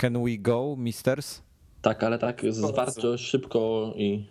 Can 0.00 0.24
we 0.24 0.36
go, 0.38 0.76
misters? 0.76 1.42
Tak, 1.82 2.02
ale 2.02 2.18
tak 2.18 2.42
zwarto, 2.52 3.18
szybko 3.18 3.92
i 3.96 4.26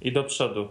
I 0.00 0.12
do 0.12 0.24
przodu. 0.24 0.68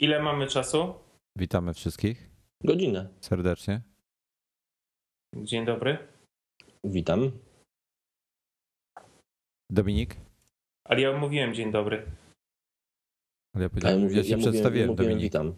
Ile 0.00 0.22
mamy 0.22 0.46
czasu? 0.46 0.94
Witamy 1.38 1.74
wszystkich 1.74 2.30
godzinę. 2.64 3.08
serdecznie. 3.20 3.82
Dzień 5.36 5.64
dobry. 5.66 5.98
Witam. 6.84 7.30
Dominik? 9.70 10.16
Ale 10.88 11.00
ja 11.00 11.18
mówiłem 11.18 11.54
dzień 11.54 11.72
dobry. 11.72 12.06
Ale 13.54 13.64
ja 13.64 13.68
powiedziałem, 13.70 13.98
ja, 14.00 14.04
mówię- 14.04 14.14
się 14.14 14.20
mówiłem- 14.22 14.40
przedstawiłem, 14.40 14.88
mówiłem 14.88 15.10
Dominik. 15.12 15.32
Witam. 15.32 15.54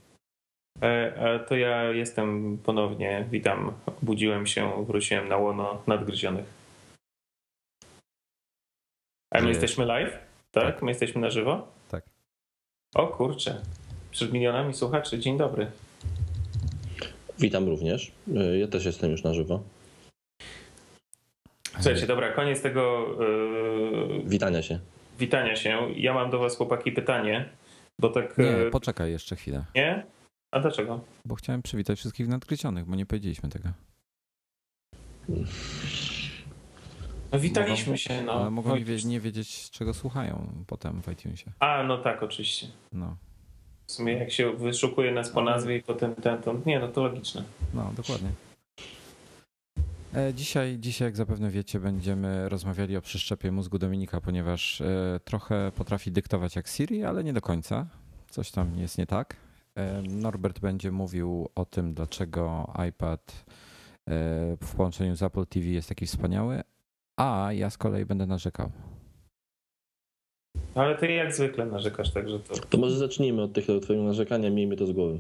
E, 0.83 0.87
e, 1.17 1.39
to 1.39 1.57
ja 1.57 1.83
jestem 1.85 2.59
ponownie. 2.65 3.27
Witam. 3.31 3.73
Budziłem 4.03 4.47
się, 4.47 4.85
wróciłem 4.87 5.29
na 5.29 5.37
łono 5.37 5.83
nadgryzionych. 5.87 6.45
A 9.31 9.39
my 9.39 9.43
Nie. 9.45 9.49
jesteśmy 9.49 9.85
live? 9.87 10.19
Tak? 10.53 10.65
Tak. 10.65 10.83
My 10.83 10.91
jesteśmy 10.91 11.21
na 11.21 11.31
żywo? 11.31 11.69
Tak. 11.91 12.05
O 12.95 13.07
kurczę. 13.07 13.61
Przed 14.11 14.33
milionami 14.33 14.75
słuchaczy. 14.75 15.19
Dzień 15.19 15.39
dobry. 15.39 15.71
Witam 17.39 17.67
również. 17.69 18.13
Ja 18.61 18.69
też 18.69 18.85
jestem 18.85 19.11
już 19.11 19.23
na 19.25 19.35
żywo. 19.35 19.63
Słuchajcie, 21.75 22.07
dobra, 22.07 22.33
koniec 22.33 22.63
tego 22.63 23.07
e, 24.25 24.29
Witania 24.29 24.63
się. 24.63 24.79
witania 25.19 25.57
się. 25.57 25.79
Ja 25.97 26.15
mam 26.15 26.31
do 26.31 26.39
was 26.39 26.57
chłopaki 26.57 26.93
pytanie, 26.93 27.49
bo 27.99 28.09
tak... 28.09 28.39
Nie, 28.39 28.51
e, 28.57 28.71
poczekaj 28.71 29.11
jeszcze 29.11 29.37
chwilę, 29.37 29.65
nie? 29.75 30.07
A 30.57 30.61
dlaczego? 30.61 31.01
bo 31.25 31.35
chciałem 31.35 31.63
przywitać 31.63 31.99
wszystkich 31.99 32.29
nadgryzionych, 32.29 32.85
bo 32.87 32.97
nie 32.97 33.07
powiedzieliśmy 33.07 33.49
tego. 33.49 33.69
No 37.33 37.39
witaliśmy 37.39 37.87
Mogą- 37.87 37.97
się, 37.97 38.23
no. 38.23 38.33
Ale 38.33 38.51
mogą 38.51 38.75
nie, 38.75 38.81
No, 38.81 38.87
wie, 38.87 38.97
nie 39.05 39.21
wiedzieć, 39.21 39.71
czego 39.71 39.95
słuchają 39.95 40.49
potem 40.67 41.03
w 41.03 41.09
iTunesie. 41.13 41.53
A, 41.61 41.83
no 41.83 41.99
tak, 41.99 42.23
oczywiście. 42.23 42.67
No, 42.93 43.17
W 43.87 43.93
sumie 43.93 44.13
jak 44.13 44.31
się 44.33 44.53
wyszukuje 44.53 45.13
nas 45.13 45.31
po 45.31 45.43
nazwie 45.43 45.77
i 45.77 45.83
potem 45.83 46.15
ten, 46.15 46.43
to 46.43 46.55
nie, 46.67 46.79
no 46.81 46.89
to 46.89 47.03
logiczne. 47.03 47.43
no 47.75 47.93
dokładnie. 47.97 48.31
E, 50.15 50.35
Dzisiaj, 50.35 50.79
dzisiaj, 50.79 51.07
jak 51.09 51.17
zapewne 51.17 51.51
wiecie, 51.51 51.81
będziemy 51.81 52.49
rozmawiali 52.49 52.97
o 52.97 53.01
przeszczepie 53.01 53.53
mózgu 53.53 53.79
Dominika, 53.79 54.21
ponieważ 54.21 54.81
e, 54.81 55.21
trochę 55.25 55.73
potrafi 55.77 56.13
dyktować 56.13 56.57
jak 56.57 56.69
Siri, 56.69 57.05
ale 57.05 57.25
nie 57.25 57.33
do 57.33 57.41
końca. 57.41 57.87
Coś 58.31 58.51
tam 58.51 58.79
jest 58.79 58.99
nie 58.99 59.07
tak. 59.07 59.37
Norbert 60.09 60.61
będzie 60.61 60.93
mówił 60.93 61.49
o 61.55 61.65
tym, 61.65 61.95
dlaczego 61.95 62.73
iPad 62.89 63.45
w 64.63 64.75
połączeniu 64.77 65.17
z 65.17 65.23
Apple 65.23 65.47
TV 65.47 65.67
jest 65.67 65.89
taki 65.89 66.07
wspaniały, 66.07 66.63
a 67.21 67.49
ja 67.53 67.71
z 67.71 67.79
kolei 67.79 68.05
będę 68.05 68.27
narzekał. 68.27 68.71
Ale 70.75 70.99
ty 70.99 71.13
jak 71.13 71.35
zwykle 71.35 71.67
narzekasz, 71.67 72.13
także 72.13 72.39
to... 72.39 72.55
To 72.55 72.79
może 72.79 72.99
zacznijmy 72.99 73.43
od 73.43 73.53
tych 73.53 73.67
twojego 73.83 74.05
narzekania, 74.05 74.51
miejmy 74.51 74.77
to 74.77 74.87
z 74.87 74.93
głowy. 74.93 75.19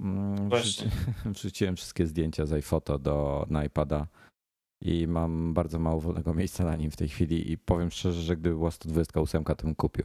Mm, 0.00 0.48
Właśnie. 0.48 0.86
wrzuci- 0.86 1.32
Wrzuciłem 1.34 1.76
wszystkie 1.76 2.06
zdjęcia 2.06 2.46
z 2.46 2.52
iPhoto 2.52 2.98
do, 2.98 3.46
na 3.50 3.64
iPada 3.64 4.06
i 4.84 5.06
mam 5.06 5.54
bardzo 5.54 5.78
mało 5.78 6.00
wolnego 6.00 6.34
miejsca 6.34 6.64
na 6.64 6.76
nim 6.76 6.90
w 6.90 6.96
tej 6.96 7.08
chwili 7.08 7.52
i 7.52 7.58
powiem 7.58 7.90
szczerze, 7.90 8.22
że 8.22 8.36
gdyby 8.36 8.54
była 8.54 8.70
128, 8.70 9.44
to 9.44 9.54
bym 9.54 9.74
kupił. 9.74 10.04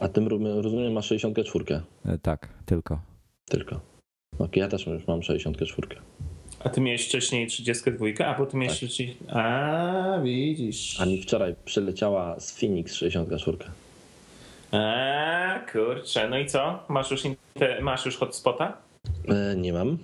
A 0.00 0.08
tym 0.08 0.28
ro- 0.28 0.62
rozumiem 0.62 0.92
masz 0.92 1.06
64 1.06 1.64
E, 2.06 2.18
Tak, 2.18 2.48
tylko. 2.66 3.00
tylko. 3.50 3.80
Ok, 4.38 4.56
ja 4.56 4.68
też 4.68 4.86
już 4.86 5.06
mam 5.06 5.22
64. 5.22 5.88
A 6.64 6.68
ty 6.68 6.80
miałeś 6.80 7.06
wcześniej 7.08 7.46
32, 7.46 8.26
a 8.26 8.34
potem 8.34 8.60
miałeś... 8.60 8.80
Tak. 8.80 8.88
30... 8.90 9.16
A, 9.32 10.18
widzisz. 10.22 11.00
A 11.00 11.06
mi 11.06 11.22
wczoraj 11.22 11.54
przyleciała 11.64 12.40
z 12.40 12.60
Phoenix 12.60 12.94
64. 12.94 13.58
A, 14.72 15.60
kurczę, 15.72 16.28
no 16.28 16.38
i 16.38 16.46
co? 16.46 16.78
Masz 16.88 17.10
już, 17.10 17.24
inte... 17.24 17.80
Masz 17.80 18.06
już 18.06 18.16
hotspota? 18.16 18.76
E, 19.28 19.56
nie 19.56 19.72
mam. 19.72 19.98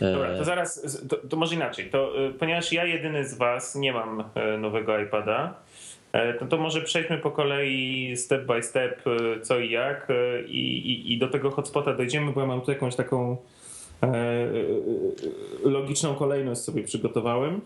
E, 0.00 0.12
Dobra, 0.12 0.36
to 0.38 0.44
zaraz, 0.44 0.98
to, 1.08 1.16
to 1.16 1.36
może 1.36 1.54
inaczej. 1.54 1.90
To, 1.90 2.26
y, 2.26 2.32
ponieważ 2.32 2.72
ja 2.72 2.84
jedyny 2.84 3.28
z 3.28 3.34
was 3.34 3.74
nie 3.74 3.92
mam 3.92 4.24
e, 4.34 4.58
nowego 4.58 4.98
iPada, 5.00 5.54
e, 6.12 6.46
to, 6.46 6.56
może 6.58 6.82
przejdźmy 6.82 7.18
po 7.18 7.30
kolei 7.30 8.16
step 8.16 8.46
by 8.46 8.62
step 8.62 9.04
e, 9.06 9.40
co 9.40 9.58
i 9.58 9.70
jak 9.70 10.10
e, 10.10 10.42
i, 10.42 10.90
i, 10.92 11.12
i 11.12 11.18
do 11.18 11.28
tego 11.28 11.50
hotspota 11.50 11.94
dojdziemy, 11.94 12.32
bo 12.32 12.40
ja 12.40 12.46
mam 12.46 12.60
tu 12.60 12.70
jakąś 12.70 12.96
taką 12.96 13.36
logiczną 15.64 16.14
kolejność 16.14 16.60
sobie 16.60 16.82
przygotowałem. 16.82 17.60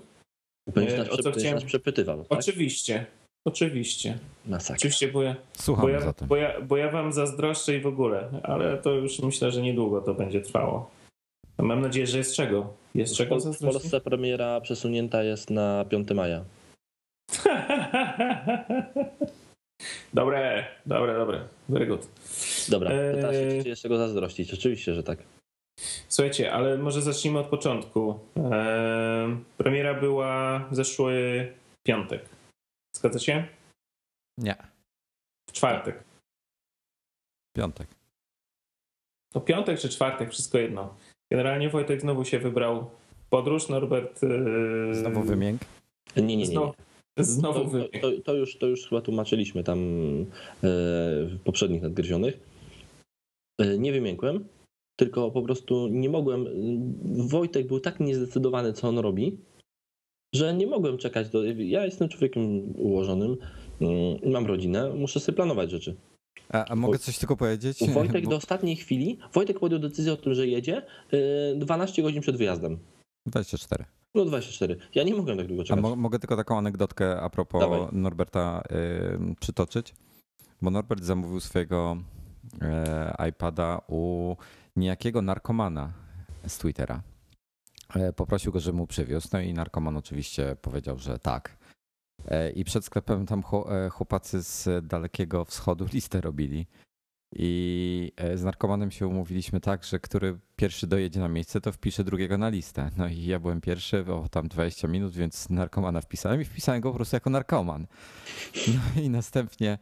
będziesz, 0.75 0.99
nas, 0.99 1.09
o 1.11 1.17
co 1.23 1.33
chciałem- 1.33 1.55
nas 1.55 1.65
przepytywał, 1.65 2.25
tak? 2.25 2.39
Oczywiście, 2.39 3.07
oczywiście, 3.47 4.19
Masakra. 4.47 4.77
oczywiście, 4.77 5.09
bo 5.09 5.23
ja, 5.23 5.33
bo, 5.57 5.63
Słucham 5.63 5.89
ja, 5.91 6.01
zatem. 6.01 6.29
bo, 6.29 6.37
ja, 6.37 6.61
bo 6.61 6.77
ja 6.77 6.91
wam 6.91 7.13
zazdroszczę 7.13 7.77
i 7.77 7.81
w 7.81 7.87
ogóle, 7.87 8.29
ale 8.43 8.79
to 8.79 8.91
już 8.93 9.19
myślę, 9.19 9.53
że 9.53 9.63
niedługo 9.63 10.01
to 10.01 10.15
będzie 10.15 10.41
trwało. 10.41 10.91
Mam 11.59 11.81
nadzieję, 11.81 12.07
że 12.07 12.19
jest 12.19 12.35
czego. 12.35 12.73
Jest 12.95 13.15
W, 13.15 13.17
czego 13.17 13.37
w 13.37 13.41
zazdrościć? 13.41 13.81
Polsce 13.83 14.01
premiera 14.01 14.61
przesunięta 14.61 15.23
jest 15.23 15.51
na 15.51 15.85
5 15.85 16.11
maja. 16.11 16.45
Dobre, 20.15 20.67
dobre, 20.87 21.15
dobre. 21.15 21.49
Very 21.69 21.87
good. 21.87 22.09
Dobra, 22.69 22.91
Eee. 22.91 23.15
pytasz 23.15 23.35
się, 23.35 23.63
czy 23.63 23.69
jest 23.69 23.83
czego 23.83 23.99
zazdrościć. 23.99 24.55
Oczywiście, 24.55 24.95
że 24.95 25.03
tak. 25.03 25.19
Słuchajcie, 26.09 26.53
ale 26.53 26.79
może 26.79 27.03
zacznijmy 27.03 27.39
od 27.39 27.47
początku. 27.47 28.19
Eee, 28.37 29.37
premiera 29.57 29.95
była 29.95 30.59
w 30.71 30.75
zeszły 30.77 31.53
piątek. 31.87 32.29
Zgadza 32.97 33.19
się? 33.19 33.45
Nie, 34.39 34.57
W 35.51 35.53
czwartek. 35.53 36.05
piątek. 37.57 37.89
No 39.35 39.41
piątek 39.41 39.79
czy 39.79 39.89
czwartek, 39.89 40.31
wszystko 40.31 40.59
jedno. 40.59 40.95
Generalnie 41.33 41.69
Wojtek 41.71 42.01
znowu 42.01 42.25
się 42.25 42.39
wybrał 42.39 42.91
w 43.27 43.29
podróż, 43.29 43.69
Norbert... 43.69 44.23
eee, 44.25 44.95
Znowu 44.95 45.23
wymięk. 45.23 45.61
Nie, 46.17 46.23
nie, 46.23 46.27
nie. 46.29 46.37
nie. 46.37 46.47
Znowu, 46.47 46.75
znowu 47.19 47.71
To, 47.79 48.01
to, 48.01 48.21
to, 48.25 48.35
już, 48.35 48.59
to 48.59 48.67
już 48.67 48.89
chyba 48.89 49.01
tłumaczyliśmy 49.01 49.65
tam 49.65 49.79
e, 49.79 50.27
w 51.27 51.39
poprzednich 51.45 51.83
nadgryzionych. 51.83 52.41
E, 53.61 53.79
Nie 53.79 53.93
wymiękłem, 53.93 54.45
tylko 54.99 55.31
po 55.31 55.43
prostu 55.43 55.89
nie 55.89 56.09
mogłem. 56.11 56.47
Wojtek 57.29 57.67
był 57.67 57.81
tak 57.81 58.01
niezdecydowany, 58.01 58.73
co 58.73 58.89
on 58.89 58.99
robi, 58.99 59.39
że 60.35 60.55
nie 60.55 60.67
mogłem 60.67 60.99
czekać. 60.99 61.31
Do, 61.31 61.45
ja 61.45 61.85
jestem 61.85 62.09
człowiekiem 62.09 62.73
ułożonym, 62.77 63.37
mm, 63.81 64.33
mam 64.33 64.47
rodzinę, 64.47 64.91
muszę 64.95 65.21
sobie 65.21 65.37
planować 65.37 65.71
rzeczy. 65.71 65.97
A, 66.49 66.65
a 66.65 66.77
mogę 66.77 66.99
coś 66.99 67.19
tylko 67.19 67.37
powiedzieć? 67.37 67.79
Wojtek 67.95 68.25
Bo- 68.25 68.31
do 68.31 68.37
ostatniej 68.37 68.77
chwili, 68.77 69.19
Wojtek 69.33 69.61
podjął 69.61 69.81
decyzję 69.81 70.13
o 70.13 70.17
tym, 70.17 70.35
że 70.35 70.47
jedzie 70.47 70.83
e, 71.13 71.55
12 71.57 72.03
godzin 72.03 72.23
przed 72.23 72.37
wyjazdem. 72.37 72.79
24. 73.27 73.85
No 74.17 74.25
24. 74.25 74.77
Ja 74.95 75.03
nie 75.03 75.15
mogłem 75.15 75.39
tak 75.39 75.47
długo 75.47 75.65
czekać. 75.65 75.83
mo- 75.83 75.97
mogę 75.97 76.19
tylko 76.19 76.37
taką 76.37 76.59
anegdotkę 76.59 77.21
a 77.21 77.31
propos 77.31 77.61
Dawaj. 77.61 77.81
Norberta 77.93 78.63
y, 79.33 79.35
przytoczyć? 79.41 79.95
Bo 80.63 80.71
Norbert 80.71 81.03
zamówił 81.05 81.41
swojego 81.41 81.97
e, 82.63 83.29
iPada 83.29 83.81
u 83.89 84.35
niejakiego 84.77 85.23
narkomana 85.23 85.93
z 86.47 86.59
Twittera. 86.59 87.03
E, 87.95 88.13
Poprosił 88.13 88.53
go, 88.53 88.61
żeby 88.61 88.79
mu 88.79 88.87
przywiózł, 88.87 89.29
no 89.33 89.41
i 89.41 89.55
narkoman 89.55 89.97
oczywiście 89.97 90.57
powiedział, 90.63 90.99
że 90.99 91.19
tak. 91.19 91.57
E, 92.29 92.51
I 92.51 92.65
przed 92.65 92.85
sklepem 92.85 93.27
tam 93.27 93.43
chło- 93.43 93.91
chłopacy 93.91 94.43
z 94.43 94.87
dalekiego 94.87 95.45
wschodu 95.45 95.87
listę 95.95 96.21
robili. 96.21 96.67
I 97.33 98.13
e, 98.17 98.39
z 98.39 98.45
narkomanem 98.45 98.91
się 98.91 99.07
umówiliśmy 99.07 99.61
tak, 99.61 99.85
że 99.85 100.01
który 100.01 100.39
pierwszy 100.57 100.87
dojedzie 100.87 101.21
na 101.21 101.29
miejsce, 101.29 101.61
to 101.61 101.73
wpisze 101.73 102.05
drugiego 102.05 102.39
na 102.39 102.49
listę. 102.49 102.91
No 102.97 103.09
i 103.09 103.25
ja 103.25 103.39
byłem 103.39 103.61
pierwszy, 103.61 104.05
o 104.13 104.29
tam 104.29 104.49
20 104.49 104.89
minut, 104.89 105.13
więc 105.13 105.51
narkomana 105.51 106.01
wpisałem 106.01 106.41
i 106.41 106.45
wpisałem 106.45 106.81
go 106.81 106.91
po 106.91 106.97
prostu 106.97 107.17
jako 107.17 107.31
narkoman. 107.31 107.87
No 108.97 109.03
i 109.03 109.11
następnie 109.11 109.79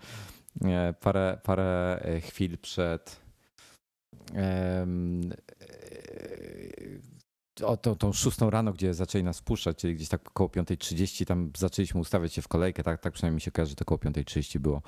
e, 0.64 0.94
parę, 1.00 1.40
parę 1.42 2.00
e, 2.02 2.20
chwil 2.20 2.58
przed 2.58 3.20
e, 4.34 4.86
o 7.62 7.76
tą, 7.76 7.96
tą 7.96 8.12
szóstą 8.12 8.50
rano, 8.50 8.72
gdzie 8.72 8.94
zaczęli 8.94 9.24
nas 9.24 9.42
puszczać, 9.42 9.76
czyli 9.76 9.94
gdzieś 9.94 10.08
tak 10.08 10.28
około 10.28 10.48
5.30, 10.48 11.24
tam 11.24 11.50
zaczęliśmy 11.56 12.00
ustawiać 12.00 12.32
się 12.32 12.42
w 12.42 12.48
kolejkę, 12.48 12.82
tak, 12.82 13.00
tak 13.00 13.12
przynajmniej 13.12 13.34
mi 13.34 13.40
się 13.40 13.50
kojarzy, 13.50 13.70
że 13.70 13.76
to 13.76 13.82
około 13.82 13.98
5.30 13.98 14.58
było. 14.58 14.82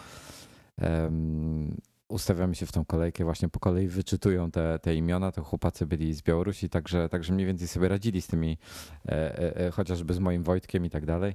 Em, 0.79 1.77
ustawiamy 2.09 2.55
się 2.55 2.67
w 2.67 2.73
tą 2.73 2.85
kolejkę, 2.85 3.25
właśnie 3.25 3.49
po 3.49 3.61
kolei 3.61 3.89
wyczytują 3.89 4.51
te, 4.51 4.79
te 4.79 4.95
imiona, 4.95 5.33
to 5.33 5.45
chłopacy 5.45 5.87
byli 5.87 6.15
z 6.15 6.23
Białorusi, 6.23 6.69
także, 6.69 7.09
także 7.09 7.33
mniej 7.33 7.47
więcej 7.47 7.69
sobie 7.69 7.89
radzili 7.89 8.23
z 8.23 8.27
tymi, 8.27 8.59
e, 9.09 9.13
e, 9.13 9.57
e, 9.57 9.71
chociażby 9.71 10.15
z 10.15 10.19
moim 10.19 10.43
Wojtkiem 10.43 10.85
i 10.85 10.91
tak 10.91 11.07
dalej. 11.07 11.35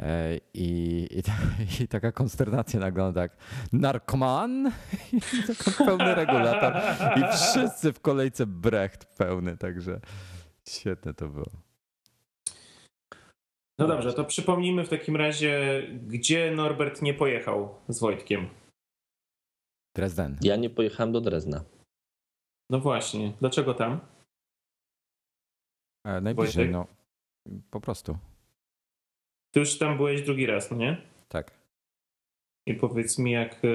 E, 0.00 0.38
I, 0.54 1.08
i, 1.10 1.22
ta, 1.22 1.32
I 1.84 1.88
taka 1.88 2.12
konsternacja 2.12 2.80
nagle 2.80 3.04
on 3.04 3.14
tak, 3.14 3.36
narkoman 3.72 4.72
i 5.12 5.20
pełny 5.86 6.14
regulator 6.14 6.74
i 7.16 7.36
wszyscy 7.36 7.92
w 7.92 8.00
kolejce 8.00 8.46
brecht 8.46 9.04
pełny, 9.04 9.56
także 9.56 10.00
świetne 10.68 11.14
to 11.14 11.28
było. 11.28 11.50
No 13.78 13.86
dobrze, 13.88 14.12
to 14.12 14.24
przypomnijmy 14.24 14.84
w 14.84 14.88
takim 14.88 15.16
razie, 15.16 15.82
gdzie 16.06 16.50
Norbert 16.50 17.02
nie 17.02 17.14
pojechał 17.14 17.74
z 17.88 18.00
Wojtkiem. 18.00 18.48
Dresden. 19.96 20.38
Ja 20.42 20.56
nie 20.56 20.70
pojechałem 20.70 21.12
do 21.12 21.20
Drezna. 21.20 21.64
No 22.70 22.80
właśnie, 22.80 23.32
dlaczego 23.40 23.74
tam? 23.74 24.00
E, 26.06 26.20
najbliżej, 26.20 26.54
Wojtek? 26.72 26.72
no 26.72 26.86
po 27.70 27.80
prostu, 27.80 28.18
Ty 29.54 29.60
już 29.60 29.78
tam 29.78 29.96
byłeś 29.96 30.22
drugi 30.22 30.46
raz, 30.46 30.70
no 30.70 30.76
nie? 30.76 30.96
tak. 31.28 31.62
I 32.66 32.74
powiedz 32.74 33.18
mi, 33.18 33.30
jak, 33.32 33.54
e, 33.64 33.68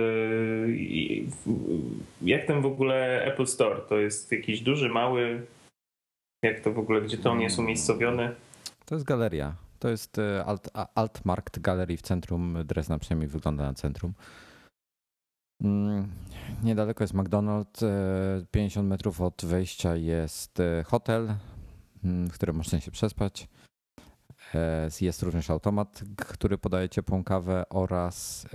jak 2.21 2.45
ten 2.47 2.61
w 2.61 2.65
ogóle 2.65 3.25
Apple 3.25 3.45
Store? 3.45 3.81
To 3.81 3.97
jest 3.97 4.31
jakiś 4.31 4.61
duży, 4.61 4.89
mały? 4.89 5.45
Jak 6.43 6.59
to 6.59 6.73
w 6.73 6.79
ogóle, 6.79 7.01
gdzie 7.01 7.17
to 7.17 7.31
on 7.31 7.41
jest 7.41 7.59
umiejscowiony? 7.59 8.35
To 8.85 8.95
jest 8.95 9.05
galeria. 9.05 9.55
To 9.79 9.89
jest 9.89 10.19
e, 10.19 10.45
Alt, 10.45 10.69
Altmarkt 10.95 11.59
Galerii 11.59 11.97
w 11.97 12.01
centrum 12.01 12.57
Dresna, 12.65 12.99
przynajmniej 12.99 13.27
wygląda 13.29 13.63
na 13.63 13.73
centrum. 13.73 14.13
Mm, 15.63 16.07
Niedaleko 16.63 17.03
jest 17.03 17.13
McDonald's, 17.13 17.85
e, 17.85 18.45
50 18.51 18.87
metrów 18.89 19.21
od 19.21 19.45
wejścia 19.45 19.95
jest 19.95 20.59
e, 20.59 20.83
hotel, 20.83 21.33
mm, 22.03 22.27
w 22.29 22.33
którym 22.33 22.55
można 22.55 22.79
się 22.79 22.91
przespać. 22.91 23.47
E, 24.55 24.89
Jest 25.01 25.23
również 25.23 25.49
automat, 25.49 26.03
który 26.17 26.57
podaje 26.57 26.89
ciepłą 26.89 27.23
kawę 27.23 27.63
oraz 27.69 28.47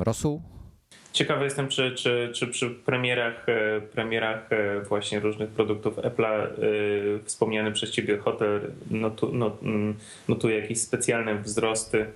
rosół. 0.00 0.42
Ciekawy 1.12 1.44
jestem, 1.44 1.68
czy, 1.68 1.94
czy, 1.94 2.30
czy 2.34 2.46
przy 2.46 2.70
premierach, 2.70 3.48
e, 3.48 3.80
premierach 3.80 4.52
e, 4.52 4.80
właśnie 4.80 5.20
różnych 5.20 5.50
produktów 5.50 5.96
Apple'a 5.96 6.46
e, 6.46 6.48
wspomniany 7.24 7.72
przez 7.72 7.90
ciebie 7.90 8.18
hotel 8.18 8.72
notu, 8.90 9.32
not, 9.32 9.62
mm, 9.62 9.94
notuje 10.28 10.58
jakieś 10.60 10.80
specjalne 10.80 11.34
wzrosty 11.38 12.06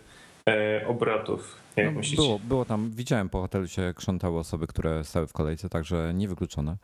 e, 0.48 0.86
obrotów. 0.86 1.63
Jak 1.76 1.86
No, 1.86 1.92
myślicie? 1.92 2.22
było, 2.22 2.38
było 2.38 2.64
tam, 2.64 2.90
widziałem 2.90 3.28
po 3.28 3.40
hotelu 3.40 3.68
się 3.68 3.92
krzątały 3.96 4.38
osoby, 4.38 4.66
które 4.66 5.04
stały 5.04 5.26
w 5.26 5.32
kolejce, 5.32 5.68
także 5.68 6.12
niewykluczone. 6.14 6.76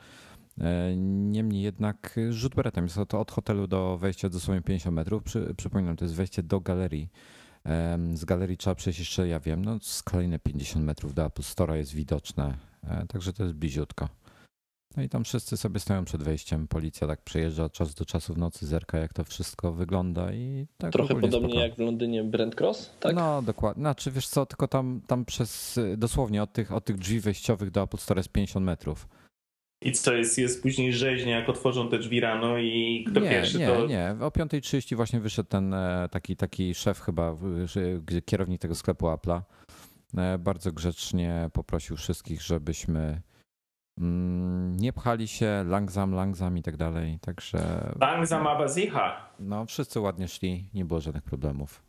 E, 0.60 0.96
Niemniej 0.96 1.62
jednak 1.62 2.20
rzut 2.30 2.54
beretem 2.54 2.84
jest 2.84 2.98
to 3.08 3.20
od 3.20 3.30
hotelu 3.30 3.66
do 3.66 3.98
wejścia 3.98 4.28
dosłownie 4.28 4.62
50 4.62 4.96
metrów. 4.96 5.22
Przy, 5.22 5.54
przypominam, 5.56 5.96
to 5.96 6.04
jest 6.04 6.14
wejście 6.14 6.42
do 6.42 6.60
galerii. 6.60 7.08
Z 8.14 8.24
galerii 8.24 8.56
trzeba 8.56 8.74
przejść 8.74 8.98
jeszcze, 8.98 9.28
ja 9.28 9.40
wiem, 9.40 9.64
no 9.64 9.78
z 9.82 10.02
kolejne 10.02 10.38
50 10.38 10.84
metrów 10.86 11.14
do 11.14 11.24
Apple 11.26 11.42
Store'a 11.42 11.74
jest 11.74 11.94
widoczne, 11.94 12.56
e, 12.84 13.06
także 13.06 13.32
to 13.32 13.42
jest 13.42 13.54
bliziutko. 13.54 14.08
No 14.96 15.02
i 15.02 15.08
tam 15.08 15.24
wszyscy 15.24 15.56
sobie 15.56 15.80
stoją 15.80 16.04
przed 16.04 16.22
wejściem, 16.22 16.68
policja 16.68 17.06
tak 17.06 17.22
przejeżdża 17.22 17.64
od 17.64 17.72
czasu 17.72 17.94
do 17.98 18.04
czasu 18.04 18.34
w 18.34 18.38
nocy, 18.38 18.66
zerka 18.66 18.98
jak 18.98 19.12
to 19.12 19.24
wszystko 19.24 19.72
wygląda 19.72 20.32
i 20.32 20.66
tak 20.78 20.92
Trochę 20.92 21.14
podobnie 21.14 21.48
spoko. 21.48 21.60
jak 21.60 21.74
w 21.74 21.78
Londynie 21.78 22.24
Brent 22.24 22.60
Cross, 22.60 22.90
tak? 23.00 23.14
No 23.14 23.42
dokładnie. 23.42 23.80
Znaczy 23.80 24.10
wiesz 24.10 24.28
co, 24.28 24.46
tylko 24.46 24.68
tam, 24.68 25.00
tam 25.06 25.24
przez 25.24 25.80
dosłownie 25.96 26.42
od 26.42 26.52
tych, 26.52 26.72
od 26.72 26.84
tych 26.84 26.98
drzwi 26.98 27.20
wejściowych 27.20 27.70
do 27.70 27.82
Apple 27.82 27.96
Store 27.96 28.18
jest 28.18 28.32
50 28.32 28.66
metrów. 28.66 29.08
I 29.82 29.92
co 29.92 30.12
jest, 30.14 30.38
jest 30.38 30.62
później 30.62 30.92
rzeźnia, 30.92 31.38
jak 31.38 31.48
otworzą 31.48 31.88
te 31.88 31.98
drzwi 31.98 32.20
rano 32.20 32.58
i 32.58 33.04
kto 33.10 33.20
nie, 33.20 33.30
pierwszy 33.30 33.58
nie, 33.58 33.66
to. 33.66 33.86
nie. 33.86 34.14
O 34.20 34.28
5.30 34.28 34.96
właśnie 34.96 35.20
wyszedł 35.20 35.48
ten 35.48 35.74
e, 35.74 36.08
taki, 36.10 36.36
taki 36.36 36.74
szef 36.74 37.00
chyba, 37.00 37.36
kierownik 38.26 38.60
tego 38.60 38.74
sklepu 38.74 39.06
Apple'a. 39.06 39.40
E, 40.16 40.38
Bardzo 40.38 40.72
grzecznie 40.72 41.50
poprosił 41.52 41.96
wszystkich, 41.96 42.42
żebyśmy 42.42 43.20
nie 44.76 44.92
pchali 44.92 45.28
się, 45.28 45.64
langsam, 45.66 46.14
langsam 46.14 46.58
i 46.58 46.62
tak 46.62 46.76
dalej. 46.76 47.18
Także 47.20 47.58
Langsam 48.00 48.46
aber 48.46 48.70
sicher. 48.70 49.12
no, 49.40 49.66
wszyscy 49.66 50.00
ładnie 50.00 50.28
szli, 50.28 50.64
nie 50.74 50.84
było 50.84 51.00
żadnych 51.00 51.22
problemów. 51.22 51.82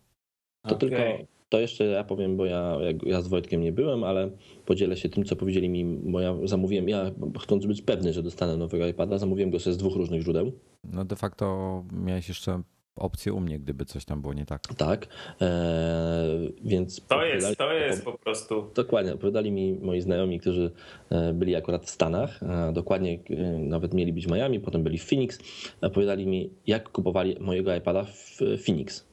To 0.67 0.75
Okej. 0.75 0.89
tylko, 0.89 1.03
to 1.49 1.59
jeszcze 1.59 1.83
ja 1.85 2.03
powiem, 2.03 2.37
bo 2.37 2.45
ja, 2.45 2.77
ja 3.03 3.21
z 3.21 3.27
Wojtkiem 3.27 3.61
nie 3.61 3.71
byłem, 3.71 4.03
ale 4.03 4.29
podzielę 4.65 4.97
się 4.97 5.09
tym, 5.09 5.25
co 5.25 5.35
powiedzieli 5.35 5.69
mi, 5.69 5.85
bo 5.85 6.19
ja 6.19 6.35
zamówiłem, 6.43 6.89
ja 6.89 7.11
chcąc 7.41 7.65
być 7.65 7.81
pewny, 7.81 8.13
że 8.13 8.23
dostanę 8.23 8.57
nowego 8.57 8.87
iPada, 8.87 9.17
zamówiłem 9.17 9.51
go 9.51 9.59
sobie 9.59 9.73
z 9.73 9.77
dwóch 9.77 9.95
różnych 9.95 10.21
źródeł. 10.21 10.51
No 10.83 11.05
de 11.05 11.15
facto 11.15 11.83
miałeś 11.93 12.27
jeszcze 12.27 12.61
opcję 12.95 13.33
u 13.33 13.39
mnie, 13.39 13.59
gdyby 13.59 13.85
coś 13.85 14.05
tam 14.05 14.21
było 14.21 14.33
nie 14.33 14.45
tak. 14.45 14.61
Tak, 14.77 15.07
eee, 15.39 16.53
więc... 16.63 17.05
To 17.07 17.25
jest, 17.25 17.57
to 17.57 17.73
jest 17.73 18.05
po 18.05 18.17
prostu. 18.17 18.71
Dokładnie, 18.75 19.13
opowiadali 19.13 19.51
mi 19.51 19.73
moi 19.73 20.01
znajomi, 20.01 20.39
którzy 20.39 20.71
e, 21.09 21.33
byli 21.33 21.55
akurat 21.55 21.85
w 21.85 21.89
Stanach, 21.89 22.43
a 22.43 22.71
dokładnie 22.71 23.19
e, 23.29 23.35
nawet 23.59 23.93
mieli 23.93 24.13
być 24.13 24.27
w 24.27 24.31
Miami, 24.31 24.59
potem 24.59 24.83
byli 24.83 24.97
w 24.97 25.05
Phoenix, 25.05 25.39
opowiadali 25.81 26.27
mi, 26.27 26.49
jak 26.67 26.89
kupowali 26.89 27.37
mojego 27.39 27.75
iPada 27.75 28.03
w 28.03 28.39
Phoenix. 28.65 29.11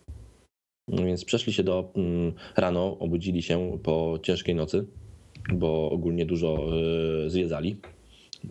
No 0.88 1.04
Więc 1.04 1.24
przeszli 1.24 1.52
się 1.52 1.62
do 1.62 1.92
mm, 1.96 2.32
rano, 2.56 2.98
obudzili 2.98 3.42
się 3.42 3.78
po 3.82 4.18
ciężkiej 4.22 4.54
nocy, 4.54 4.86
bo 5.52 5.90
ogólnie 5.90 6.26
dużo 6.26 6.58
e, 7.26 7.30
zwiedzali, 7.30 7.76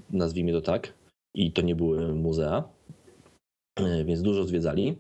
nazwijmy 0.10 0.52
to 0.52 0.62
tak, 0.62 0.94
i 1.36 1.52
to 1.52 1.62
nie 1.62 1.76
były 1.76 2.14
muzea, 2.14 2.77
więc 4.06 4.22
dużo 4.22 4.44
zwiedzali. 4.44 4.96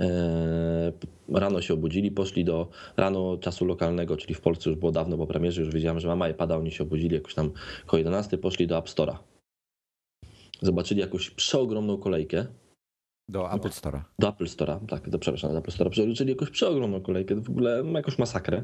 E, 0.00 0.92
Rano 1.28 1.60
się 1.60 1.74
obudzili, 1.74 2.10
poszli 2.10 2.44
do 2.44 2.68
rano 2.96 3.36
czasu 3.36 3.64
lokalnego, 3.64 4.16
czyli 4.16 4.34
w 4.34 4.40
Polsce 4.40 4.70
już 4.70 4.78
było 4.78 4.92
dawno 4.92 5.16
po 5.16 5.26
premierze, 5.26 5.62
już 5.62 5.74
wiedziałem, 5.74 6.00
że 6.00 6.08
mam 6.08 6.30
iPada, 6.30 6.56
oni 6.56 6.70
się 6.70 6.84
obudzili 6.84 7.14
jakoś 7.14 7.34
tam 7.34 7.50
koło 7.86 7.98
11, 7.98 8.38
poszli 8.38 8.66
do 8.66 8.78
App 8.78 8.86
Store'a. 8.86 9.16
Zobaczyli 10.62 11.00
jakąś 11.00 11.30
przeogromną 11.30 11.98
kolejkę 11.98 12.46
Do 13.28 13.52
Apple 13.52 13.68
Store'a. 13.68 14.00
do 14.18 14.28
Apple 14.28 14.44
Store'a, 14.44 14.86
tak, 14.86 15.10
do, 15.10 15.18
przepraszam, 15.18 15.52
do 15.52 15.58
Apple 15.58 15.70
Store'a, 15.70 15.96
zobaczyli 15.96 16.30
jakąś 16.30 16.50
przeogromną 16.50 17.00
kolejkę, 17.00 17.34
w 17.34 17.50
ogóle 17.50 17.84
jakąś 17.94 18.18
masakrę. 18.18 18.62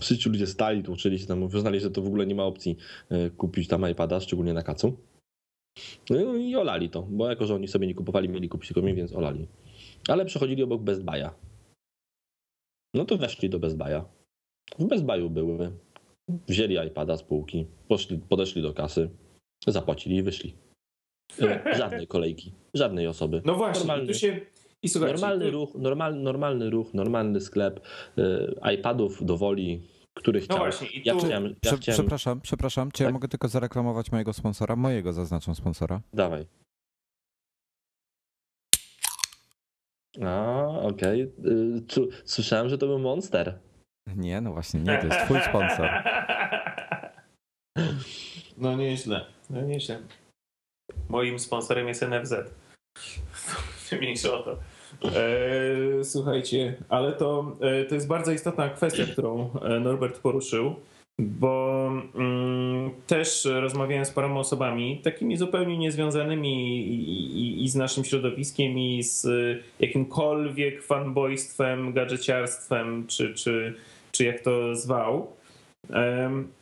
Wszyscy 0.00 0.28
ludzie 0.28 0.46
stali, 0.46 0.82
tłuczyli 0.82 1.18
się 1.18 1.26
tam, 1.26 1.42
uznali, 1.42 1.80
że 1.80 1.90
to 1.90 2.02
w 2.02 2.06
ogóle 2.06 2.26
nie 2.26 2.34
ma 2.34 2.44
opcji 2.44 2.76
e, 3.08 3.30
kupić 3.30 3.68
tam 3.68 3.90
iPada, 3.90 4.20
szczególnie 4.20 4.52
na 4.52 4.62
kacu. 4.62 4.96
No 6.10 6.34
i 6.34 6.56
olali 6.56 6.90
to, 6.90 7.02
bo 7.02 7.30
jako, 7.30 7.46
że 7.46 7.54
oni 7.54 7.68
sobie 7.68 7.86
nie 7.86 7.94
kupowali, 7.94 8.28
mieli 8.28 8.48
kupić 8.48 8.68
tylko 8.68 8.82
mi, 8.82 8.94
więc 8.94 9.12
olali. 9.12 9.46
Ale 10.08 10.24
przechodzili 10.24 10.62
obok 10.62 10.82
Best 10.82 11.02
Buy'a. 11.02 11.30
No 12.94 13.04
to 13.04 13.16
weszli 13.18 13.50
do 13.50 13.58
Best 13.58 13.76
Buy'a. 13.76 14.04
W 14.78 14.84
Best 14.84 15.04
Buy'u 15.04 15.30
były. 15.30 15.70
Wzięli 16.48 16.86
iPada 16.86 17.16
z 17.16 17.22
półki, 17.22 17.66
poszli, 17.88 18.18
podeszli 18.18 18.62
do 18.62 18.74
kasy, 18.74 19.10
zapłacili 19.66 20.16
i 20.16 20.22
wyszli. 20.22 20.54
Żadnej 21.76 22.06
kolejki, 22.16 22.52
żadnej 22.74 23.06
osoby. 23.06 23.42
No 23.44 23.54
właśnie, 23.54 23.80
Normalny- 23.80 24.06
tu 24.06 24.14
się. 24.14 24.40
I 24.82 24.88
słuchajcie, 24.88 25.12
Normalny 25.12 25.50
ruch, 25.50 25.74
normal, 25.74 26.22
normalny 26.22 26.70
ruch, 26.70 26.94
normalny 26.94 27.40
sklep, 27.40 27.80
e, 28.18 28.74
iPadów 28.74 29.24
do 29.24 29.36
woli, 29.36 29.82
który 30.16 30.42
No 30.48 30.56
właśnie, 30.58 30.88
i 30.88 31.02
ja 31.08 31.12
tu. 31.14 31.18
chciałem, 31.18 31.44
ja 31.44 31.50
Prze- 31.60 31.76
chciałem, 31.76 31.98
Przepraszam, 32.00 32.40
przepraszam, 32.40 32.90
czy 32.92 33.02
ja 33.02 33.06
Tak? 33.08 33.14
mogę 33.14 33.28
tylko 33.28 33.48
zareklamować 33.48 34.12
mojego 34.12 34.32
sponsora? 34.32 34.76
Mojego 34.76 35.12
zaznaczam 35.12 35.54
sponsora. 35.54 36.00
dawaj. 36.12 36.46
A, 40.24 40.62
okej. 40.82 41.22
Y, 41.22 41.82
czu- 41.86 42.08
Słyszałem, 42.24 42.68
że 42.68 42.78
to 42.78 42.86
był 42.86 42.98
Monster. 42.98 43.58
Nie, 44.16 44.40
no 44.40 44.52
właśnie, 44.52 44.80
nie, 44.80 44.98
to 44.98 45.06
jest 45.06 45.20
twój 45.24 45.40
sponsor. 45.40 45.88
No 48.58 48.76
nieźle, 48.76 49.26
no 49.50 49.60
nieźle. 49.60 50.02
Moim 51.08 51.38
sponsorem 51.38 51.88
jest 51.88 52.02
NFZ. 52.02 52.34
Mniejsze 54.00 54.34
o 54.34 54.42
to. 54.42 54.58
E, 55.04 56.04
słuchajcie, 56.04 56.74
ale 56.88 57.12
to, 57.12 57.56
e, 57.60 57.84
to 57.84 57.94
jest 57.94 58.08
bardzo 58.08 58.32
istotna 58.32 58.68
kwestia, 58.68 59.04
którą 59.12 59.50
e, 59.62 59.80
Norbert 59.80 60.18
poruszył, 60.18 60.74
bo 61.18 61.88
mm, 62.14 62.90
też 63.06 63.44
rozmawiałem 63.44 64.04
z 64.04 64.10
paroma 64.10 64.40
osobami, 64.40 65.00
takimi 65.04 65.36
zupełnie 65.36 65.78
niezwiązanymi 65.78 66.78
i, 66.78 67.38
i, 67.38 67.64
i 67.64 67.68
z 67.68 67.74
naszym 67.74 68.04
środowiskiem, 68.04 68.78
i 68.78 69.02
z 69.02 69.26
jakimkolwiek 69.80 70.82
fanboystwem, 70.82 71.92
gadżeciarstwem, 71.92 73.06
czy, 73.06 73.34
czy, 73.34 73.74
czy 74.12 74.24
jak 74.24 74.40
to 74.40 74.74
zwał. 74.74 75.36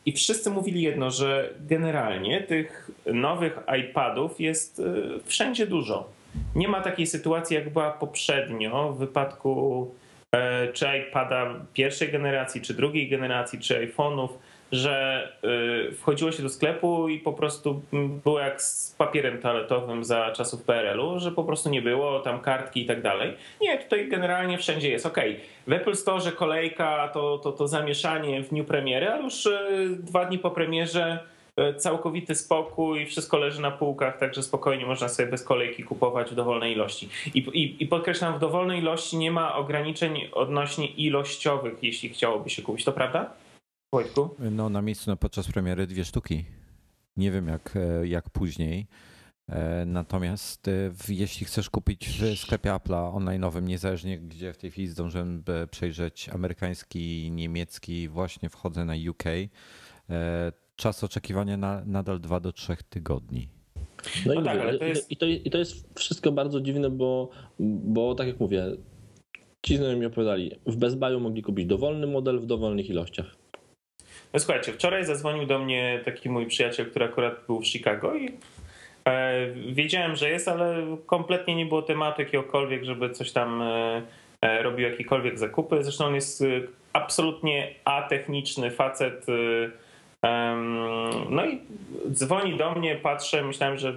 I 0.07 0.13
wszyscy 0.13 0.51
mówili 0.51 0.83
jedno, 0.83 1.11
że 1.11 1.55
generalnie 1.61 2.41
tych 2.41 2.91
nowych 3.07 3.59
iPadów 3.81 4.41
jest 4.41 4.83
wszędzie 5.25 5.67
dużo 5.67 6.14
nie 6.55 6.69
ma 6.69 6.81
takiej 6.81 7.07
sytuacji, 7.07 7.57
jak 7.57 7.71
była 7.71 7.91
poprzednio 7.91 8.93
w 8.93 8.99
wypadku 8.99 9.95
e, 10.33 10.73
czy 10.73 10.87
iPada 10.99 11.55
pierwszej 11.73 12.09
generacji, 12.09 12.61
czy 12.61 12.75
drugiej 12.75 13.09
generacji, 13.09 13.59
czy 13.59 13.89
iPhone'ów, 13.89 14.29
że 14.73 15.29
e, 15.89 15.93
wchodziło 15.93 16.33
się 16.33 16.43
do 16.43 16.49
sklepu 16.49 17.09
i 17.09 17.19
po 17.19 17.33
prostu 17.33 17.83
było 18.25 18.41
jak 18.41 18.63
z 18.63 18.95
papierem 18.99 19.39
toaletowym 19.39 20.05
za 20.05 20.31
czasów 20.31 20.63
PRL-u, 20.63 21.19
że 21.19 21.33
po 21.33 21.45
prostu 21.45 21.71
nie 21.71 21.83
było 21.83 22.21
tam 22.21 22.41
kartki 22.41 22.83
i 22.83 22.87
tak 22.87 23.03
dalej. 23.03 23.37
Nie, 23.61 23.79
tutaj 23.79 24.09
generalnie 24.09 24.59
wszędzie 24.59 24.91
jest. 24.91 25.07
Ok, 25.07 25.19
w 25.67 25.73
Apple 25.73 25.95
Store 25.95 26.33
kolejka, 26.33 27.09
to, 27.09 27.39
to, 27.39 27.53
to 27.53 27.69
zamieszanie 27.69 28.43
w 28.43 28.49
dniu 28.49 28.65
premiery, 28.65 29.09
ale 29.09 29.23
już 29.23 29.47
e, 29.47 29.69
dwa 29.99 30.25
dni 30.25 30.39
po 30.39 30.51
premierze 30.51 31.19
całkowity 31.79 32.35
spokój, 32.35 33.07
wszystko 33.07 33.37
leży 33.37 33.61
na 33.61 33.71
półkach, 33.71 34.19
także 34.19 34.43
spokojnie 34.43 34.87
można 34.87 35.09
sobie 35.09 35.31
bez 35.31 35.43
kolejki 35.43 35.85
kupować 35.85 36.31
w 36.31 36.35
dowolnej 36.35 36.73
ilości. 36.73 37.09
I, 37.35 37.39
i, 37.39 37.83
I 37.83 37.87
podkreślam, 37.87 38.37
w 38.37 38.41
dowolnej 38.41 38.79
ilości 38.79 39.17
nie 39.17 39.31
ma 39.31 39.55
ograniczeń 39.55 40.21
odnośnie 40.33 40.87
ilościowych, 40.87 41.83
jeśli 41.83 42.09
chciałoby 42.09 42.51
się 42.51 42.63
kupić. 42.63 42.85
To 42.85 42.93
prawda, 42.93 43.31
Wojtku? 43.95 44.35
No 44.39 44.69
na 44.69 44.83
miejscu 44.83 45.11
no, 45.11 45.17
podczas 45.17 45.53
premiery 45.53 45.87
dwie 45.87 46.05
sztuki. 46.05 46.45
Nie 47.17 47.31
wiem 47.31 47.49
jak, 47.49 47.77
e, 47.77 48.07
jak 48.07 48.31
później. 48.31 48.87
E, 49.49 49.85
natomiast 49.87 50.71
jeśli 51.09 51.47
chcesz 51.47 51.71
kupić 51.71 52.09
w 52.09 52.39
sklepie 52.39 52.71
Apple'a 52.71 53.15
online'owym, 53.15 53.63
niezależnie 53.63 54.19
gdzie 54.19 54.53
w 54.53 54.57
tej 54.57 54.71
chwili 54.71 54.89
zdążyłem 54.89 55.45
przejrzeć 55.71 56.29
amerykański, 56.29 57.31
niemiecki, 57.31 58.09
właśnie 58.09 58.49
wchodzę 58.49 58.85
na 58.85 58.95
UK, 59.11 59.25
czas 60.77 61.05
oczekiwania 61.05 61.57
na, 61.57 61.83
nadal 61.87 62.21
2 62.21 62.41
do 62.41 62.53
3 62.53 62.77
tygodni. 62.91 63.49
No, 64.27 64.33
i, 64.33 64.37
no 64.37 64.43
tak, 64.43 64.61
ale 64.61 64.79
to 64.79 64.85
jest... 64.85 65.11
I, 65.11 65.17
to, 65.17 65.27
I 65.27 65.51
to 65.51 65.59
jest 65.59 65.99
wszystko 65.99 66.33
bardzo 66.33 66.61
dziwne, 66.61 66.91
bo, 66.91 67.31
bo 67.59 68.15
tak 68.15 68.27
jak 68.27 68.41
mówię, 68.41 68.65
ci 69.63 69.77
znajomi 69.77 70.01
mi 70.01 70.07
opowiadali, 70.07 70.51
w 70.67 70.77
Best 70.77 70.99
Buyu 70.99 71.21
mogli 71.21 71.43
kupić 71.43 71.67
dowolny 71.67 72.07
model 72.07 72.41
w 72.41 72.47
dowolnych 72.47 72.91
ilościach. 72.91 73.37
No 74.33 74.41
słuchajcie, 74.41 74.73
wczoraj 74.73 75.05
zadzwonił 75.05 75.47
do 75.47 75.59
mnie 75.59 76.01
taki 76.05 76.31
mój 76.31 76.47
przyjaciel, 76.47 76.91
który 76.91 77.05
akurat 77.05 77.35
był 77.47 77.61
w 77.61 77.67
Chicago 77.67 78.15
i 78.15 78.29
e, 79.05 79.47
wiedziałem, 79.53 80.17
że 80.17 80.31
jest, 80.31 80.49
ale 80.49 80.97
kompletnie 81.07 81.55
nie 81.55 81.67
było 81.67 81.83
tematu 81.83 82.23
jakiegokolwiek, 82.23 82.85
żeby 82.85 83.11
coś 83.11 83.33
tam 83.33 83.63
e, 83.63 84.03
e 84.41 84.63
robił 84.63 84.89
jakiekolwiek 84.89 85.39
zakupy. 85.39 85.85
Zresztą 85.85 86.05
on 86.05 86.15
jest 86.15 86.43
e, 86.43 86.47
absolutnie 86.93 87.75
atechniczny 87.85 88.71
facet, 88.71 89.27
e, 89.29 89.33
no 91.31 91.47
i 91.47 91.61
dzwoni 92.11 92.57
do 92.57 92.75
mnie, 92.75 92.97
patrzę, 92.97 93.43
myślałem, 93.43 93.79
że, 93.79 93.95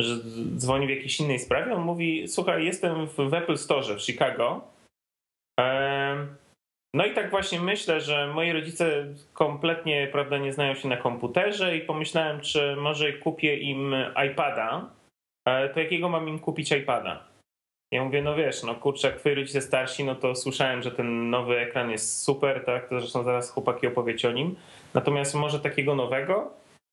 że 0.00 0.16
dzwoni 0.56 0.86
w 0.86 0.90
jakiejś 0.90 1.20
innej 1.20 1.38
sprawie. 1.38 1.74
On 1.74 1.82
mówi: 1.82 2.28
Słuchaj, 2.28 2.64
jestem 2.64 3.06
w 3.06 3.34
Apple 3.34 3.56
Store 3.56 3.96
w 3.96 4.02
Chicago. 4.02 4.60
No 6.94 7.06
i 7.06 7.14
tak 7.14 7.30
właśnie 7.30 7.60
myślę, 7.60 8.00
że 8.00 8.26
moi 8.26 8.52
rodzice 8.52 9.06
kompletnie 9.32 10.08
prawda, 10.12 10.38
nie 10.38 10.52
znają 10.52 10.74
się 10.74 10.88
na 10.88 10.96
komputerze 10.96 11.76
i 11.76 11.80
pomyślałem, 11.80 12.40
czy 12.40 12.76
może 12.76 13.12
kupię 13.12 13.56
im 13.56 13.94
iPada. 14.30 14.90
E, 15.48 15.68
to 15.68 15.80
jakiego 15.80 16.08
mam 16.08 16.28
im 16.28 16.38
kupić 16.38 16.72
iPada? 16.72 17.35
Ja 17.92 18.04
mówię, 18.04 18.22
no 18.22 18.34
wiesz, 18.34 18.62
no 18.62 18.74
kurczę, 18.74 19.08
jak 19.08 19.16
twoi 19.16 19.34
rodzice 19.34 19.60
starsi, 19.60 20.04
no 20.04 20.14
to 20.14 20.34
słyszałem, 20.34 20.82
że 20.82 20.90
ten 20.90 21.30
nowy 21.30 21.58
ekran 21.58 21.90
jest 21.90 22.22
super, 22.22 22.64
tak? 22.64 22.88
To 22.88 23.00
zresztą 23.00 23.24
zaraz 23.24 23.50
chłopaki 23.50 23.86
opowiecie 23.86 24.28
o 24.28 24.32
nim. 24.32 24.56
Natomiast 24.94 25.34
może 25.34 25.60
takiego 25.60 25.94
nowego, 25.94 26.50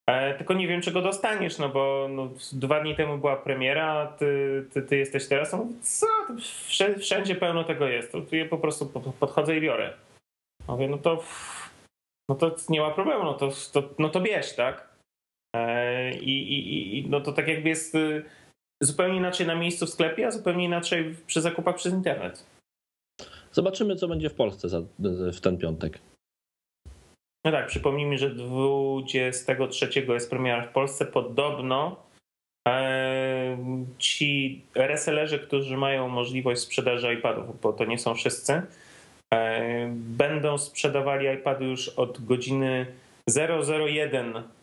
e, 0.10 0.34
tylko 0.34 0.54
nie 0.54 0.68
wiem, 0.68 0.82
czy 0.82 0.92
go 0.92 1.02
dostaniesz, 1.02 1.58
no 1.58 1.70
bo 1.70 2.08
no, 2.12 2.30
dwa 2.52 2.80
dni 2.80 2.96
temu 2.96 3.18
była 3.18 3.36
premiera, 3.36 4.08
ty, 4.20 4.66
ty, 4.74 4.82
ty 4.82 4.98
jesteś 4.98 5.28
teraz. 5.28 5.54
No, 5.54 5.68
co? 5.82 6.08
Wszędzie 7.00 7.36
pełno 7.36 7.64
tego 7.64 7.88
jest. 7.88 8.12
To 8.12 8.36
ja 8.36 8.46
po 8.46 8.58
prostu 8.58 8.86
podchodzę 9.20 9.58
i 9.58 9.62
biorę. 9.62 9.94
Mówię, 10.68 10.88
no 10.88 10.98
to, 10.98 11.24
no 12.30 12.36
to 12.36 12.56
nie 12.70 12.82
ma 12.82 12.92
problemu, 12.92 13.24
no 13.24 13.34
to, 13.34 13.50
to, 13.74 13.84
no 14.00 14.10
to 14.10 14.22
bierz, 14.22 14.56
tak? 14.56 14.94
E, 15.56 16.12
I, 16.12 16.54
i, 16.54 17.00
I 17.00 17.10
no 17.10 17.22
to 17.22 17.32
tak 17.32 17.48
jakby 17.48 17.70
jest 17.70 17.96
y, 17.96 18.26
zupełnie 18.86 19.18
inaczej 19.18 19.48
na 19.48 19.56
miejscu 19.56 19.86
w 19.86 19.90
sklepie, 19.90 20.28
a 20.28 20.32
zupełnie 20.32 20.66
inaczej 20.66 21.16
przy 21.28 21.42
zakupach 21.42 21.76
przez 21.76 21.94
internet. 21.94 22.46
Zobaczymy, 23.52 23.96
co 23.96 24.08
będzie 24.08 24.30
w 24.30 24.34
Polsce 24.34 24.70
za, 24.70 24.82
w 25.34 25.40
ten 25.40 25.58
piątek. 25.58 26.00
No 27.46 27.52
tak, 27.52 27.68
przypomnijmy, 27.68 28.18
że 28.18 28.30
23 28.30 30.06
jest 30.08 30.30
premiera 30.30 30.68
w 30.68 30.74
Polsce. 30.74 31.06
Podobno 31.06 32.04
ci 33.98 34.62
resellerzy, 34.76 35.40
którzy 35.40 35.78
mają 35.78 36.08
możliwość 36.08 36.62
sprzedaży 36.62 37.14
iPadów, 37.14 37.62
bo 37.62 37.74
to 37.74 37.86
nie 37.86 38.00
są 38.00 38.16
wszyscy, 38.16 38.62
będą 39.90 40.58
sprzedawali 40.58 41.28
iPady 41.28 41.66
już 41.66 41.90
od 41.90 42.26
godziny 42.26 42.86
001 43.30 44.34
E, 44.36 44.63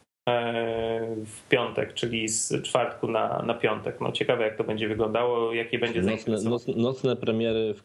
w 1.26 1.49
piątek, 1.49 1.94
czyli 1.94 2.28
z 2.28 2.62
czwartku 2.62 3.08
na, 3.08 3.42
na 3.46 3.54
piątek. 3.54 4.00
No 4.00 4.12
ciekawe 4.12 4.44
jak 4.44 4.56
to 4.56 4.64
będzie 4.64 4.88
wyglądało, 4.88 5.52
jakie 5.52 5.78
będzie 5.78 6.02
nocne, 6.02 6.42
nocne, 6.42 6.75
nocne 6.76 7.16
premiery, 7.16 7.75
w, 7.75 7.82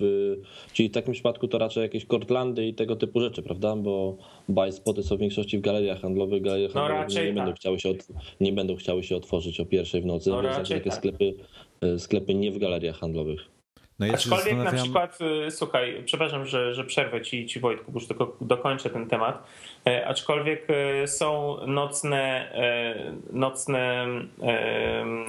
w, 0.00 0.36
czyli 0.72 0.88
w 0.88 0.92
takim 0.92 1.12
przypadku 1.12 1.48
to 1.48 1.58
raczej 1.58 1.82
jakieś 1.82 2.06
Cortlandy 2.06 2.66
i 2.66 2.74
tego 2.74 2.96
typu 2.96 3.20
rzeczy, 3.20 3.42
prawda? 3.42 3.76
Bo 3.76 4.16
buy 4.48 4.72
spoty 4.72 5.02
są 5.02 5.16
w 5.16 5.20
większości 5.20 5.58
w 5.58 5.60
galeriach 5.60 6.00
handlowych, 6.00 6.42
galerie 6.42 6.68
no 6.68 6.74
handlowe 6.74 7.06
nie, 7.06 7.26
tak. 7.26 7.34
będą 7.34 7.52
chciały 7.52 7.80
się 7.80 7.90
od, 7.90 8.08
nie 8.40 8.52
będą 8.52 8.76
chciały 8.76 9.02
się 9.02 9.16
otworzyć 9.16 9.60
o 9.60 9.66
pierwszej 9.66 10.00
w 10.00 10.06
nocy, 10.06 10.30
no 10.30 10.42
więc 10.42 10.68
takie 10.68 10.80
tak. 10.80 10.94
sklepy, 10.94 11.34
e, 11.80 11.98
sklepy 11.98 12.34
nie 12.34 12.50
w 12.50 12.58
galeriach 12.58 12.96
handlowych. 12.96 13.53
No 13.98 14.06
ja 14.06 14.12
Aczkolwiek 14.12 14.44
zastanawiam... 14.44 14.74
na 14.74 14.82
przykład, 14.82 15.18
y, 15.46 15.50
słuchaj, 15.50 16.02
przepraszam, 16.04 16.46
że, 16.46 16.74
że 16.74 16.84
przerwę 16.84 17.20
ci, 17.20 17.46
ci 17.46 17.60
Wojtku, 17.60 17.92
bo 17.92 17.98
już 17.98 18.08
tylko 18.08 18.36
dokończę 18.40 18.90
ten 18.90 19.08
temat. 19.08 19.46
E, 19.86 20.06
aczkolwiek 20.06 20.66
e, 20.70 21.06
są 21.06 21.56
nocne, 21.66 22.52
e, 22.54 23.12
nocne 23.32 24.06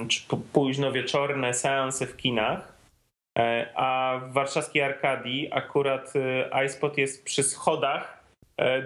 czy 0.08 0.20
późno 0.52 0.92
wieczorne 0.92 1.54
seanse 1.54 2.06
w 2.06 2.16
kinach, 2.16 2.76
a 3.74 4.20
w 4.28 4.32
warszawskiej 4.32 4.82
Arkadii 4.82 5.48
akurat 5.52 6.12
iSpot 6.66 6.98
jest 6.98 7.24
przy 7.24 7.42
schodach 7.42 8.24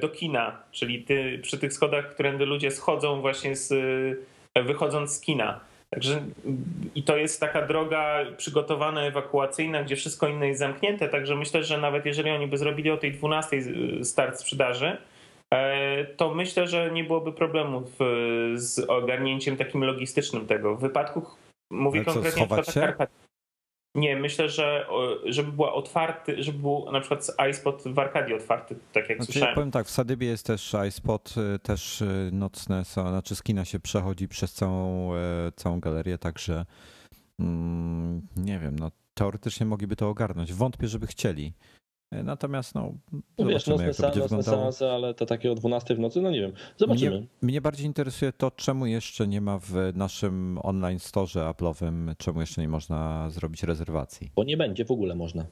do 0.00 0.08
kina, 0.08 0.62
czyli 0.70 1.02
ty, 1.02 1.38
przy 1.42 1.58
tych 1.58 1.72
schodach, 1.72 2.14
którędy 2.14 2.46
ludzie 2.46 2.70
schodzą 2.70 3.20
właśnie 3.20 3.56
z, 3.56 3.72
wychodząc 4.64 5.12
z 5.12 5.20
kina. 5.20 5.60
Także 5.94 6.22
i 6.94 7.02
to 7.02 7.16
jest 7.16 7.40
taka 7.40 7.66
droga 7.66 8.18
przygotowana, 8.36 9.02
ewakuacyjna, 9.02 9.82
gdzie 9.82 9.96
wszystko 9.96 10.28
inne 10.28 10.48
jest 10.48 10.58
zamknięte. 10.58 11.08
Także 11.08 11.36
myślę, 11.36 11.64
że 11.64 11.78
nawet 11.78 12.06
jeżeli 12.06 12.30
oni 12.30 12.46
by 12.46 12.58
zrobili 12.58 12.90
o 12.90 12.96
tej 12.96 13.12
12 13.12 13.62
start 14.02 14.40
sprzedaży, 14.40 14.96
e, 15.54 16.04
to 16.04 16.34
myślę, 16.34 16.66
że 16.68 16.90
nie 16.90 17.04
byłoby 17.04 17.32
problemu 17.32 17.82
z 18.54 18.78
ogarnięciem 18.88 19.56
takim 19.56 19.84
logistycznym 19.84 20.46
tego. 20.46 20.76
W 20.76 20.80
wypadku, 20.80 21.22
mówię 21.70 22.00
Ale 22.06 22.14
konkretnie 22.14 22.48
co, 22.48 22.54
o 22.54 22.56
nie, 23.94 24.16
myślę, 24.16 24.48
że 24.48 24.86
żeby 25.24 25.52
była 25.52 25.72
otwarty, 25.72 26.42
żeby 26.42 26.58
był 26.58 26.92
na 26.92 27.00
przykład 27.00 27.26
iSpot 27.50 27.82
w 27.86 27.98
Arkadii 27.98 28.34
otwarty, 28.34 28.76
tak 28.92 29.08
jak 29.08 29.18
znaczy, 29.18 29.32
słyszałem. 29.32 29.52
Ja 29.52 29.54
powiem 29.54 29.70
tak, 29.70 29.86
w 29.86 29.90
Sadybie 29.90 30.26
jest 30.26 30.46
też 30.46 30.76
iSpot, 30.88 31.34
y, 31.54 31.58
też 31.58 32.00
y, 32.00 32.30
nocne, 32.32 32.84
są, 32.84 33.08
znaczy 33.08 33.36
skina 33.36 33.64
się 33.64 33.80
przechodzi 33.80 34.28
przez 34.28 34.52
całą, 34.52 35.14
e, 35.14 35.18
całą 35.56 35.80
galerię, 35.80 36.18
także 36.18 36.66
mm, 37.40 38.22
nie 38.36 38.58
wiem, 38.58 38.78
no 38.78 38.90
teoretycznie 39.14 39.66
mogliby 39.66 39.96
to 39.96 40.08
ogarnąć. 40.08 40.52
Wątpię, 40.52 40.88
żeby 40.88 41.06
chcieli. 41.06 41.52
E, 42.10 42.22
natomiast 42.22 42.74
no, 42.74 42.94
no 43.38 43.46
wiesz, 43.46 43.66
nocne, 43.66 43.86
jak 43.86 43.96
to 43.96 44.02
będzie 44.02 44.20
nocne 44.20 44.42
seanse, 44.42 44.92
ale 44.92 45.14
to 45.14 45.26
takie 45.26 45.52
o 45.52 45.54
12 45.54 45.94
w 45.94 45.98
nocy, 45.98 46.22
no 46.22 46.30
nie 46.30 46.40
wiem. 46.40 46.52
Zobaczymy. 46.76 47.18
Mnie, 47.18 47.26
mnie, 47.42 47.60
bardziej 47.60 47.86
interesuje 47.86 48.32
to, 48.32 48.50
czemu 48.50 48.86
jeszcze 48.86 49.28
nie 49.28 49.40
ma 49.40 49.58
w 49.58 49.72
naszym 49.94 50.58
online 50.62 50.98
store 50.98 51.26
Apple'owym, 51.26 52.14
czemu 52.18 52.40
jeszcze 52.40 52.60
nie 52.60 52.68
można 52.68 53.30
zrobić 53.30 53.62
rezerwacji. 53.62 54.30
Bo 54.36 54.44
nie 54.44 54.56
będzie 54.56 54.84
w 54.84 54.90
ogóle 54.90 55.14
można. 55.14 55.46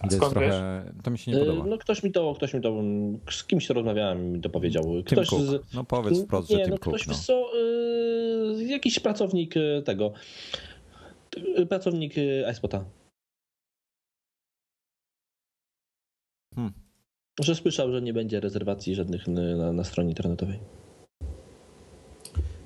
To, 0.00 0.06
jest 0.06 0.30
trochę, 0.30 0.92
to 1.02 1.10
mi 1.10 1.18
się 1.18 1.32
nie 1.32 1.38
podoba. 1.38 1.66
No 1.66 1.78
ktoś 1.78 2.02
mi 2.02 2.12
to, 2.12 2.34
ktoś 2.34 2.54
mi 2.54 2.60
to, 2.60 2.82
z 3.30 3.44
kimś 3.44 3.70
rozmawiałem 3.70 4.32
mi 4.32 4.40
to 4.40 4.50
powiedział. 4.50 4.84
Ktoś 5.06 5.28
Tim 5.28 5.46
Cook. 5.46 5.62
No 5.74 5.84
powiedz 5.84 6.24
wprost, 6.24 6.50
nie, 6.50 6.56
że 6.56 6.62
Tim 6.62 6.70
no, 6.70 6.78
Cook. 6.78 6.94
Ktoś, 6.94 7.06
no. 7.06 7.14
Co, 7.14 7.50
y, 8.60 8.64
jakiś 8.64 9.00
pracownik 9.00 9.56
y, 9.56 9.82
tego 9.84 10.12
pracownik 11.68 12.14
iSpota. 12.52 12.84
Hmm. 16.58 16.72
Że 17.40 17.54
słyszał, 17.54 17.92
że 17.92 18.02
nie 18.02 18.12
będzie 18.12 18.40
rezerwacji 18.40 18.94
żadnych 18.94 19.26
na, 19.26 19.72
na 19.72 19.84
stronie 19.84 20.08
internetowej. 20.08 20.58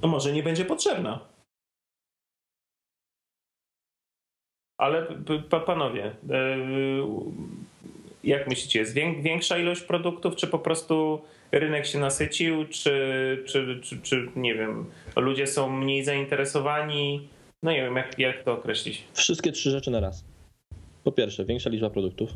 No 0.02 0.08
może 0.08 0.32
nie 0.32 0.42
będzie 0.42 0.64
potrzebna. 0.64 1.28
Ale 4.78 5.06
panowie, 5.66 6.04
e, 6.30 6.56
jak 8.24 8.48
myślicie, 8.48 8.78
jest 8.78 8.94
większa 8.94 9.58
ilość 9.58 9.82
produktów, 9.82 10.36
czy 10.36 10.46
po 10.46 10.58
prostu 10.58 11.22
rynek 11.52 11.86
się 11.86 11.98
nasycił, 11.98 12.64
czy, 12.68 13.42
czy, 13.46 13.80
czy, 13.82 14.00
czy 14.02 14.28
nie 14.36 14.54
wiem, 14.54 14.90
ludzie 15.16 15.46
są 15.46 15.70
mniej 15.70 16.04
zainteresowani? 16.04 17.28
No 17.62 17.72
nie 17.72 17.82
wiem, 17.82 17.96
jak, 17.96 18.18
jak 18.18 18.44
to 18.44 18.52
określić? 18.52 19.04
Wszystkie 19.12 19.52
trzy 19.52 19.70
rzeczy 19.70 19.90
na 19.90 20.00
raz. 20.00 20.24
Po 21.04 21.12
pierwsze, 21.12 21.44
większa 21.44 21.70
liczba 21.70 21.90
produktów, 21.90 22.30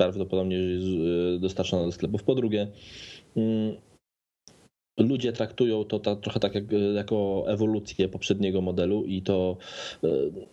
prawdopodobnie 0.00 0.58
e, 0.58 1.38
dostarczona 1.38 1.84
do 1.84 1.92
sklepów. 1.92 2.22
Po 2.22 2.34
drugie, 2.34 2.68
mm, 3.36 3.76
ludzie 4.98 5.32
traktują 5.32 5.84
to 5.84 5.98
ta, 5.98 6.16
trochę 6.16 6.40
tak 6.40 6.54
jak, 6.54 6.64
jako 6.94 7.44
ewolucję 7.46 8.08
poprzedniego 8.08 8.60
modelu 8.60 9.04
i 9.04 9.22
to, 9.22 9.56
e, 10.04 10.08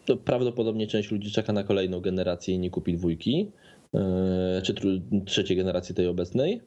to, 0.05 0.17
prawdopodobnie 0.17 0.87
część 0.87 1.11
ludzi 1.11 1.31
czeka 1.31 1.53
na 1.53 1.63
kolejną 1.63 1.99
generację 1.99 2.55
i 2.55 2.59
nie 2.59 2.69
kupi 2.69 2.93
dwójki, 2.93 3.51
e, 3.93 4.61
czy 4.63 4.73
trzeciej 5.25 5.57
generacji 5.57 5.95
tej 5.95 6.07
obecnej. 6.07 6.61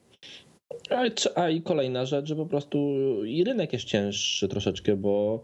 A, 1.34 1.50
i 1.50 1.62
kolejna 1.62 2.06
rzecz, 2.06 2.26
że 2.26 2.36
po 2.36 2.46
prostu 2.46 2.78
i 3.24 3.44
rynek 3.44 3.72
jest 3.72 3.84
cięższy 3.84 4.48
troszeczkę, 4.48 4.96
bo 4.96 5.42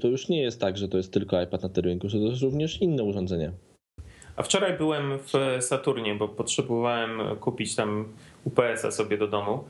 to 0.00 0.08
już 0.08 0.28
nie 0.28 0.42
jest 0.42 0.60
tak, 0.60 0.76
że 0.76 0.88
to 0.88 0.96
jest 0.96 1.12
tylko 1.12 1.42
iPad 1.42 1.62
na 1.62 1.68
tym 1.68 1.84
rynku, 1.84 2.08
że 2.08 2.18
to 2.18 2.24
jest 2.24 2.42
również 2.42 2.82
inne 2.82 3.04
urządzenie. 3.04 3.52
A 4.36 4.42
wczoraj 4.42 4.72
byłem 4.78 5.18
w 5.18 5.32
Saturnie, 5.60 6.14
bo 6.14 6.28
potrzebowałem 6.28 7.20
kupić 7.40 7.76
tam 7.76 8.12
UPS-a 8.44 8.90
sobie 8.90 9.18
do 9.18 9.26
domu. 9.26 9.68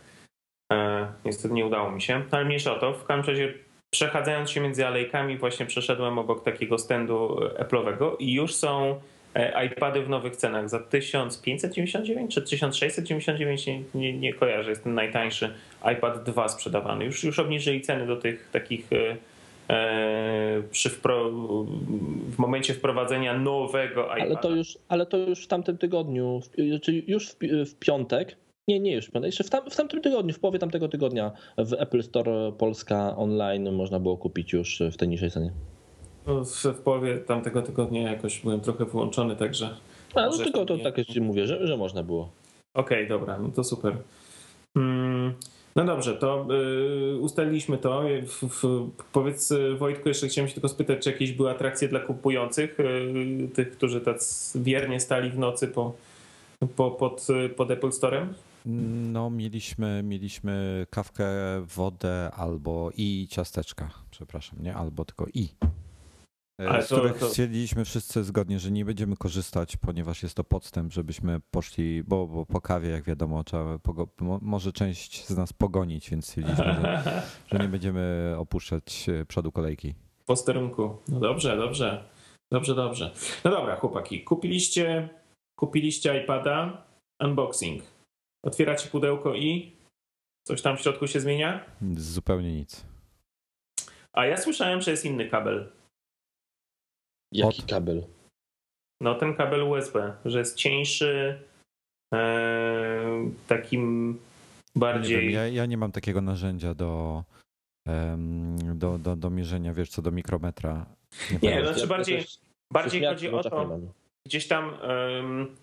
E, 0.72 1.06
niestety 1.24 1.54
nie 1.54 1.66
udało 1.66 1.90
mi 1.90 2.02
się, 2.02 2.22
ale 2.30 2.44
mniejsza 2.44 2.76
o 2.76 2.78
to. 2.78 2.92
W 2.92 3.04
każdym 3.04 3.34
razie 3.34 3.54
przechadzając 3.90 4.50
się 4.50 4.60
między 4.60 4.86
alejkami 4.86 5.38
właśnie 5.38 5.66
przeszedłem 5.66 6.18
obok 6.18 6.44
takiego 6.44 6.78
standu 6.78 7.36
Apple'owego 7.58 8.16
i 8.18 8.32
już 8.32 8.54
są 8.54 9.00
e, 9.34 9.66
iPady 9.66 10.02
w 10.02 10.08
nowych 10.08 10.36
cenach 10.36 10.68
za 10.68 10.78
1599 10.78 12.34
czy 12.34 12.42
1699, 12.42 13.66
nie, 13.66 13.82
nie, 13.94 14.12
nie 14.12 14.34
kojarzę, 14.34 14.70
jest 14.70 14.84
ten 14.84 14.94
najtańszy 14.94 15.54
iPad 15.92 16.22
2 16.22 16.48
sprzedawany. 16.48 17.04
Już, 17.04 17.24
już 17.24 17.38
obniżyli 17.38 17.80
ceny 17.80 18.06
do 18.06 18.16
tych 18.16 18.48
takich 18.52 18.92
e, 18.92 19.16
przy 20.70 20.90
wpro, 20.90 21.30
w 22.30 22.38
momencie 22.38 22.74
wprowadzenia 22.74 23.38
nowego 23.38 24.04
iPada. 24.04 24.22
Ale 24.22 24.36
to 24.36 24.50
już, 24.50 24.78
ale 24.88 25.06
to 25.06 25.16
już 25.16 25.44
w 25.44 25.46
tamtym 25.46 25.78
tygodniu, 25.78 26.40
czyli 26.82 27.04
już 27.06 27.28
w, 27.28 27.36
w 27.66 27.74
piątek 27.78 28.36
nie, 28.68 28.80
nie 28.80 28.92
już. 28.92 29.10
Jeszcze 29.22 29.44
w, 29.44 29.50
tam, 29.50 29.70
w 29.70 29.76
tamtym 29.76 30.00
tygodniu, 30.00 30.34
w 30.34 30.38
połowie 30.38 30.58
tamtego 30.58 30.88
tygodnia 30.88 31.32
w 31.58 31.72
Apple 31.72 32.02
Store 32.02 32.52
Polska 32.58 33.16
online 33.16 33.72
można 33.72 34.00
było 34.00 34.16
kupić 34.16 34.52
już 34.52 34.82
w 34.92 34.96
tej 34.96 35.08
niższej 35.08 35.30
cenie. 35.30 35.52
No, 36.26 36.44
w, 36.44 36.64
w 36.64 36.80
połowie 36.80 37.18
tamtego 37.18 37.62
tygodnia 37.62 38.10
jakoś 38.10 38.40
byłem 38.40 38.60
trochę 38.60 38.84
wyłączony, 38.84 39.36
także. 39.36 39.76
A, 40.14 40.26
no 40.26 40.38
tylko 40.38 40.64
to 40.64 40.78
tak 40.78 41.04
ci 41.04 41.20
mówię, 41.20 41.46
że, 41.46 41.66
że 41.66 41.76
można 41.76 42.02
było. 42.02 42.30
Okej, 42.74 43.06
okay, 43.06 43.18
dobra, 43.18 43.38
no 43.38 43.48
to 43.48 43.64
super. 43.64 43.96
Hmm. 44.74 45.34
No 45.76 45.84
dobrze, 45.84 46.16
to 46.16 46.46
y, 47.14 47.18
ustaliliśmy 47.18 47.78
to. 47.78 48.02
W, 48.26 48.90
powiedz 49.12 49.52
Wojtku, 49.78 50.08
jeszcze 50.08 50.28
chciałem 50.28 50.48
się 50.48 50.54
tylko 50.54 50.68
spytać, 50.68 51.04
czy 51.04 51.10
jakieś 51.10 51.32
były 51.32 51.50
atrakcje 51.50 51.88
dla 51.88 52.00
kupujących, 52.00 52.80
y, 52.80 53.48
tych, 53.54 53.70
którzy 53.70 54.00
tak 54.00 54.16
wiernie 54.54 55.00
stali 55.00 55.30
w 55.30 55.38
nocy 55.38 55.68
po, 55.68 55.94
po, 56.76 56.90
pod, 56.90 57.26
pod 57.56 57.70
Apple 57.70 57.92
Storem? 57.92 58.34
No, 59.12 59.30
mieliśmy, 59.30 60.02
mieliśmy 60.02 60.86
kawkę, 60.90 61.26
wodę 61.76 62.30
albo 62.36 62.90
i 62.96 63.26
ciasteczka, 63.30 63.90
przepraszam, 64.10 64.58
nie 64.62 64.74
albo 64.74 65.04
tylko 65.04 65.26
i. 65.34 65.48
E, 66.62 66.68
Ale 66.68 66.82
z 66.82 66.88
to, 66.88 66.96
których 66.96 67.18
to... 67.18 67.28
stwierdziliśmy 67.28 67.84
wszyscy 67.84 68.24
zgodnie, 68.24 68.58
że 68.58 68.70
nie 68.70 68.84
będziemy 68.84 69.16
korzystać, 69.16 69.76
ponieważ 69.76 70.22
jest 70.22 70.34
to 70.34 70.44
podstęp, 70.44 70.92
żebyśmy 70.92 71.40
poszli, 71.50 72.04
bo, 72.04 72.26
bo 72.26 72.46
po 72.46 72.60
kawie, 72.60 72.88
jak 72.88 73.04
wiadomo, 73.04 73.44
trzeba 73.44 73.78
może 74.40 74.72
część 74.72 75.26
z 75.26 75.36
nas 75.36 75.52
pogonić, 75.52 76.10
więc 76.10 76.26
stwierdziliśmy, 76.26 76.64
że, 76.64 77.22
że 77.52 77.58
nie 77.58 77.68
będziemy 77.68 78.34
opuszczać 78.38 79.06
e, 79.08 79.26
przodu 79.26 79.52
kolejki. 79.52 79.94
W 80.22 80.24
posterunku. 80.24 80.96
No 81.08 81.20
dobrze, 81.20 81.56
dobrze. 81.56 82.04
Dobrze, 82.52 82.74
dobrze. 82.74 83.14
No 83.44 83.50
dobra, 83.50 83.76
chłopaki, 83.76 84.24
kupiliście, 84.24 85.08
kupiliście 85.58 86.22
iPada, 86.22 86.86
unboxing. 87.20 87.82
Otwieracie 88.44 88.88
pudełko 88.88 89.34
i 89.34 89.76
coś 90.46 90.62
tam 90.62 90.76
w 90.76 90.80
środku 90.80 91.06
się 91.06 91.20
zmienia? 91.20 91.64
Zupełnie 91.96 92.52
nic. 92.52 92.86
A 94.12 94.26
ja 94.26 94.36
słyszałem, 94.36 94.80
że 94.80 94.90
jest 94.90 95.04
inny 95.04 95.28
kabel. 95.28 95.72
Jaki 97.34 97.62
Od... 97.62 97.70
kabel? 97.70 98.04
No 99.00 99.14
ten 99.14 99.34
kabel 99.34 99.62
USB, 99.62 100.16
że 100.24 100.38
jest 100.38 100.56
cieńszy, 100.56 101.38
e, 102.14 103.30
takim 103.46 104.18
bardziej... 104.76 105.26
Nie 105.26 105.32
ja, 105.32 105.48
ja, 105.48 105.66
nie 105.66 105.76
mam 105.76 105.92
takiego 105.92 106.20
narzędzia 106.20 106.74
do, 106.74 107.24
do, 108.74 108.98
do, 108.98 109.16
do 109.16 109.30
mierzenia, 109.30 109.74
wiesz 109.74 109.90
co, 109.90 110.02
do 110.02 110.10
mikrometra. 110.10 110.86
Nie, 111.42 111.54
nie 111.54 111.62
znaczy 111.62 111.86
bardziej, 111.86 112.24
bardziej 112.72 113.04
chodzi 113.04 113.28
o 113.28 113.42
to, 113.42 113.78
gdzieś 114.26 114.48
tam 114.48 114.78
um, 114.88 115.56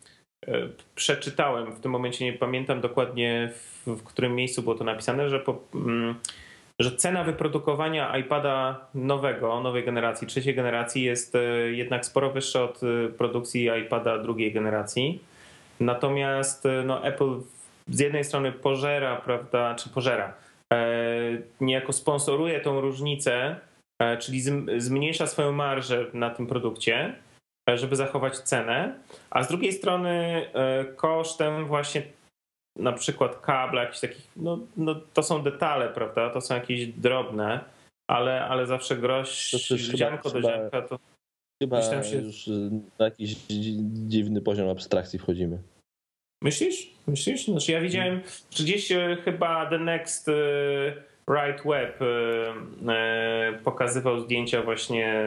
E, 0.48 0.70
przeczytałem, 0.96 1.72
w 1.72 1.80
tym 1.80 1.92
momencie 1.92 2.26
nie 2.26 2.34
pamiętam 2.34 2.82
dokładnie 2.82 3.52
w, 3.54 3.88
w 3.88 4.04
którym 4.04 4.36
miejscu 4.36 4.62
było 4.62 4.76
to 4.76 4.84
napisane, 4.84 5.30
że, 5.30 5.40
po, 5.40 5.60
mm, 5.76 6.16
że 6.84 6.92
cena 6.92 7.24
wyprodukowania 7.24 8.18
iPada 8.18 8.86
nowego, 8.94 9.60
nowej 9.60 9.84
generacji, 9.84 10.28
trzeciej 10.28 10.56
generacji 10.56 11.04
jest 11.04 11.36
e, 11.36 11.40
jednak 11.72 12.06
sporo 12.06 12.30
wyższa 12.30 12.64
od 12.64 12.82
e, 12.84 13.10
produkcji 13.10 13.70
iPada 13.86 14.18
drugiej 14.18 14.54
generacji. 14.54 15.24
Natomiast 15.80 16.68
no, 16.86 17.04
Apple 17.04 17.40
z 17.88 18.00
jednej 18.00 18.24
strony 18.24 18.52
pożera, 18.52 19.16
prawda, 19.16 19.76
czy 19.76 19.90
pożera, 19.90 20.34
niejako 21.62 21.94
sponsoruje 21.94 22.60
tą 22.60 22.82
różnicę, 22.82 23.56
czyli 24.20 24.42
zmniejsza 24.78 25.28
swoją 25.28 25.52
marżę 25.52 26.06
na 26.14 26.30
tym 26.30 26.48
produkcie, 26.48 27.16
żeby 27.70 27.96
zachować 27.96 28.38
cenę, 28.40 28.94
a 29.30 29.44
z 29.44 29.48
drugiej 29.48 29.74
strony 29.74 30.10
e, 30.54 30.86
kosztem 30.86 31.66
właśnie 31.66 32.02
na 32.80 32.92
przykład 32.92 33.40
kabla, 33.42 33.82
jakichś 33.82 34.00
takich, 34.00 34.28
no, 34.36 34.60
no 34.78 34.96
to 35.14 35.24
są 35.24 35.44
detale, 35.44 35.90
prawda, 35.90 36.30
to 36.30 36.42
są 36.42 36.56
jakieś 36.56 36.88
drobne, 36.88 37.60
ale, 38.10 38.46
ale 38.46 38.68
zawsze 38.68 38.98
groź, 38.98 39.52
ziarnko 39.78 40.30
do 40.30 40.42
ziarnka 40.42 40.82
to... 40.82 41.00
Chyba 41.64 42.04
się... 42.04 42.18
już 42.18 42.48
na 43.00 43.06
jakiś 43.06 43.36
dziwny 44.08 44.42
poziom 44.42 44.70
abstrakcji 44.70 45.20
wchodzimy. 45.20 45.62
Myślisz? 46.44 46.94
Myślisz? 47.08 47.46
Znaczy 47.46 47.72
ja 47.72 47.82
widziałem, 47.82 48.22
że 48.52 48.64
gdzieś 48.64 48.92
e, 48.92 49.18
chyba 49.26 49.66
The 49.66 49.80
Next 49.80 50.30
e, 50.30 50.32
Right 51.30 51.64
Web 51.66 52.02
y, 52.02 52.06
y, 52.06 53.64
pokazywał 53.64 54.20
zdjęcia 54.20 54.62
właśnie 54.62 55.24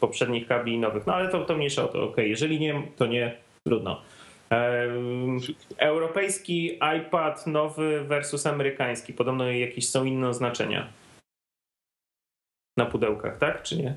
poprzednich 0.00 0.46
kabli 0.46 0.78
nowych. 0.78 1.06
No 1.06 1.14
ale 1.14 1.28
to, 1.28 1.44
to 1.44 1.56
mniejsza 1.56 1.84
o 1.84 1.88
to, 1.88 2.04
ok. 2.04 2.16
Jeżeli 2.16 2.60
nie, 2.60 2.82
to 2.96 3.06
nie, 3.06 3.36
trudno. 3.66 4.02
Europejski 5.78 6.78
iPad 6.98 7.46
nowy 7.46 8.04
versus 8.04 8.46
amerykański. 8.46 9.12
Podobno 9.12 9.50
jakieś 9.50 9.90
są 9.90 10.04
inne 10.04 10.28
oznaczenia 10.28 10.92
na 12.76 12.86
pudełkach, 12.86 13.38
tak 13.38 13.62
czy 13.62 13.76
nie? 13.76 13.94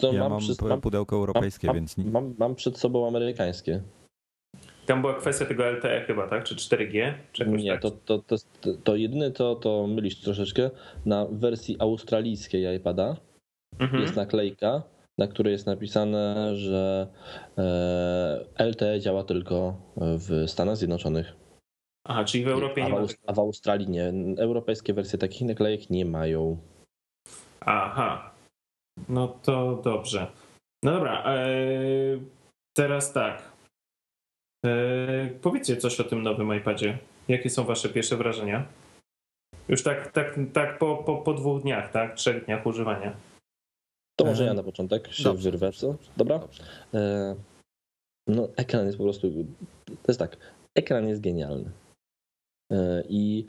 To 0.00 0.12
ja 0.12 0.28
mam, 0.28 0.40
mam 0.68 0.80
pudełko 0.80 1.16
europejskie, 1.16 1.66
mam, 1.66 1.76
więc... 1.76 1.98
Mam, 1.98 2.34
mam 2.38 2.54
przed 2.54 2.78
sobą 2.78 3.08
amerykańskie. 3.08 3.82
Tam 4.86 5.00
była 5.00 5.14
kwestia 5.14 5.46
tego 5.46 5.70
LTE 5.70 6.04
chyba, 6.06 6.28
tak? 6.28 6.44
Czy 6.44 6.54
4G? 6.54 7.12
Czy 7.32 7.46
nie, 7.46 7.72
tak? 7.72 7.82
to, 7.82 7.90
to, 7.90 8.18
to, 8.18 8.36
to 8.84 8.96
jedyne 8.96 9.30
to, 9.30 9.54
to 9.54 9.86
mylisz 9.86 10.20
troszeczkę. 10.20 10.70
Na 11.06 11.26
wersji 11.30 11.76
australijskiej 11.78 12.76
iPada 12.76 13.16
mhm. 13.78 14.02
jest 14.02 14.16
naklejka, 14.16 14.82
na 15.18 15.26
której 15.26 15.52
jest 15.52 15.66
napisane, 15.66 16.56
że 16.56 17.08
LTE 18.58 19.00
działa 19.00 19.24
tylko 19.24 19.76
w 19.96 20.44
Stanach 20.46 20.76
Zjednoczonych. 20.76 21.32
Aha, 22.08 22.24
czyli 22.24 22.44
w 22.44 22.48
Europie 22.48 22.84
a 22.84 22.88
nie 22.88 22.94
ma. 22.94 23.06
A 23.26 23.32
w 23.32 23.38
Australii 23.38 23.88
nie. 23.88 24.12
Europejskie 24.38 24.94
wersje 24.94 25.18
takich 25.18 25.48
naklejek 25.48 25.90
nie 25.90 26.04
mają. 26.04 26.56
Aha. 27.60 28.30
No 29.08 29.28
to 29.28 29.80
dobrze. 29.84 30.26
No 30.82 30.92
dobra. 30.92 31.24
E, 31.24 31.46
teraz 32.76 33.12
tak. 33.12 33.52
E, 34.66 35.28
powiedzcie 35.42 35.76
coś 35.76 36.00
o 36.00 36.04
tym 36.04 36.22
nowym 36.22 36.56
iPadzie. 36.56 36.98
Jakie 37.28 37.50
są 37.50 37.64
wasze 37.64 37.88
pierwsze 37.88 38.16
wrażenia? 38.16 38.66
Już 39.68 39.82
tak, 39.82 40.12
tak, 40.12 40.38
tak 40.52 40.78
po, 40.78 40.96
po, 40.96 41.16
po 41.16 41.34
dwóch 41.34 41.62
dniach, 41.62 41.92
tak? 41.92 42.14
Trzech 42.14 42.44
dniach 42.44 42.66
używania. 42.66 43.12
To 44.22 44.28
może 44.28 44.44
E, 44.44 44.46
ja 44.46 44.54
na 44.54 44.62
początek 44.62 45.08
się 45.12 45.24
dobrze. 45.24 45.50
wyrwę, 45.50 45.72
co? 45.72 45.94
Dobra? 46.16 46.38
Dobrze. 46.38 46.62
E, 46.94 47.34
No, 48.26 48.48
ekran 48.56 48.86
jest 48.86 48.98
po 48.98 49.04
prostu. 49.04 49.30
To 49.86 50.08
jest 50.08 50.18
tak. 50.18 50.36
Ekran 50.74 51.08
jest 51.08 51.20
genialny. 51.20 51.70
E, 52.72 53.02
I 53.08 53.44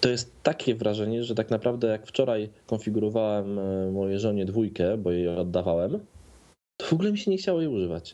to 0.00 0.08
jest 0.08 0.42
takie 0.42 0.74
wrażenie, 0.74 1.24
że 1.24 1.34
tak 1.34 1.50
naprawdę 1.50 1.88
jak 1.88 2.06
wczoraj 2.06 2.48
konfigurowałem 2.66 3.58
mojej 3.92 4.18
żonie 4.18 4.44
dwójkę, 4.44 4.96
bo 4.96 5.10
jej 5.10 5.28
oddawałem, 5.28 6.00
to 6.76 6.86
w 6.86 6.92
ogóle 6.92 7.12
mi 7.12 7.18
się 7.18 7.30
nie 7.30 7.36
chciało 7.38 7.60
jej 7.60 7.68
używać. 7.70 8.12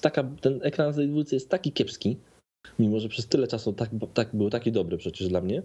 Taka, 0.00 0.24
ten 0.40 0.60
ekran 0.62 0.92
z 0.92 0.96
tej 0.96 1.08
dwójce 1.08 1.36
jest 1.36 1.48
taki 1.48 1.72
kiepski, 1.72 2.16
mimo 2.78 3.00
że 3.00 3.08
przez 3.08 3.26
tyle 3.26 3.46
czasu 3.46 3.72
tak, 3.72 3.90
tak 4.14 4.36
był 4.36 4.50
taki 4.50 4.72
dobry 4.72 4.98
przecież 4.98 5.28
dla 5.28 5.40
mnie. 5.40 5.62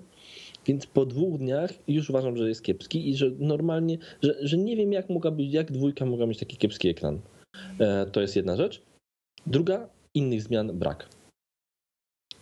Więc 0.67 0.85
po 0.85 1.05
dwóch 1.05 1.37
dniach 1.37 1.73
już 1.87 2.09
uważam, 2.09 2.37
że 2.37 2.49
jest 2.49 2.63
kiepski 2.63 3.09
i 3.09 3.15
że 3.15 3.31
normalnie, 3.39 3.97
że, 4.21 4.35
że 4.41 4.57
nie 4.57 4.75
wiem 4.75 4.91
jak 4.91 5.09
mogła 5.09 5.31
być, 5.31 5.53
jak 5.53 5.71
dwójka 5.71 6.05
mogła 6.05 6.25
mieć 6.25 6.39
taki 6.39 6.57
kiepski 6.57 6.89
ekran. 6.89 7.19
E, 7.79 8.05
To 8.05 8.21
jest 8.21 8.35
jedna 8.35 8.55
rzecz. 8.55 8.81
Druga, 9.47 9.89
innych 10.13 10.41
zmian 10.41 10.79
brak. 10.79 11.09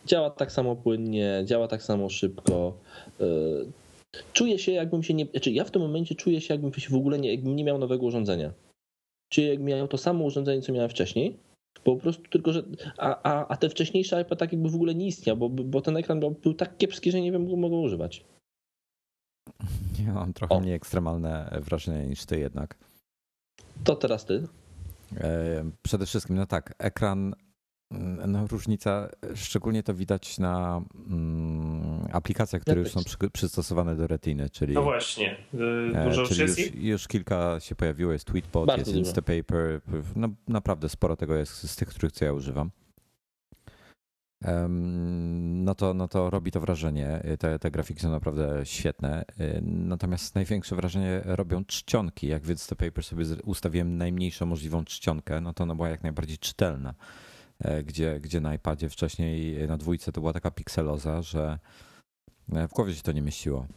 Działa 0.05 0.29
tak 0.29 0.51
samo 0.51 0.75
płynnie, 0.75 1.43
działa 1.45 1.67
tak 1.67 1.83
samo 1.83 2.09
szybko. 2.09 2.77
E, 3.19 3.25
Czuję 4.33 4.59
się, 4.59 4.71
jakbym 4.71 5.03
się 5.03 5.13
nie. 5.13 5.25
Znaczy, 5.25 5.51
ja 5.51 5.63
w 5.63 5.71
tym 5.71 5.81
momencie 5.81 6.15
czuję 6.15 6.41
się, 6.41 6.53
jakbym 6.53 6.73
się 6.73 6.89
w 6.89 6.95
ogóle 6.95 7.19
nie, 7.19 7.31
jakbym 7.31 7.55
nie 7.55 7.63
miał 7.63 7.77
nowego 7.77 8.05
urządzenia. 8.05 8.53
Czuję, 9.29 9.47
jakbym 9.47 9.67
miał 9.67 9.87
to 9.87 9.97
samo 9.97 10.25
urządzenie, 10.25 10.61
co 10.61 10.73
miałem 10.73 10.89
wcześniej. 10.89 11.37
Po 11.83 11.95
prostu 11.95 12.23
tylko, 12.29 12.53
że. 12.53 12.63
A, 12.97 13.21
a, 13.23 13.47
a 13.47 13.57
te 13.57 13.69
wcześniejsze 13.69 14.21
iPad 14.21 14.39
tak 14.39 14.51
jakby 14.51 14.69
w 14.69 14.75
ogóle 14.75 14.95
nie 14.95 15.07
istniał, 15.07 15.37
bo, 15.37 15.49
bo 15.49 15.81
ten 15.81 15.97
ekran 15.97 16.19
był, 16.19 16.31
był 16.31 16.53
tak 16.53 16.77
kiepski, 16.77 17.11
że 17.11 17.21
nie 17.21 17.31
wiem, 17.31 17.45
kogo 17.45 17.57
mogę 17.57 17.75
używać. 17.75 18.25
Ja 20.07 20.13
mam 20.13 20.33
trochę 20.33 20.55
O. 20.55 20.59
mniej 20.59 20.73
ekstremalne 20.73 21.59
wrażenie 21.61 22.07
niż 22.07 22.25
ty 22.25 22.39
jednak. 22.39 22.75
To 23.83 23.95
teraz 23.95 24.25
ty. 24.25 24.47
E, 25.17 25.63
Przede 25.83 26.05
wszystkim, 26.05 26.35
no 26.35 26.45
tak, 26.45 26.75
ekran, 26.77 27.35
no 28.27 28.47
różnica, 28.47 29.09
szczególnie 29.35 29.83
to 29.83 29.93
widać 29.93 30.37
na 30.39 30.81
mm, 31.07 32.07
aplikacjach, 32.11 32.61
które 32.61 32.81
już 32.81 32.91
są 32.91 33.03
przy, 33.03 33.17
przystosowane 33.29 33.95
do 33.95 34.07
retiny, 34.07 34.49
czyli, 34.49 34.73
No 34.73 34.83
właśnie. 34.83 35.37
y, 35.53 35.97
e, 35.97 36.05
Dużo 36.05 36.21
już 36.21 36.29
czyli 36.29 36.41
jest 36.41 36.59
już, 36.59 36.75
już 36.75 37.07
kilka 37.07 37.59
się 37.59 37.75
pojawiło, 37.75 38.11
jest 38.11 38.25
Tweetbot, 38.25 38.67
Bardzo 38.67 38.91
jest. 38.91 38.97
Instapaper, 39.07 39.81
no 40.15 40.27
naprawdę 40.47 40.89
sporo 40.89 41.15
tego 41.15 41.35
jest 41.35 41.71
z 41.71 41.75
tych, 41.75 41.87
których 41.87 42.11
co 42.11 42.25
ja 42.25 42.33
używam. 42.33 42.71
Em, 44.41 45.63
No 45.63 45.75
to, 45.75 45.93
no 45.93 46.07
to 46.07 46.29
robi 46.29 46.51
to 46.51 46.59
wrażenie. 46.61 47.21
Te, 47.39 47.59
te 47.59 47.71
grafiki 47.71 47.99
są 47.99 48.09
naprawdę 48.11 48.61
świetne. 48.65 49.25
Y, 49.39 49.61
Natomiast 49.63 50.35
największe 50.35 50.75
wrażenie 50.75 51.21
robią 51.25 51.65
czcionki. 51.65 52.27
Jak 52.27 52.43
w 52.43 52.49
Instapaper 52.49 53.03
sobie 53.03 53.25
ustawiłem 53.43 53.97
najmniejszą 53.97 54.45
możliwą 54.45 54.85
czcionkę, 54.85 55.41
no 55.41 55.53
to 55.53 55.63
ona 55.63 55.75
była 55.75 55.89
jak 55.89 56.03
najbardziej 56.03 56.37
czytelna. 56.37 56.93
E, 57.59 57.83
Gdzie, 57.83 58.19
gdzie 58.19 58.41
na 58.41 58.53
iPadzie 58.55 58.89
wcześniej 58.89 59.67
na 59.67 59.77
dwójce 59.77 60.11
to 60.11 60.21
była 60.21 60.33
taka 60.33 60.51
pikseloza, 60.51 61.21
że 61.21 61.59
e, 62.53 62.67
w 62.67 62.71
głowie 62.71 62.93
się 62.93 63.01
to 63.01 63.11
nie 63.11 63.21
mieściło. 63.21 63.67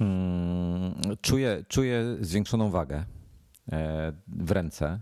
Mm, 0.00 0.94
Czuję, 1.20 1.64
czuję 1.68 2.16
zwiększoną 2.20 2.70
wagę 2.70 3.04
e, 3.72 4.12
w 4.28 4.50
ręce. 4.50 5.00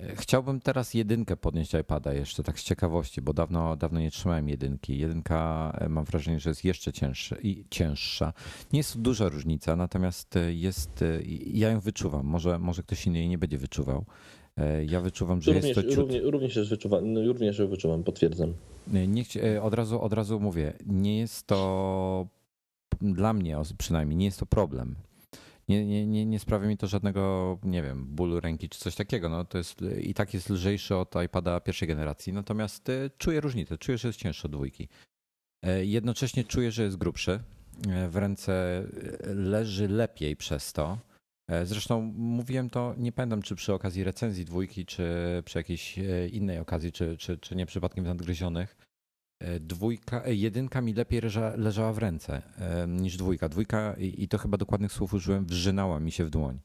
E, 0.00 0.16
Chciałbym 0.16 0.60
teraz 0.60 0.94
jedynkę 0.94 1.36
podnieść 1.36 1.74
iPada 1.74 2.12
jeszcze 2.12 2.42
tak 2.42 2.60
z 2.60 2.64
ciekawości, 2.64 3.22
bo 3.22 3.32
dawno, 3.32 3.76
dawno 3.76 4.00
nie 4.00 4.10
trzymałem 4.10 4.48
jedynki. 4.48 4.98
Jedynka 4.98 5.72
e, 5.80 5.88
mam 5.88 6.04
wrażenie, 6.04 6.40
że 6.40 6.50
jest 6.50 6.64
jeszcze 6.64 6.92
cięższa 6.92 7.36
i 7.42 7.64
cięższa. 7.70 8.32
Nie 8.72 8.78
jest 8.78 8.92
to 8.92 8.98
duża 8.98 9.28
różnica, 9.28 9.76
natomiast 9.76 10.36
e, 10.36 10.52
jest, 10.54 11.02
e, 11.02 11.06
ja 11.46 11.70
ją 11.70 11.80
wyczuwam. 11.80 12.26
Może, 12.26 12.58
może 12.58 12.82
ktoś 12.82 13.06
inny 13.06 13.18
jej 13.18 13.28
nie 13.28 13.38
będzie 13.38 13.58
wyczuwał. 13.58 14.04
E, 14.56 14.84
Ja 14.84 15.00
wyczuwam, 15.00 15.42
że 15.42 15.52
Również, 15.52 15.76
jest 15.76 15.88
to 15.88 15.94
ciut... 15.94 15.98
również, 15.98 16.22
również, 16.24 16.68
wyczuwam, 16.70 17.12
no, 17.12 17.22
również 17.22 17.58
wyczuwam, 17.58 18.04
potwierdzam. 18.04 18.54
Nie, 19.08 19.24
chci- 19.24 19.44
e, 19.44 19.62
od, 19.62 19.74
razu, 19.74 20.00
od 20.02 20.12
razu 20.12 20.40
mówię, 20.40 20.72
nie 20.86 21.18
jest 21.18 21.46
to 21.46 22.26
dla 23.00 23.32
mnie 23.32 23.56
przynajmniej, 23.78 24.16
nie 24.16 24.24
jest 24.24 24.38
to 24.40 24.46
problem. 24.46 24.94
Nie, 25.68 25.86
nie, 25.86 26.06
nie, 26.06 26.26
nie 26.26 26.38
sprawia 26.38 26.68
mi 26.68 26.76
to 26.76 26.86
żadnego, 26.86 27.58
nie 27.64 27.82
wiem, 27.82 28.04
bólu 28.06 28.40
ręki 28.40 28.68
czy 28.68 28.78
coś 28.78 28.94
takiego. 28.94 29.28
No, 29.28 29.44
to 29.44 29.58
jest 29.58 29.80
i 30.00 30.14
tak 30.14 30.34
jest 30.34 30.50
lżejszy 30.50 30.96
od 30.96 31.14
iPada 31.24 31.60
pierwszej 31.60 31.88
generacji, 31.88 32.32
natomiast 32.32 32.88
e, 32.88 33.10
czuję 33.18 33.40
różnicę, 33.40 33.78
czuję, 33.78 33.98
że 33.98 34.08
jest 34.08 34.18
cięższy 34.18 34.46
od 34.46 34.52
dwójki. 34.52 34.88
E, 35.62 35.84
Jednocześnie 35.84 36.44
czuję, 36.44 36.70
że 36.70 36.82
jest 36.82 36.96
grubszy. 36.96 37.40
E, 37.88 38.08
W 38.08 38.16
ręce 38.16 38.52
e, 39.24 39.34
leży 39.34 39.88
lepiej 39.88 40.36
przez 40.36 40.72
to. 40.72 40.98
E, 41.48 41.66
Zresztą 41.66 42.00
mówiłem 42.16 42.70
to, 42.70 42.94
nie 42.98 43.12
pamiętam 43.12 43.42
czy 43.42 43.54
przy 43.54 43.72
okazji 43.74 44.04
recenzji 44.04 44.44
dwójki, 44.44 44.86
czy 44.86 45.04
przy 45.44 45.58
jakiejś 45.58 45.98
e, 45.98 46.28
innej 46.28 46.58
okazji, 46.58 46.92
czy, 46.92 47.16
czy, 47.16 47.38
czy 47.38 47.56
nie 47.56 47.66
przypadkiem 47.66 48.04
nadgryzionych. 48.04 48.76
E, 49.40 49.60
Dwójka, 49.60 50.28
jedynka 50.28 50.80
mi 50.80 50.94
lepiej 50.94 51.20
leża, 51.20 51.56
leżała 51.56 51.92
w 51.92 51.98
ręce 51.98 52.42
niż 52.88 53.16
dwójka. 53.16 53.48
Dwójka, 53.48 53.94
i, 53.98 54.22
i 54.22 54.28
to 54.28 54.38
chyba 54.38 54.56
dokładnych 54.56 54.92
słów 54.92 55.14
użyłem, 55.14 55.46
wrzynała 55.46 56.00
mi 56.00 56.12
się 56.12 56.24
w 56.24 56.30
dłoń. 56.30 56.60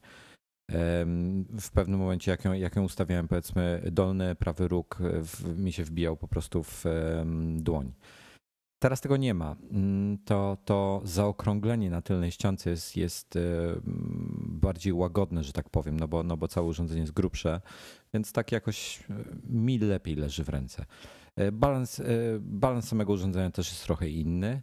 W 1.60 1.70
pewnym 1.74 2.00
momencie, 2.00 2.30
jak 2.30 2.44
ją, 2.44 2.52
jak 2.52 2.76
ją 2.76 2.84
ustawiałem, 2.84 3.28
powiedzmy, 3.28 3.82
dolny 3.92 4.34
prawy 4.34 4.68
róg 4.68 4.98
w, 5.00 5.58
mi 5.58 5.72
się 5.72 5.84
wbijał 5.84 6.16
po 6.16 6.28
prostu 6.28 6.62
w 6.62 6.84
dłoń. 7.56 7.92
Teraz 8.78 9.00
tego 9.00 9.16
nie 9.16 9.34
ma. 9.34 9.56
Mm, 9.70 10.18
To, 10.24 10.56
to 10.64 11.00
zaokrąglenie 11.04 11.90
na 11.90 12.02
tylnej 12.02 12.30
ściance 12.30 12.70
jest, 12.70 12.96
jest 12.96 13.36
e, 13.36 13.40
mm, 13.40 14.48
bardziej 14.62 14.92
łagodne, 14.92 15.44
że 15.44 15.52
tak 15.52 15.70
powiem, 15.70 16.00
no 16.00 16.08
bo, 16.08 16.22
no 16.22 16.36
bo 16.36 16.48
całe 16.48 16.66
urządzenie 16.66 17.00
jest 17.00 17.12
grubsze, 17.12 17.60
więc 18.14 18.32
tak 18.32 18.52
jakoś 18.52 19.00
e, 19.10 19.14
mi 19.48 19.78
lepiej 19.78 20.14
leży 20.14 20.44
w 20.44 20.48
ręce. 20.48 20.84
E, 21.36 21.52
Balans, 21.52 22.02
balans 22.40 22.88
samego 22.88 23.12
urządzenia 23.12 23.50
też 23.50 23.68
jest 23.68 23.84
trochę 23.84 24.08
inny. 24.08 24.62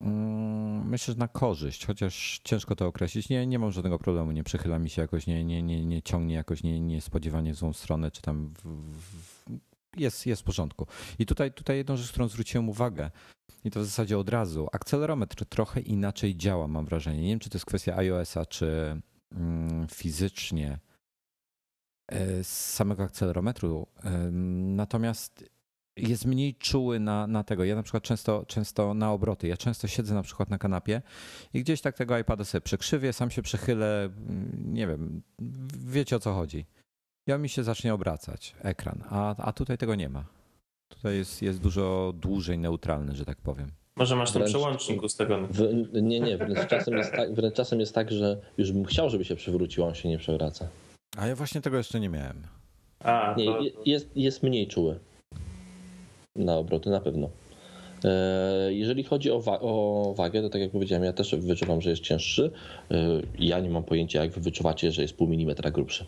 Mm, 0.00 0.88
Myślę, 0.88 1.14
że 1.14 1.18
na 1.20 1.28
korzyść, 1.28 1.86
chociaż 1.86 2.40
ciężko 2.44 2.76
to 2.76 2.86
określić. 2.86 3.28
Nie, 3.28 3.46
nie 3.46 3.58
mam 3.58 3.72
żadnego 3.72 3.98
problemu, 3.98 4.32
nie 4.32 4.44
przychyla 4.44 4.78
mi 4.78 4.90
się 4.90 5.02
jakoś, 5.02 5.26
nie, 5.26 5.44
nie, 5.44 5.62
nie, 5.62 5.86
nie 5.86 6.02
ciągnie 6.02 6.34
jakoś 6.34 6.62
nie, 6.62 6.80
niespodziewanie 6.80 7.54
w 7.54 7.56
złą 7.56 7.72
stronę, 7.72 8.10
czy 8.10 8.22
tam 8.22 8.48
w, 8.48 8.62
w, 8.98 9.33
jest, 9.96 10.26
jest 10.26 10.42
w 10.42 10.44
porządku. 10.44 10.86
I 11.18 11.26
tutaj, 11.26 11.52
tutaj 11.52 11.76
jedną 11.76 11.96
rzecz, 11.96 12.10
którą 12.10 12.28
zwróciłem 12.28 12.68
uwagę, 12.68 13.10
i 13.64 13.70
to 13.70 13.80
w 13.80 13.84
zasadzie 13.84 14.18
od 14.18 14.28
razu, 14.28 14.68
akcelerometr 14.72 15.44
trochę 15.44 15.80
inaczej 15.80 16.36
działa, 16.36 16.68
mam 16.68 16.84
wrażenie. 16.84 17.22
Nie 17.22 17.28
wiem, 17.28 17.38
czy 17.38 17.50
to 17.50 17.56
jest 17.56 17.66
kwestia 17.66 17.96
iOS-a, 17.96 18.46
czy 18.46 19.00
mm, 19.32 19.88
fizycznie 19.88 20.78
e, 22.08 22.44
z 22.44 22.72
samego 22.74 23.02
akcelerometru. 23.02 23.86
Em, 24.04 24.76
Natomiast 24.76 25.44
jest 25.96 26.24
mniej 26.24 26.54
czuły 26.54 27.00
na, 27.00 27.26
na 27.26 27.44
tego. 27.44 27.64
Ja 27.64 27.74
na 27.74 27.82
przykład 27.82 28.02
często, 28.02 28.44
często 28.46 28.94
na 28.94 29.12
obroty. 29.12 29.48
Ja 29.48 29.56
często 29.56 29.88
siedzę 29.88 30.14
na 30.14 30.22
przykład 30.22 30.50
na 30.50 30.58
kanapie 30.58 31.02
i 31.54 31.60
gdzieś 31.60 31.80
tak 31.80 31.96
tego 31.96 32.18
iPada 32.18 32.44
sobie 32.44 32.62
przekrzywię, 32.62 33.12
sam 33.12 33.30
się 33.30 33.42
przechylę, 33.42 34.04
mm, 34.04 34.74
nie 34.74 34.86
wiem, 34.86 35.22
wiecie 35.78 36.16
o 36.16 36.20
co 36.20 36.34
chodzi. 36.34 36.66
I 37.26 37.32
on 37.32 37.42
mi 37.42 37.48
się 37.48 37.64
zacznie 37.64 37.94
obracać, 37.94 38.54
ekran, 38.62 39.04
a, 39.10 39.34
a 39.38 39.52
tutaj 39.52 39.78
tego 39.78 39.94
nie 39.94 40.08
ma. 40.08 40.24
Tutaj 40.88 41.16
jest, 41.16 41.42
jest 41.42 41.60
dużo 41.60 42.12
dłużej 42.16 42.58
neutralny, 42.58 43.14
że 43.14 43.24
tak 43.24 43.38
powiem. 43.38 43.68
Może 43.96 44.16
masz 44.16 44.32
ten 44.32 44.42
Wręcz- 44.42 44.48
przełącznik 44.48 45.02
ustawiony. 45.02 45.48
W, 45.50 45.88
nie, 46.02 46.20
nie, 46.20 46.36
wręcz 46.38 46.66
czasem, 46.68 46.96
jest 46.96 47.12
tak, 47.12 47.34
wręcz 47.34 47.54
czasem 47.54 47.80
jest 47.80 47.94
tak, 47.94 48.10
że 48.12 48.40
już 48.58 48.72
bym 48.72 48.84
chciał, 48.84 49.10
żeby 49.10 49.24
się 49.24 49.36
przewrócił, 49.36 49.84
a 49.84 49.86
on 49.86 49.94
się 49.94 50.08
nie 50.08 50.18
przewraca. 50.18 50.68
A 51.16 51.26
ja 51.26 51.36
właśnie 51.36 51.60
tego 51.60 51.76
jeszcze 51.76 52.00
nie 52.00 52.08
miałem. 52.08 52.42
A, 53.00 53.34
Nie, 53.38 53.44
to, 53.44 53.58
jest, 53.86 54.08
jest 54.16 54.42
mniej 54.42 54.68
czuły 54.68 54.98
na 56.36 56.56
obroty, 56.56 56.90
na 56.90 57.00
pewno. 57.00 57.30
E, 58.04 58.72
Jeżeli 58.74 59.04
chodzi 59.04 59.30
o, 59.30 59.40
wa- 59.40 59.60
o 59.60 60.14
wagę, 60.16 60.42
to 60.42 60.48
tak 60.50 60.60
jak 60.60 60.70
powiedziałem, 60.70 61.04
ja 61.04 61.12
też 61.12 61.34
wyczuwam, 61.34 61.80
że 61.80 61.90
jest 61.90 62.02
cięższy. 62.02 62.50
E, 62.90 62.96
Ja 63.38 63.60
nie 63.60 63.70
mam 63.70 63.84
pojęcia, 63.84 64.22
jak 64.24 64.32
wy 64.32 64.40
wyczuwacie, 64.40 64.92
że 64.92 65.02
jest 65.02 65.16
pół 65.16 65.28
milimetra 65.28 65.70
grubszy. 65.70 66.06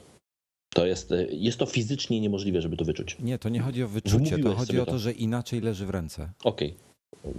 To 0.76 0.86
jest, 0.86 1.12
e, 1.12 1.26
jest 1.30 1.58
to 1.58 1.66
fizycznie 1.66 2.20
niemożliwe, 2.20 2.60
żeby 2.60 2.76
to 2.76 2.84
wyczuć. 2.84 3.16
Nie, 3.20 3.38
to 3.38 3.48
nie 3.48 3.60
chodzi 3.60 3.82
o 3.82 3.88
wyczucie, 3.88 4.30
to 4.30 4.36
Wmówiłeś 4.36 4.56
chodzi 4.56 4.66
sobie 4.66 4.82
o 4.82 4.86
to, 4.86 4.92
to. 4.92 4.98
że 4.98 5.12
inaczej 5.12 5.60
leży 5.60 5.86
w 5.86 5.90
ręce. 5.90 6.30
Okej. 6.44 6.74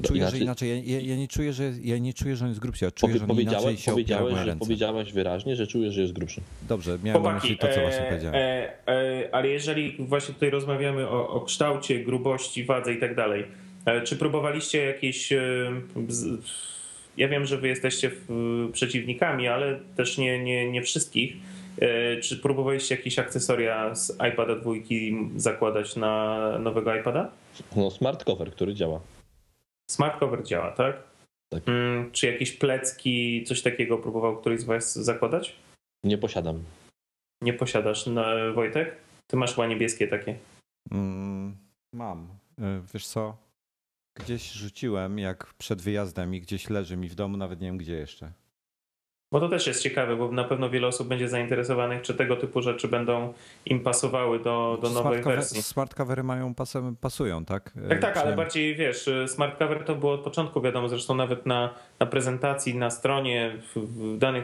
Czuję, 0.01 0.29
że 0.29 0.37
inaczej. 0.37 0.91
Ja, 0.91 0.99
ja, 0.99 1.15
nie 1.15 1.27
czuję, 1.27 1.53
że, 1.53 1.71
ja 1.83 1.97
nie 1.97 2.13
czuję, 2.13 2.35
że 2.35 2.45
on 2.45 2.51
jest 2.51 2.61
grubszy, 2.61 2.85
ja 2.85 2.91
czuję, 2.91 3.13
Powie- 3.13 3.19
że 3.19 3.25
on 3.33 3.39
inaczej 3.41 3.45
powiedziałeś, 3.55 3.85
się 3.85 3.91
powiedziałeś, 3.91 4.35
że, 4.37 4.45
ręce. 4.45 4.59
powiedziałeś 4.59 5.13
wyraźnie, 5.13 5.55
że 5.55 5.67
czujesz, 5.67 5.93
że 5.93 6.01
jest 6.01 6.13
grubszy. 6.13 6.41
Dobrze, 6.69 6.99
miałem 7.03 7.23
na 7.23 7.33
myśli 7.33 7.57
to, 7.57 7.67
co 7.67 7.81
właśnie 7.81 8.01
e, 8.01 8.09
powiedziałem. 8.09 8.35
e, 8.35 8.87
e, 8.87 9.29
ale 9.35 9.47
jeżeli 9.47 9.95
właśnie 9.99 10.33
tutaj 10.33 10.49
rozmawiamy 10.49 11.07
o, 11.07 11.29
o 11.29 11.41
kształcie, 11.41 12.03
grubości, 12.03 12.65
wadze 12.65 12.93
i 12.93 12.99
tak 12.99 13.15
dalej, 13.15 13.45
e, 13.85 14.01
czy 14.01 14.15
próbowaliście 14.15 14.85
jakieś. 14.85 15.33
Ja 17.17 17.27
wiem, 17.27 17.45
że 17.45 17.57
wy 17.57 17.67
jesteście 17.67 18.11
przeciwnikami, 18.73 19.47
ale 19.47 19.79
też 19.95 20.17
nie, 20.17 20.43
nie, 20.43 20.71
nie 20.71 20.81
wszystkich. 20.81 21.35
E, 21.81 22.17
Czy 22.21 22.37
próbowaliście 22.37 22.95
jakieś 22.95 23.19
akcesoria 23.19 23.95
z 23.95 24.17
iPada 24.33 24.55
dwójki 24.55 25.29
zakładać 25.35 25.95
na 25.95 26.37
nowego 26.59 26.95
iPada? 26.95 27.31
No, 27.75 27.91
smart 27.91 28.23
cover, 28.23 28.51
który 28.51 28.73
działa. 28.73 28.99
Smart 29.91 30.19
cover 30.19 30.43
działa, 30.43 30.71
tak? 30.71 31.03
Tak. 31.49 31.63
Mm, 31.67 32.11
czy 32.11 32.27
jakieś 32.27 32.51
plecki, 32.51 33.43
coś 33.43 33.61
takiego 33.61 33.97
próbował 33.97 34.37
któryś 34.37 34.59
z 34.59 34.63
was 34.63 34.95
zakładać? 34.95 35.55
Nie 36.03 36.17
posiadam. 36.17 36.63
Nie 37.41 37.53
posiadasz, 37.53 38.05
no, 38.07 38.23
Wojtek? 38.53 38.95
Ty 39.27 39.37
masz 39.37 39.55
chyba 39.55 39.67
niebieskie 39.67 40.07
takie. 40.07 40.37
Mm, 40.91 41.57
mam. 41.93 42.27
Y, 42.59 42.63
Wiesz 42.93 43.07
co? 43.07 43.37
Gdzieś 44.19 44.51
rzuciłem, 44.51 45.19
jak 45.19 45.53
przed 45.53 45.81
wyjazdem 45.81 46.35
i 46.35 46.41
gdzieś 46.41 46.69
leży 46.69 46.97
mi 46.97 47.09
w 47.09 47.15
domu, 47.15 47.37
nawet 47.37 47.61
nie 47.61 47.67
wiem 47.67 47.77
gdzie 47.77 47.93
jeszcze. 47.93 48.31
Bo 49.31 49.39
to 49.39 49.49
też 49.49 49.67
jest 49.67 49.83
ciekawe, 49.83 50.15
bo 50.15 50.31
na 50.31 50.43
pewno 50.43 50.69
wiele 50.69 50.87
osób 50.87 51.07
będzie 51.07 51.29
zainteresowanych, 51.29 52.01
czy 52.01 52.13
tego 52.13 52.35
typu 52.35 52.61
rzeczy 52.61 52.87
będą 52.87 53.33
im 53.65 53.79
pasowały 53.79 54.39
do, 54.39 54.79
do 54.81 54.89
nowej 54.89 55.19
cover- 55.21 55.25
wersji. 55.25 55.63
Smart 55.63 55.93
covery 55.93 56.23
mają 56.23 56.53
pasem, 56.55 56.95
pasują, 56.95 57.45
tak? 57.45 57.73
Tak, 57.89 58.01
tak, 58.01 58.17
ale 58.17 58.35
bardziej 58.35 58.75
wiesz, 58.75 59.09
smart 59.27 59.59
cover 59.59 59.83
to 59.85 59.95
było 59.95 60.13
od 60.13 60.21
początku 60.21 60.61
wiadomo, 60.61 60.89
zresztą 60.89 61.15
nawet 61.15 61.45
na, 61.45 61.73
na 61.99 62.05
prezentacji, 62.05 62.75
na 62.75 62.89
stronie, 62.89 63.57
w, 63.75 63.79
w 63.79 64.17
danych 64.17 64.43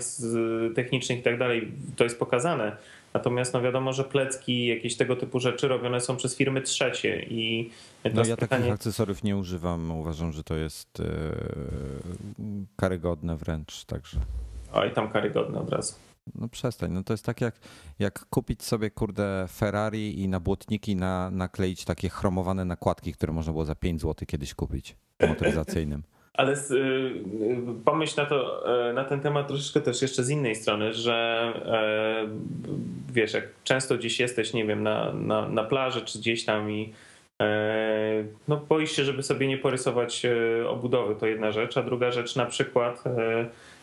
technicznych 0.75 1.19
i 1.19 1.23
tak 1.23 1.39
dalej 1.39 1.71
to 1.95 2.03
jest 2.03 2.19
pokazane. 2.19 2.77
Natomiast 3.13 3.53
no 3.53 3.61
wiadomo, 3.61 3.93
że 3.93 4.03
plecki, 4.03 4.65
jakieś 4.67 4.97
tego 4.97 5.15
typu 5.15 5.39
rzeczy 5.39 5.67
robione 5.67 6.01
są 6.01 6.17
przez 6.17 6.35
firmy 6.35 6.61
trzecie 6.61 7.23
i 7.23 7.71
No 8.13 8.25
ja 8.25 8.37
pytanie, 8.37 8.61
takich 8.61 8.73
akcesoriów 8.73 9.23
nie 9.23 9.37
używam. 9.37 9.91
Uważam, 9.91 10.31
że 10.31 10.43
to 10.43 10.55
jest 10.55 10.99
e, 10.99 11.03
karygodne 12.75 13.37
wręcz, 13.37 13.85
także. 13.85 14.19
Oj 14.73 14.93
tam 14.93 15.09
karygodne 15.09 15.59
od 15.59 15.69
razu. 15.69 15.95
No 16.35 16.49
przestań, 16.49 16.91
no 16.91 17.03
to 17.03 17.13
jest 17.13 17.25
tak 17.25 17.41
jak, 17.41 17.55
jak 17.99 18.25
kupić 18.25 18.63
sobie 18.63 18.91
kurde 18.91 19.45
Ferrari 19.49 20.21
i 20.21 20.27
na 20.27 20.39
błotniki 20.39 20.95
na, 20.95 21.31
nakleić 21.31 21.85
takie 21.85 22.09
chromowane 22.09 22.65
nakładki, 22.65 23.13
które 23.13 23.33
można 23.33 23.53
było 23.53 23.65
za 23.65 23.75
5 23.75 24.01
zł 24.01 24.25
kiedyś 24.27 24.53
kupić 24.53 24.95
motoryzacyjnym. 25.27 26.03
Ale 26.33 26.55
z, 26.55 26.71
y, 26.71 26.75
y, 26.75 27.83
pomyśl 27.85 28.21
na 28.21 28.25
to, 28.25 28.63
y, 28.89 28.93
na 28.93 29.03
ten 29.03 29.19
temat 29.19 29.47
troszeczkę 29.47 29.81
też 29.81 30.01
jeszcze 30.01 30.23
z 30.23 30.29
innej 30.29 30.55
strony, 30.55 30.93
że 30.93 31.47
y, 32.25 33.13
wiesz, 33.13 33.33
jak 33.33 33.43
często 33.63 33.97
gdzieś 33.97 34.19
jesteś, 34.19 34.53
nie 34.53 34.65
wiem, 34.65 34.83
na, 34.83 35.13
na, 35.13 35.49
na 35.49 35.63
plaży 35.63 36.01
czy 36.01 36.19
gdzieś 36.19 36.45
tam 36.45 36.71
i 36.71 36.93
y, 37.41 37.45
no 38.47 38.57
boisz 38.57 38.91
się, 38.91 39.03
żeby 39.03 39.23
sobie 39.23 39.47
nie 39.47 39.57
porysować 39.57 40.25
obudowy, 40.67 41.15
to 41.15 41.27
jedna 41.27 41.51
rzecz, 41.51 41.77
a 41.77 41.83
druga 41.83 42.11
rzecz 42.11 42.35
na 42.35 42.45
przykład 42.45 43.03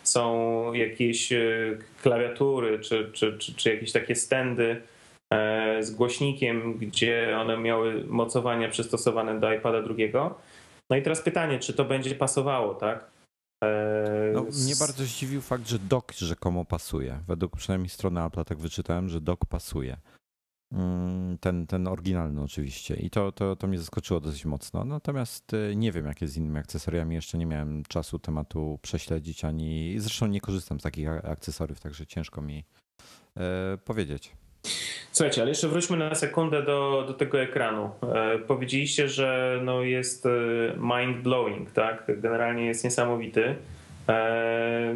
są 0.03 0.73
jakieś 0.73 1.33
y, 1.33 1.79
klawiatury 2.03 2.79
czy, 2.79 3.11
czy, 3.13 3.39
czy, 3.39 3.55
czy 3.55 3.75
jakieś 3.75 3.93
takie 3.93 4.15
stędy 4.15 4.83
y, 5.81 5.85
z 5.85 5.91
głośnikiem, 5.91 6.79
gdzie 6.79 7.39
one 7.41 7.57
miały 7.57 8.05
mocowania 8.09 8.69
przystosowane 8.69 9.41
do 9.41 9.53
iPada 9.53 9.83
drugiego. 9.83 10.39
No 10.91 10.97
i 10.97 11.03
teraz 11.03 11.21
pytanie, 11.23 11.59
czy 11.59 11.73
to 11.73 11.85
będzie 11.85 12.15
pasowało, 12.15 12.75
tak? 12.75 13.11
Eee, 13.65 14.35
No, 14.35 14.43
mnie 14.43 14.77
bardzo 14.79 15.05
zdziwił 15.05 15.41
fakt, 15.41 15.69
że 15.69 15.79
dock 15.79 16.13
rzekomo 16.13 16.65
pasuje. 16.65 17.19
Według 17.29 17.57
przynajmniej 17.57 17.89
strony 17.89 18.25
Apple 18.25 18.45
tak 18.45 18.59
wyczytałem, 18.59 19.09
że 19.09 19.21
dock 19.21 19.47
pasuje. 19.47 19.97
Mm, 20.73 21.39
Ten, 21.39 21.67
ten 21.67 21.89
oryginalny 21.89 22.43
oczywiście. 22.43 22.95
I 22.95 23.11
to, 23.11 23.33
to, 23.33 23.57
to 23.57 23.67
mnie 23.67 23.79
zaskoczyło 23.79 24.21
dosyć 24.21 24.45
mocno. 24.45 24.85
Natomiast 24.85 25.53
y, 25.55 25.73
nie 25.77 25.93
wiem, 25.93 26.07
jak 26.07 26.21
jest 26.21 26.35
z 26.35 26.37
innymi 26.37 26.59
akcesoriami. 26.59 27.15
Jeszcze 27.15 27.39
nie 27.39 27.47
miałem 27.47 27.83
czasu 27.89 28.19
tematu 28.19 28.79
prześledzić, 28.83 29.45
ani 29.45 29.95
zresztą 29.99 30.27
nie 30.27 30.41
korzystam 30.41 30.81
z 30.81 30.83
takich 30.83 31.09
akcesoriów, 31.09 31.81
także 31.81 32.07
ciężko 32.07 32.43
mi 32.43 32.65
e, 33.37 33.79
powiedzieć. 33.85 34.33
Słuchajcie, 35.13 35.41
ale 35.43 35.51
jeszcze 35.51 35.69
wróćmy 35.69 35.97
na 35.97 36.15
sekundę 36.15 36.63
do, 36.63 37.05
do 37.07 37.15
tego 37.15 37.41
ekranu. 37.41 37.91
E, 38.15 38.39
powiedzieliście, 38.39 39.09
że 39.09 39.61
no 39.65 39.83
jest 39.83 40.27
e, 40.27 40.31
mind 40.77 41.23
blowing, 41.23 41.71
tak? 41.71 42.05
Generalnie 42.21 42.67
jest 42.67 42.85
niesamowity. 42.85 43.55
E, 44.09 44.95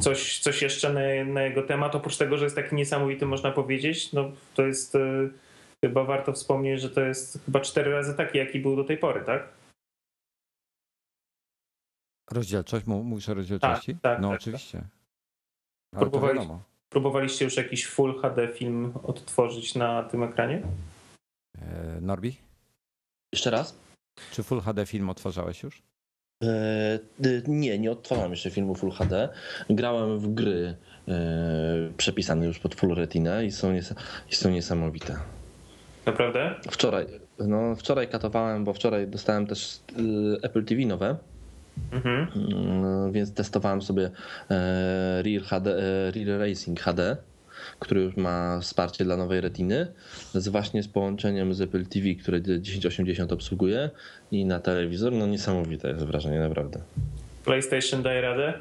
coś, 0.00 0.38
coś 0.38 0.62
jeszcze 0.62 0.92
na, 0.92 1.32
na 1.32 1.42
jego 1.42 1.62
temat, 1.62 1.94
oprócz 1.94 2.16
tego, 2.16 2.38
że 2.38 2.44
jest 2.44 2.56
taki 2.56 2.74
niesamowity, 2.74 3.26
można 3.26 3.50
powiedzieć, 3.52 4.12
no 4.12 4.32
to 4.54 4.62
jest 4.66 4.94
e, 4.94 5.28
chyba 5.84 6.04
warto 6.04 6.32
wspomnieć, 6.32 6.80
że 6.80 6.90
to 6.90 7.00
jest 7.00 7.44
chyba 7.44 7.60
cztery 7.60 7.90
razy 7.92 8.14
taki, 8.14 8.38
jaki 8.38 8.60
był 8.60 8.76
do 8.76 8.84
tej 8.84 8.98
pory, 8.98 9.24
tak? 9.24 9.48
Rozdzielczość? 12.30 12.86
Mów- 12.86 13.04
Mówisz 13.04 13.28
o 13.28 13.34
rozdzielczości? 13.34 13.96
tak, 14.02 14.20
no 14.20 14.28
tak, 14.30 14.40
oczywiście. 14.40 14.82
To 15.94 16.00
Próbowali-. 16.00 16.58
Próbowaliście 16.92 17.44
już 17.44 17.56
jakiś 17.56 17.86
Full 17.86 18.20
HD 18.20 18.48
film 18.48 18.92
odtworzyć 19.02 19.74
na 19.74 20.02
tym 20.02 20.22
ekranie? 20.22 20.62
E, 21.58 22.00
Norbi? 22.00 22.36
Jeszcze 23.32 23.50
raz? 23.50 23.78
Czy 24.32 24.42
Full 24.42 24.60
HD 24.60 24.86
film 24.86 25.10
odtwarzałeś 25.10 25.62
już? 25.62 25.82
E, 26.42 27.26
y, 27.26 27.42
nie, 27.48 27.78
nie 27.78 27.90
odtwarzam 27.90 28.30
jeszcze 28.30 28.50
filmu 28.50 28.74
Full 28.74 28.90
HD. 28.90 29.28
Grałem 29.70 30.18
w 30.18 30.34
gry 30.34 30.74
e, 31.08 31.12
przepisane 31.96 32.46
już 32.46 32.58
pod 32.58 32.74
Full 32.74 32.94
Retina 32.94 33.42
i 33.42 33.50
są, 33.50 33.72
nies- 33.72 33.94
i 34.30 34.34
są 34.34 34.50
niesamowite. 34.50 35.16
Naprawdę? 36.06 36.54
Wczoraj, 36.70 37.06
no, 37.38 37.76
wczoraj 37.76 38.08
katowałem, 38.08 38.64
bo 38.64 38.72
wczoraj 38.72 39.06
dostałem 39.08 39.46
też 39.46 39.76
y, 39.76 40.36
Apple 40.42 40.64
TV 40.64 40.86
nowe, 40.86 41.16
Mhm. 41.92 42.26
mm, 42.52 43.12
więc 43.12 43.34
testowałem 43.34 43.82
sobie 43.82 44.10
e, 44.50 45.22
Real, 45.22 45.42
HD, 45.42 45.76
Real 46.10 46.38
Racing 46.38 46.80
HD, 46.80 47.16
który 47.82 48.00
już 48.00 48.16
ma 48.16 48.60
wsparcie 48.60 49.04
dla 49.04 49.16
nowej 49.16 49.40
retiny, 49.40 49.92
z 50.34 50.48
właśnie 50.48 50.82
z 50.82 50.88
połączeniem 50.88 51.54
z 51.54 51.60
Apple 51.60 51.86
TV, 51.86 52.14
które 52.14 52.40
1080 52.40 53.32
obsługuje 53.32 53.90
i 54.30 54.44
na 54.44 54.60
telewizor. 54.60 55.12
No 55.12 55.26
niesamowite 55.26 55.88
jest 55.88 56.04
wrażenie, 56.04 56.38
naprawdę. 56.38 56.80
PlayStation 57.44 58.02
daje 58.02 58.20
radę? 58.20 58.54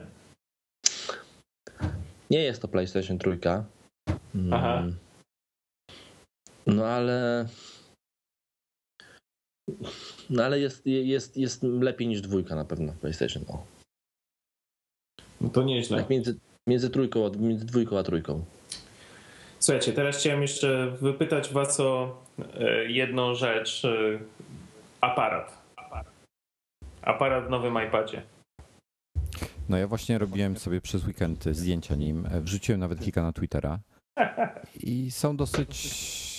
Nie 2.29 2.43
jest 2.43 2.61
to 2.61 2.67
PlayStation 2.67 3.17
trójka. 3.17 3.65
Mm. 4.35 4.53
Aha. 4.53 4.83
No 6.67 6.85
ale. 6.85 7.45
No 10.29 10.43
ale 10.43 10.59
jest, 10.59 10.85
jest, 10.85 11.37
jest 11.37 11.63
lepiej 11.63 12.07
niż 12.07 12.21
dwójka 12.21 12.55
na 12.55 12.65
pewno 12.65 12.93
PlayStation. 13.01 13.43
O. 13.47 13.65
No 15.41 15.49
to 15.49 15.63
nieźle. 15.63 15.97
Tak 15.97 16.09
między, 16.09 16.39
między 16.67 16.89
trójką, 16.89 17.31
między 17.39 17.65
dwójką 17.65 17.99
a 17.99 18.03
trójką. 18.03 18.45
Słuchajcie, 19.61 19.93
teraz 19.93 20.17
chciałem 20.17 20.41
jeszcze 20.41 20.91
wypytać 21.01 21.53
was 21.53 21.79
o 21.79 22.17
e, 22.59 22.85
jedną 22.91 23.35
rzecz. 23.35 23.85
e, 23.85 24.19
Aparat. 25.01 25.57
Aparat 27.01 27.47
w 27.47 27.49
nowym 27.49 27.77
iPadzie. 27.87 28.21
No 29.69 29.77
ja 29.77 29.87
właśnie 29.87 30.17
robiłem 30.17 30.57
sobie 30.57 30.81
przez 30.81 31.05
weekend 31.07 31.43
zdjęcia 31.51 31.95
nim. 31.95 32.25
E, 32.31 32.41
Wrzuciłem 32.41 32.79
nawet 32.79 32.99
kilka 32.99 33.23
na 33.23 33.33
Twittera. 33.33 33.79
I 34.79 35.11
są 35.11 35.37
dosyć 35.37 35.91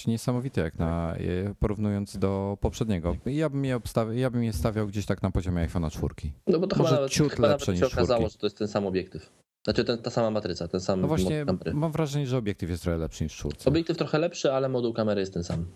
niesamowite, 0.07 0.61
jak 0.61 0.79
na, 0.79 1.17
porównując 1.61 2.19
do 2.19 2.59
poprzedniego. 2.61 3.17
Ja 3.27 3.49
bym 3.49 3.65
je, 3.65 3.81
ja 4.13 4.31
bym 4.31 4.45
je 4.45 4.53
stawiał 4.53 4.87
gdzieś 4.87 5.07
tak 5.07 5.23
na 5.23 5.31
poziomie 5.31 5.69
iPhone'a 5.69 5.91
4. 5.91 6.15
No 6.47 6.59
bo 6.59 6.67
to 6.67 6.77
Może 6.77 6.89
chyba 6.89 6.97
nawet, 7.01 7.13
ciut 7.13 7.33
chyba 7.33 7.49
nawet 7.49 7.65
się 7.79 7.87
okazało, 7.87 8.19
czwórki. 8.21 8.33
że 8.33 8.39
to 8.39 8.47
jest 8.47 8.59
ten 8.59 8.69
sam 8.69 8.87
obiektyw. 8.87 9.31
Znaczy 9.65 9.85
ten, 9.85 9.99
ta 9.99 10.11
sama 10.11 10.31
matryca, 10.31 10.69
ten 10.69 10.81
sam 10.81 11.01
No 11.01 11.09
właśnie, 11.09 11.39
moduł 11.45 11.59
kamery. 11.59 11.75
mam 11.75 11.93
wrażenie, 11.93 12.27
że 12.27 12.37
obiektyw 12.39 12.71
jest 12.71 12.83
trochę 12.83 12.99
lepszy 12.99 13.25
niż 13.25 13.33
w 13.33 13.37
czwórce. 13.37 13.71
Obiektyw 13.71 13.97
trochę 13.97 14.19
lepszy, 14.19 14.53
ale 14.53 14.69
moduł 14.69 14.93
kamery 14.93 15.21
jest 15.21 15.35
ten 15.35 15.45
sam. 15.45 15.67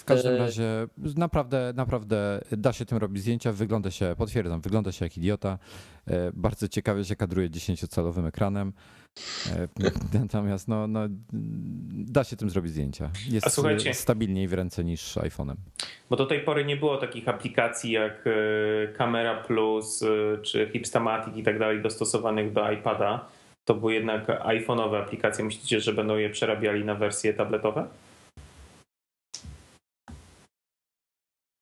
W 0.00 0.04
każdym 0.04 0.34
E, 0.34 0.38
razie 0.38 0.86
naprawdę, 1.16 1.72
naprawdę 1.76 2.40
da 2.52 2.72
się 2.72 2.84
tym 2.84 2.98
robić 2.98 3.22
zdjęcia. 3.22 3.52
Wygląda 3.52 3.90
się, 3.90 4.14
potwierdzam, 4.18 4.60
wygląda 4.60 4.92
się 4.92 5.04
jak 5.04 5.16
idiota. 5.16 5.58
E, 6.06 6.30
Bardzo 6.34 6.68
ciekawie 6.68 7.04
się 7.04 7.16
kadruje 7.16 7.50
10-calowym 7.50 8.26
ekranem. 8.26 8.72
E, 9.50 9.68
Natomiast 10.20 10.68
no, 10.68 10.86
no, 10.86 11.00
da 11.92 12.24
się 12.24 12.36
tym 12.36 12.50
zrobić 12.50 12.72
zdjęcia. 12.72 13.10
Jest 13.28 13.46
A 13.46 13.50
słuchajcie- 13.50 13.94
stabilniej 13.94 14.48
w 14.48 14.52
ręce 14.52 14.84
niż 14.84 15.16
iPhone'em. 15.16 15.54
Bo 16.10 16.16
do 16.16 16.26
tej 16.26 16.40
pory 16.40 16.64
nie 16.64 16.76
było 16.76 16.96
takich 16.96 17.28
aplikacji 17.28 17.90
jak 17.92 18.24
Camera 18.98 19.42
Plus 19.42 20.04
czy 20.42 20.70
Hipstamatic 20.72 21.36
i 21.36 21.42
tak 21.42 21.58
dalej 21.58 21.82
dostosowanych 21.82 22.52
do 22.52 22.72
iPada. 22.72 23.26
To 23.64 23.74
były 23.74 23.94
jednak 23.94 24.26
iPhone'owe 24.26 24.96
aplikacje. 25.02 25.44
Myślicie, 25.44 25.80
że 25.80 25.92
będą 25.92 26.16
je 26.16 26.30
przerabiali 26.30 26.84
na 26.84 26.94
wersje 26.94 27.34
tabletowe? 27.34 27.86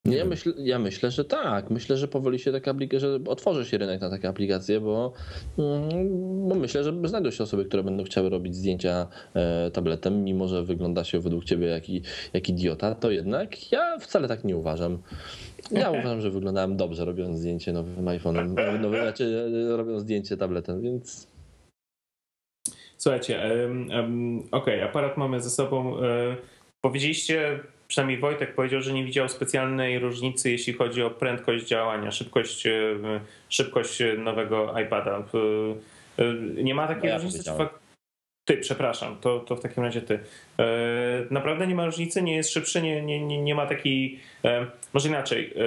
Nie, 0.09 0.17
ja, 0.17 0.25
myśl, 0.25 0.55
ja 0.59 0.79
myślę, 0.79 1.11
że 1.11 1.25
tak. 1.25 1.71
Myślę, 1.71 1.97
że 1.97 2.09
powoli 2.09 2.39
się 2.39 2.53
taka 2.53 2.71
aplikacja, 2.71 3.09
że 3.09 3.19
otworzy 3.27 3.65
się 3.65 3.79
rynek 3.79 4.01
na 4.01 4.11
takie 4.11 4.29
aplikacje, 4.29 4.81
bo, 4.81 5.13
mm, 5.59 6.49
bo 6.49 6.55
myślę, 6.55 6.85
że 6.85 6.93
znajdą 7.05 7.31
się 7.31 7.45
osoby, 7.45 7.65
które 7.65 7.83
będą 7.83 8.05
chciały 8.05 8.29
robić 8.29 8.57
zdjęcia 8.57 9.07
e, 9.35 9.71
tabletem, 9.71 10.25
mimo 10.25 10.49
że 10.49 10.65
wygląda 10.65 11.05
się 11.05 11.21
według 11.21 11.45
ciebie 11.45 11.67
jak, 11.67 11.83
jak 12.33 12.49
idiota, 12.49 12.95
to 12.95 13.11
jednak 13.11 13.73
ja 13.73 13.99
wcale 13.99 14.29
tak 14.29 14.45
nie 14.45 14.57
uważam. 14.57 14.99
Ja 15.71 15.91
uważam, 16.01 16.21
że 16.21 16.31
wyglądałem 16.31 16.77
dobrze 16.77 17.05
robiąc 17.05 17.39
zdjęcie 17.39 17.73
nowym 17.73 18.05
iPhone'em, 18.05 18.79
nowym, 18.81 19.03
znaczy 19.03 19.51
e, 19.73 19.77
robiąc 19.77 20.03
zdjęcie 20.03 20.37
tabletem, 20.37 20.81
więc 20.81 21.29
Słuchajcie, 22.99 23.43
em, 23.43 23.89
em, 23.93 24.43
okej, 24.53 24.83
aparat 24.83 25.17
mamy 25.17 25.41
ze 25.41 25.51
sobą. 25.51 26.03
E, 26.03 26.37
powiedzieliście 26.81 27.61
przynajmniej 27.89 28.19
Wojtek 28.19 28.55
powiedział, 28.55 28.81
że 28.81 28.93
nie 28.93 29.05
widział 29.05 29.29
specjalnej 29.29 29.99
różnicy, 29.99 30.51
jeśli 30.51 30.73
chodzi 30.73 31.03
o 31.03 31.11
prędkość 31.11 31.67
działania, 31.67 32.11
szybkość, 32.11 32.65
szybkość 33.49 34.03
nowego 34.19 34.79
iPada. 34.81 35.25
Nie 36.55 36.75
ma 36.75 36.87
takiej 36.87 37.03
No 37.03 37.09
ja 37.09 37.19
różnicy? 37.19 37.51
Ty, 38.49 38.57
przepraszam, 38.57 39.17
to, 39.21 39.41
to 39.41 39.57
w 39.57 39.61
takim 39.61 39.85
razie 39.85 40.03
ty. 40.03 40.19
E, 40.59 40.65
naprawdę 41.31 41.67
nie 41.67 41.75
ma 41.75 41.87
różnicy, 41.87 42.23
nie 42.23 42.37
jest 42.37 42.51
szybszy, 42.51 42.83
nie, 42.83 43.03
nie, 43.03 43.27
nie, 43.27 43.43
nie 43.43 43.55
ma 43.55 43.67
takiej. 43.67 44.21
E, 44.45 44.67
może 44.95 45.09
inaczej. 45.09 45.55
E, 45.57 45.63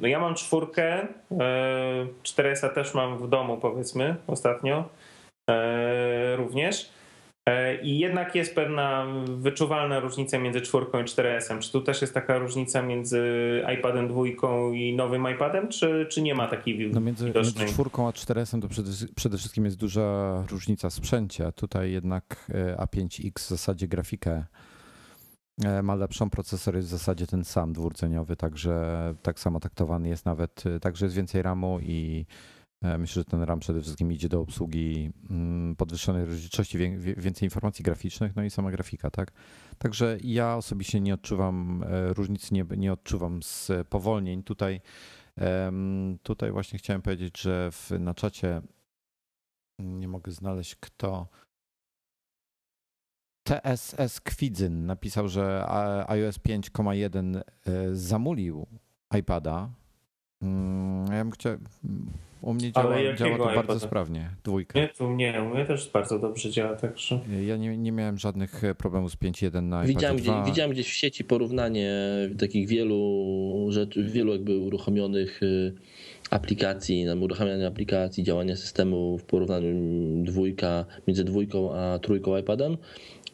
no 0.00 0.08
ja 0.08 0.20
mam 0.20 0.34
czwórkę, 0.34 1.06
e, 1.30 2.06
4S 2.22 2.74
też 2.74 2.94
mam 2.94 3.18
w 3.18 3.28
domu, 3.28 3.56
powiedzmy, 3.56 4.16
ostatnio 4.26 4.88
e, 5.50 6.36
również. 6.36 6.90
E, 7.48 7.82
I 7.82 7.98
jednak 7.98 8.34
jest 8.34 8.54
pewna 8.54 9.06
wyczuwalna 9.36 10.00
różnica 10.00 10.38
między 10.38 10.60
czwórką 10.60 11.00
i 11.00 11.04
4S-em. 11.04 11.58
Czy 11.58 11.72
tu 11.72 11.80
też 11.80 12.00
jest 12.00 12.14
taka 12.14 12.38
różnica 12.38 12.82
między 12.82 13.22
iPadem 13.78 14.08
dwójką 14.08 14.72
i 14.72 14.96
nowym 14.96 15.30
iPadem, 15.34 15.68
czy, 15.68 16.06
czy 16.10 16.22
nie 16.22 16.34
ma 16.34 16.48
takiej 16.48 16.90
No 16.92 17.00
między, 17.00 17.24
widocznej? 17.26 17.54
między 17.60 17.74
czwórką 17.74 18.08
a 18.08 18.10
4S 18.10 18.60
to 18.60 18.68
przede, 18.68 18.90
przede 19.14 19.38
wszystkim 19.38 19.64
jest 19.64 19.76
duża 19.76 20.42
różnica 20.50 20.90
w 20.90 20.92
sprzęcie. 20.92 21.52
Tutaj 21.52 21.92
jednak 21.92 22.50
e, 22.54 22.76
A5X 22.76 23.32
w 23.38 23.48
zasadzie 23.48 23.88
grafikę 23.88 24.44
e, 25.64 25.82
ma 25.82 25.94
lepszą, 25.94 26.30
procesor 26.30 26.76
jest 26.76 26.88
w 26.88 26.90
zasadzie 26.90 27.26
ten 27.26 27.44
sam 27.44 27.72
dwurdzeniowy, 27.72 28.36
także 28.36 29.14
tak 29.22 29.40
samo 29.40 29.60
taktowany 29.60 30.08
jest 30.08 30.26
nawet, 30.26 30.64
także 30.80 31.06
jest 31.06 31.16
więcej 31.16 31.42
RAMu 31.42 31.78
i 31.82 32.26
myślę, 32.98 33.20
że 33.20 33.24
ten 33.24 33.42
RAM 33.42 33.60
przede 33.60 33.80
wszystkim 33.80 34.12
idzie 34.12 34.28
do 34.28 34.40
obsługi 34.40 35.12
mm, 35.30 35.76
podwyższonej 35.76 36.24
rozdzielczości, 36.24 36.78
więcej 36.98 37.46
informacji 37.46 37.82
graficznych, 37.82 38.36
no 38.36 38.44
i 38.44 38.50
sama 38.50 38.70
grafika, 38.70 39.10
tak? 39.10 39.32
Także 39.78 40.18
ja 40.22 40.56
osobiście 40.56 41.00
nie 41.00 41.14
odczuwam 41.14 41.84
e, 41.86 42.12
różnicy, 42.12 42.54
nie, 42.54 42.64
nie 42.76 42.92
odczuwam 42.92 43.42
spowolnień. 43.42 44.42
Tutaj 44.42 44.80
Tutaj 46.22 46.52
właśnie 46.52 46.78
chciałem 46.78 47.02
powiedzieć, 47.02 47.40
że 47.40 47.70
w, 47.70 47.90
na 48.00 48.14
czacie 48.14 48.62
nie 49.78 50.08
mogę 50.08 50.32
znaleźć 50.32 50.76
kto. 50.76 51.28
TSS 53.48 54.20
Kwidzyn 54.20 54.86
napisał, 54.86 55.28
że 55.28 55.64
iOS 56.08 56.38
5,1 56.38 57.36
e, 57.36 57.42
zamulił 57.94 58.66
iPada. 59.18 59.70
Mm, 60.44 61.12
Ja 61.12 61.24
bym 61.24 61.30
chciał. 61.30 61.56
U 62.42 62.54
mnie 62.54 62.70
Ale 62.74 63.02
działa, 63.02 63.16
działa 63.16 63.38
to 63.38 63.66
bardzo 63.66 63.86
sprawnie. 63.86 64.30
Dwójka. 64.44 64.78
Nie, 64.80 64.88
tu 64.88 65.12
nie, 65.12 65.42
u 65.42 65.54
mnie 65.54 65.64
też 65.64 65.90
bardzo 65.90 66.18
dobrze 66.18 66.50
działa, 66.50 66.76
także. 66.76 67.20
Ja 67.46 67.56
nie, 67.56 67.78
nie 67.78 67.92
miałem 67.92 68.18
żadnych 68.18 68.64
e, 68.64 68.74
problemów 68.74 69.12
z 69.12 69.16
5.1 69.16 69.62
na 69.62 69.84
Widziałem, 69.84 70.16
gdzie, 70.16 70.30
2. 70.30 70.44
widziałem 70.44 70.70
gdzieś 70.70 70.88
w 70.88 70.92
sieci 70.92 71.24
porównanie 71.24 71.92
takich 72.38 72.68
wielu 72.68 73.66
rzeczy, 73.68 74.04
wielu 74.04 74.32
jakby 74.32 74.58
uruchomionych 74.58 75.42
y, 75.42 75.74
aplikacji, 76.30 77.04
nam 77.04 77.22
uruchamiania 77.22 77.68
aplikacji, 77.68 78.24
działania 78.24 78.56
systemu 78.56 79.18
w 79.18 79.24
porównaniu 79.24 79.74
dwójka, 80.24 80.84
między 81.06 81.24
dwójką 81.24 81.74
a 81.74 81.98
trójką 81.98 82.38
iPadem. 82.38 82.76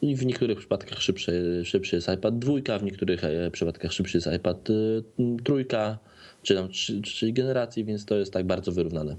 I 0.01 0.15
w 0.15 0.25
niektórych 0.25 0.57
przypadkach 0.57 1.01
szybszy, 1.01 1.61
szybszy 1.65 1.95
jest 1.95 2.09
iPad 2.09 2.39
dwójka, 2.39 2.79
w 2.79 2.83
niektórych 2.83 3.23
e, 3.23 3.51
przypadkach 3.51 3.91
szybszy 3.93 4.17
jest 4.17 4.29
iPad 4.35 4.69
y, 4.69 5.03
trójka, 5.43 5.97
czy 6.41 6.55
tam 6.55 6.69
trzy, 6.69 7.01
trzy 7.01 7.31
generacji, 7.31 7.85
więc 7.85 8.05
to 8.05 8.15
jest 8.15 8.33
tak 8.33 8.47
bardzo 8.47 8.71
wyrównane. 8.71 9.15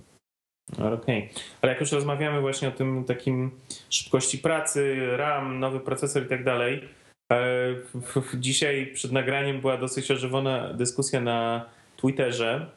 Okej, 0.78 1.28
ale 1.62 1.72
jak 1.72 1.80
już 1.80 1.92
rozmawiamy 1.92 2.40
właśnie 2.40 2.68
o 2.68 2.72
tym 2.72 3.04
takim 3.04 3.50
szybkości 3.90 4.38
pracy, 4.38 5.06
RAM, 5.16 5.58
nowy 5.60 5.80
procesor 5.80 6.22
i 6.26 6.28
tak 6.28 6.44
dalej. 6.44 6.88
e, 7.32 7.36
Dzisiaj 8.34 8.86
przed 8.94 9.12
nagraniem 9.12 9.60
była 9.60 9.76
dosyć 9.76 10.10
ożywiona 10.10 10.74
dyskusja 10.74 11.20
na 11.20 11.66
Twitterze 11.96 12.70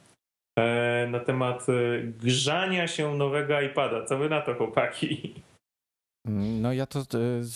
e, 0.60 1.08
na 1.12 1.19
temat 1.19 1.65
e, 1.69 1.73
grzania 2.03 2.88
się 2.88 3.15
nowego 3.15 3.62
iPada. 3.62 4.05
Co 4.05 4.17
wy 4.17 4.29
na 4.29 4.41
to, 4.41 4.55
chłopaki? 4.55 5.34
No 6.25 6.73
ja 6.73 6.85
to 6.85 6.99
e, 6.99 7.03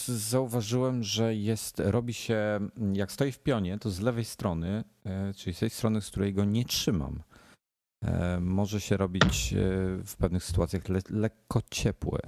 zauważyłem, 0.08 1.04
że 1.04 1.36
jest, 1.36 1.80
robi 1.80 2.14
się, 2.14 2.60
jak 2.94 3.12
stoi 3.12 3.32
w 3.32 3.40
pionie, 3.40 3.78
to 3.78 3.90
z 3.90 4.00
lewej 4.00 4.26
strony, 4.26 4.84
e, 5.06 5.34
czyli 5.34 5.54
z 5.54 5.60
tej 5.60 5.70
strony, 5.70 6.02
z 6.02 6.10
której 6.10 6.34
go 6.34 6.46
nie 6.46 6.66
trzymam, 6.66 7.24
e, 8.06 8.40
może 8.42 8.82
się 8.82 8.98
robić 8.98 9.54
w 10.06 10.16
pewnych 10.18 10.44
sytuacjach 10.44 10.90
le, 10.90 11.00
lekko 11.10 11.62
ciepłe. 11.72 12.20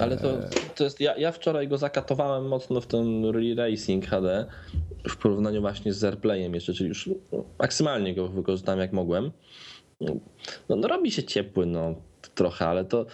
Ale 0.00 0.16
to, 0.16 0.38
to 0.74 0.84
jest. 0.84 1.00
Ja, 1.00 1.16
ja 1.16 1.32
wczoraj 1.32 1.68
go 1.68 1.78
zakatowałem 1.78 2.48
mocno 2.48 2.80
w 2.80 2.86
ten 2.86 3.24
Re-Racing 3.24 4.06
HD 4.06 4.46
w 5.08 5.16
porównaniu 5.16 5.60
właśnie 5.60 5.92
z 5.92 6.04
Airplayem 6.04 6.54
jeszcze, 6.54 6.74
czyli 6.74 6.88
już 6.88 7.10
no, 7.32 7.44
maksymalnie 7.58 8.14
go 8.14 8.28
wykorzystałem 8.28 8.80
jak 8.80 8.92
mogłem. 8.92 9.30
No, 10.00 10.16
no 10.68 10.88
robi 10.88 11.10
się 11.10 11.22
ciepły, 11.22 11.66
no 11.66 11.94
trochę, 12.34 12.68
ale 12.68 12.84
to 12.84 13.06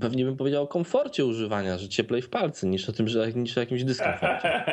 pewnie 0.00 0.24
bym 0.24 0.36
powiedział 0.36 0.64
o 0.64 0.66
komforcie 0.66 1.24
używania, 1.24 1.78
że 1.78 1.88
cieplej 1.88 2.22
w 2.22 2.28
palce 2.28 2.66
niż 2.66 2.88
o 2.88 2.92
tym, 2.92 3.08
że 3.08 3.32
niż 3.32 3.56
o 3.56 3.60
jakimś 3.60 3.84
dyskomforcie. 3.84 4.64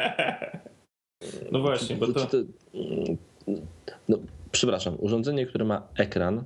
No 1.52 1.60
właśnie, 1.60 1.96
bo 1.96 2.08
to. 2.08 2.28
No, 4.10 4.18
przepraszam, 4.52 4.96
urządzenie, 5.00 5.46
które 5.46 5.66
ma 5.66 5.88
ekran, 5.98 6.44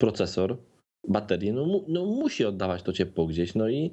procesor, 0.00 0.56
baterię, 1.08 1.52
no, 1.52 1.66
no 1.88 2.06
musi 2.06 2.44
oddawać 2.44 2.82
to 2.82 2.92
ciepło 2.92 3.26
gdzieś, 3.26 3.54
no 3.54 3.68
i 3.68 3.90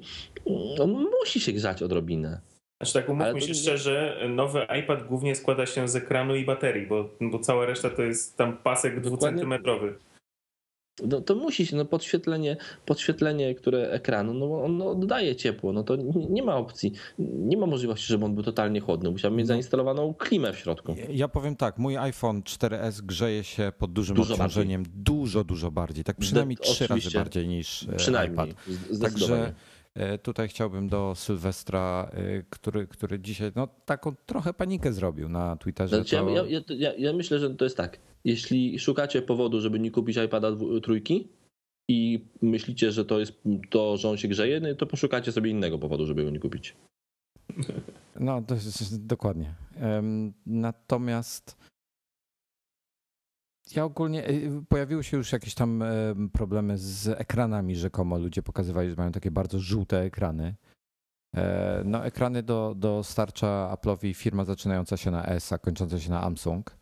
on 0.80 0.90
musi 1.20 1.40
się 1.40 1.52
grzać 1.52 1.82
odrobinę. 1.82 2.40
Znaczy 2.82 2.92
tak, 2.92 3.08
umówmy 3.08 3.40
się 3.40 3.48
nie- 3.48 3.54
szczerze, 3.54 4.26
nowy 4.28 4.66
iPad 4.80 5.06
głównie 5.06 5.34
składa 5.34 5.66
się 5.66 5.88
z 5.88 5.96
ekranu 5.96 6.36
i 6.36 6.44
baterii, 6.44 6.86
bo, 6.86 7.10
bo 7.20 7.38
cała 7.38 7.66
reszta 7.66 7.90
to 7.90 8.02
jest 8.02 8.36
tam 8.36 8.56
pasek 8.56 9.00
dwucentymetrowy. 9.00 9.94
No 11.06 11.20
to 11.20 11.34
musi 11.34 11.66
się, 11.66 11.76
no 11.76 11.84
podświetlenie, 11.84 12.56
podświetlenie, 12.86 13.54
które 13.54 13.90
ekranu, 13.90 14.34
no 14.34 14.62
on 14.64 14.82
oddaje 14.82 15.36
ciepło, 15.36 15.72
no 15.72 15.82
to 15.82 15.96
nie, 16.30 16.42
ma 16.42 16.56
opcji, 16.56 16.92
nie 17.18 17.56
ma 17.56 17.66
możliwości, 17.66 18.06
żeby 18.06 18.24
on 18.24 18.34
był 18.34 18.44
totalnie 18.44 18.80
chłodny, 18.80 19.10
musiał 19.10 19.32
mieć 19.32 19.44
No. 19.44 19.48
zainstalowaną 19.48 20.14
klimę 20.14 20.52
w 20.52 20.58
środku. 20.58 20.94
Ja 21.10 21.28
powiem 21.28 21.56
tak, 21.56 21.78
mój 21.78 21.96
iPhone 21.96 22.42
4S 22.42 23.00
grzeje 23.00 23.44
się 23.44 23.72
pod 23.78 23.92
dużym 23.92 24.16
Dużo 24.16 24.34
obciążeniem 24.34 24.84
dużo, 24.94 25.44
dużo 25.44 25.70
bardziej. 25.70 26.04
Tak 26.04 26.16
przynajmniej 26.16 26.56
trzy 26.56 26.86
razy 26.86 27.10
bardziej 27.10 27.48
niż 27.48 27.82
e, 27.82 27.96
Przynajmniej, 27.96 28.48
iPad. 28.48 29.00
Także 29.00 29.54
e, 29.94 30.18
tutaj 30.18 30.48
chciałbym 30.48 30.88
do 30.88 31.14
Sylwestra, 31.14 32.10
e, 32.12 32.42
który, 32.50 32.86
który 32.86 33.20
dzisiaj 33.20 33.52
no, 33.56 33.68
taką 33.84 34.14
trochę 34.26 34.54
panikę 34.54 34.92
zrobił 34.92 35.28
na 35.28 35.56
Twitterze. 35.56 35.96
Znaczy, 35.96 36.16
To... 36.16 36.30
ja, 36.30 36.42
ja, 36.48 36.60
ja, 36.68 36.92
ja 36.98 37.12
myślę, 37.12 37.38
że 37.38 37.50
to 37.54 37.64
jest 37.64 37.76
tak. 37.76 37.98
Jeśli 38.24 38.78
szukacie 38.78 39.22
powodu, 39.22 39.60
żeby 39.60 39.78
nie 39.78 39.90
kupić 39.90 40.16
iPada 40.16 40.48
trójki 40.82 41.28
i 41.88 42.24
myślicie, 42.42 42.92
że 42.92 43.04
to 43.04 43.20
jest 43.20 43.32
to, 43.70 43.96
że 43.96 44.08
on 44.08 44.16
się 44.16 44.28
grzeje, 44.28 44.60
no 44.60 44.74
to 44.74 44.86
poszukacie 44.86 45.32
sobie 45.32 45.50
innego 45.50 45.78
powodu, 45.78 46.06
żeby 46.06 46.24
go 46.24 46.30
nie 46.30 46.40
kupić. 46.40 46.76
No, 48.20 48.42
to 48.42 48.54
jest, 48.54 49.06
dokładnie. 49.06 49.54
Natomiast 50.46 51.56
ja 53.76 53.84
ogólnie 53.84 54.28
y, 54.28 54.62
pojawiły 54.68 55.04
się 55.04 55.16
już 55.16 55.32
jakieś 55.32 55.54
tam 55.54 55.82
em, 55.82 56.30
problemy 56.30 56.78
z 56.78 57.08
ekranami 57.08 57.76
rzekomo. 57.76 58.18
Ludzie 58.18 58.42
pokazywali, 58.42 58.90
że 58.90 58.96
mają 58.96 59.12
takie 59.12 59.30
bardzo 59.30 59.58
żółte 59.58 60.00
ekrany. 60.00 60.54
E, 61.36 61.82
No, 61.84 62.06
ekrany 62.06 62.42
do, 62.42 62.74
dostarcza 62.76 63.76
Apple'owi 63.76 64.14
firma 64.14 64.44
zaczynająca 64.44 64.96
się 64.96 65.10
na 65.10 65.26
S, 65.26 65.52
a 65.52 65.58
kończąca 65.58 66.00
się 66.00 66.10
na 66.10 66.20
Samsung. 66.22 66.76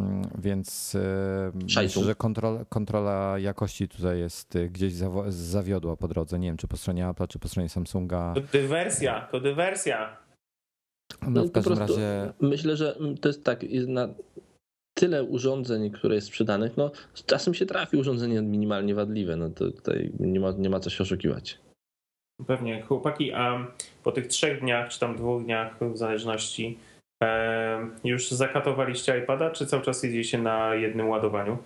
Mm, 0.00 0.22
Więc 0.38 0.94
e, 0.94 1.52
myślę, 1.54 2.04
że 2.04 2.14
kontrola, 2.14 2.64
kontrola 2.64 3.38
jakości 3.38 3.88
tutaj 3.88 4.18
jest 4.18 4.56
y, 4.56 4.68
gdzieś 4.68 4.92
zawiodła 5.28 5.96
po 5.96 6.08
drodze. 6.08 6.38
Nie 6.38 6.48
wiem, 6.48 6.56
czy 6.56 6.68
po 6.68 6.76
stronie 6.76 7.08
Apple, 7.08 7.26
czy 7.26 7.38
po 7.38 7.48
stronie 7.48 7.68
Samsunga. 7.68 8.34
To 8.34 8.40
dywersja, 8.52 9.28
to 9.30 9.40
dywersja. 9.40 10.16
No, 11.28 11.42
w 11.42 11.46
po 11.46 11.52
każdym 11.52 11.78
razie. 11.78 12.32
Myślę, 12.40 12.76
że 12.76 12.98
to 13.20 13.28
jest 13.28 13.44
tak, 13.44 13.62
jest 13.62 13.88
na 13.88 14.08
tyle 14.98 15.24
urządzeń, 15.24 15.90
które 15.90 16.14
jest 16.14 16.26
sprzedanych, 16.26 16.76
no 16.76 16.90
z 17.14 17.24
czasem 17.24 17.54
się 17.54 17.66
trafi 17.66 17.96
urządzenie 17.96 18.42
minimalnie 18.42 18.94
wadliwe, 18.94 19.36
no 19.36 19.50
to 19.50 19.70
tutaj 19.70 20.12
nie 20.20 20.40
ma, 20.40 20.50
nie 20.50 20.70
ma 20.70 20.80
co 20.80 20.90
się 20.90 21.02
oszukiwać. 21.02 21.58
Pewnie. 22.46 22.82
Chłopaki, 22.82 23.32
a 23.32 23.66
po 24.02 24.12
tych 24.12 24.26
trzech 24.26 24.60
dniach, 24.60 24.90
czy 24.90 25.00
tam 25.00 25.16
dwóch 25.16 25.44
dniach, 25.44 25.78
w 25.80 25.96
zależności, 25.96 26.78
e, 26.95 26.95
już 28.04 28.30
zakatowaliście 28.30 29.18
iPada, 29.18 29.50
czy 29.50 29.66
cały 29.66 29.82
czas 29.82 30.02
jedziecie 30.02 30.38
na 30.38 30.74
jednym 30.74 31.08
ładowaniu? 31.08 31.58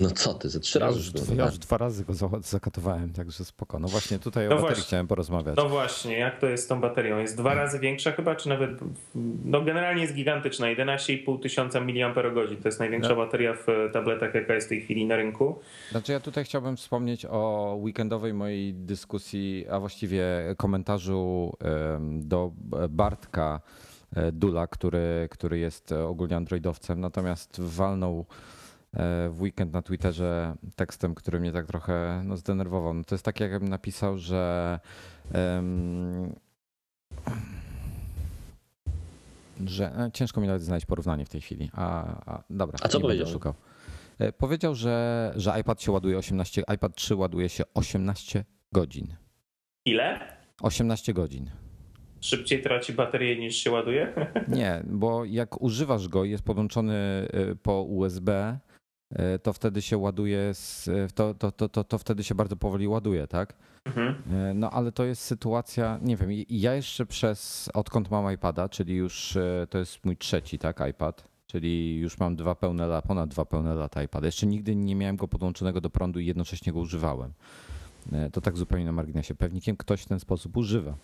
No 0.00 0.10
co 0.10 0.34
ty, 0.34 0.48
ze 0.48 0.60
trzy 0.60 0.78
Ja 0.78 0.86
razy 0.86 0.98
już, 0.98 1.10
dwa- 1.10 1.34
ja 1.34 1.46
już 1.46 1.58
dwa 1.58 1.78
razy 1.78 2.04
go 2.04 2.14
za- 2.14 2.28
zakatowałem, 2.42 3.12
także 3.12 3.44
spoko. 3.44 3.78
No 3.78 3.88
właśnie 3.88 4.18
tutaj 4.18 4.46
o 4.46 4.50
No 4.50 4.54
baterii 4.56 4.68
właśnie. 4.74 4.84
chciałem 4.86 5.06
porozmawiać. 5.06 5.56
No 5.56 5.68
właśnie, 5.68 6.18
jak 6.18 6.38
to 6.40 6.46
jest 6.46 6.64
z 6.64 6.66
tą 6.66 6.80
baterią? 6.80 7.18
Jest 7.18 7.36
dwa 7.36 7.54
razy 7.54 7.78
większa 7.78 8.12
chyba, 8.12 8.34
czy 8.34 8.48
nawet, 8.48 8.70
no 9.44 9.62
generalnie 9.62 10.02
jest 10.02 10.14
gigantyczna, 10.14 10.66
11,5 10.66 11.38
tysiąca 11.42 11.80
mAh. 11.80 12.14
To 12.62 12.68
jest 12.68 12.78
największa 12.80 13.08
No. 13.10 13.16
bateria 13.16 13.54
w 13.54 13.66
tabletach, 13.92 14.34
jaka 14.34 14.54
jest 14.54 14.66
w 14.66 14.68
tej 14.68 14.80
chwili 14.80 15.06
na 15.06 15.16
rynku. 15.16 15.58
Znaczy 15.90 16.12
ja 16.12 16.20
tutaj 16.20 16.44
chciałbym 16.44 16.76
wspomnieć 16.76 17.26
o 17.30 17.74
weekendowej 17.80 18.34
mojej 18.34 18.74
dyskusji, 18.74 19.66
a 19.70 19.80
właściwie 19.80 20.24
komentarzu 20.56 21.52
do 22.02 22.52
Bartka 22.88 23.60
Dula, 24.32 24.66
który, 24.66 25.28
który 25.30 25.58
jest 25.58 25.92
ogólnie 25.92 26.36
androidowcem, 26.36 27.00
natomiast 27.00 27.60
walnął 27.60 28.26
w 29.30 29.36
weekend 29.40 29.72
na 29.72 29.82
Twitterze 29.82 30.54
tekstem, 30.76 31.14
który 31.14 31.40
mnie 31.40 31.52
tak 31.52 31.66
trochę 31.66 32.22
no, 32.24 32.36
zdenerwował. 32.36 32.94
No 32.94 33.04
to 33.04 33.14
jest 33.14 33.24
tak, 33.24 33.40
jakbym 33.40 33.68
napisał, 33.68 34.18
że 34.18 34.80
um, 35.34 36.34
że 39.64 39.98
e, 39.98 40.10
ciężko 40.12 40.40
mi 40.40 40.46
nawet 40.46 40.62
znaleźć 40.62 40.86
porównanie 40.86 41.24
w 41.24 41.28
tej 41.28 41.40
chwili. 41.40 41.70
A, 41.72 42.04
a 42.34 42.42
dobra, 42.50 42.78
a 42.82 42.88
co 42.88 42.98
nie 42.98 43.02
powiedział? 43.02 43.26
szukał. 43.26 43.54
E, 44.18 44.32
powiedział, 44.32 44.74
że, 44.74 45.32
że 45.36 45.60
iPad 45.60 45.82
się 45.82 45.92
ładuje 45.92 46.18
18, 46.18 46.62
iPad 46.74 46.94
3 46.94 47.16
ładuje 47.16 47.48
się 47.48 47.64
18 47.74 48.44
godzin. 48.72 49.16
Ile? 49.84 50.36
18 50.62 51.14
godzin. 51.14 51.50
Szybciej 52.26 52.62
traci 52.62 52.92
baterię 52.92 53.36
niż 53.36 53.56
się 53.56 53.70
ładuje? 53.70 54.14
Nie, 54.48 54.82
bo 54.86 55.24
jak 55.24 55.62
używasz 55.62 56.08
go 56.08 56.24
i 56.24 56.30
jest 56.30 56.44
podłączony 56.44 56.94
e, 56.94 57.54
po 57.62 57.82
USB, 57.82 58.58
to 59.42 59.52
wtedy 59.52 59.82
się 59.82 59.98
ładuje, 59.98 60.54
z, 60.54 60.90
to, 61.14 61.34
to, 61.34 61.52
to, 61.52 61.68
to, 61.68 61.84
to 61.84 61.98
wtedy 61.98 62.24
się 62.24 62.34
bardzo 62.34 62.56
powoli 62.56 62.88
ładuje, 62.88 63.26
tak? 63.26 63.54
Mhm. 63.84 64.14
No 64.54 64.70
ale 64.70 64.92
to 64.92 65.04
jest 65.04 65.22
sytuacja, 65.22 65.98
nie 66.02 66.16
wiem, 66.16 66.30
ja 66.48 66.74
jeszcze 66.74 67.06
przez, 67.06 67.70
odkąd 67.74 68.10
mam 68.10 68.34
iPada, 68.34 68.68
czyli 68.68 68.94
już 68.94 69.38
to 69.70 69.78
jest 69.78 70.04
mój 70.04 70.16
trzeci, 70.16 70.58
tak, 70.58 70.80
iPad, 70.90 71.28
czyli 71.46 71.96
już 71.98 72.18
mam 72.18 72.36
dwa 72.36 72.54
pełne 72.54 72.86
lata, 72.86 73.08
ponad 73.08 73.30
dwa 73.30 73.44
pełne 73.44 73.74
lata 73.74 74.02
iPada. 74.02 74.26
Jeszcze 74.26 74.46
nigdy 74.46 74.76
nie 74.76 74.96
miałem 74.96 75.16
go 75.16 75.28
podłączonego 75.28 75.80
do 75.80 75.90
prądu 75.90 76.20
i 76.20 76.26
jednocześnie 76.26 76.72
go 76.72 76.78
używałem. 76.78 77.32
To 78.32 78.40
tak 78.40 78.56
zupełnie 78.56 78.84
na 78.84 78.92
marginesie. 78.92 79.34
Pewnikiem 79.34 79.76
ktoś 79.76 80.02
w 80.02 80.06
ten 80.06 80.20
sposób 80.20 80.56
używa. 80.56 80.96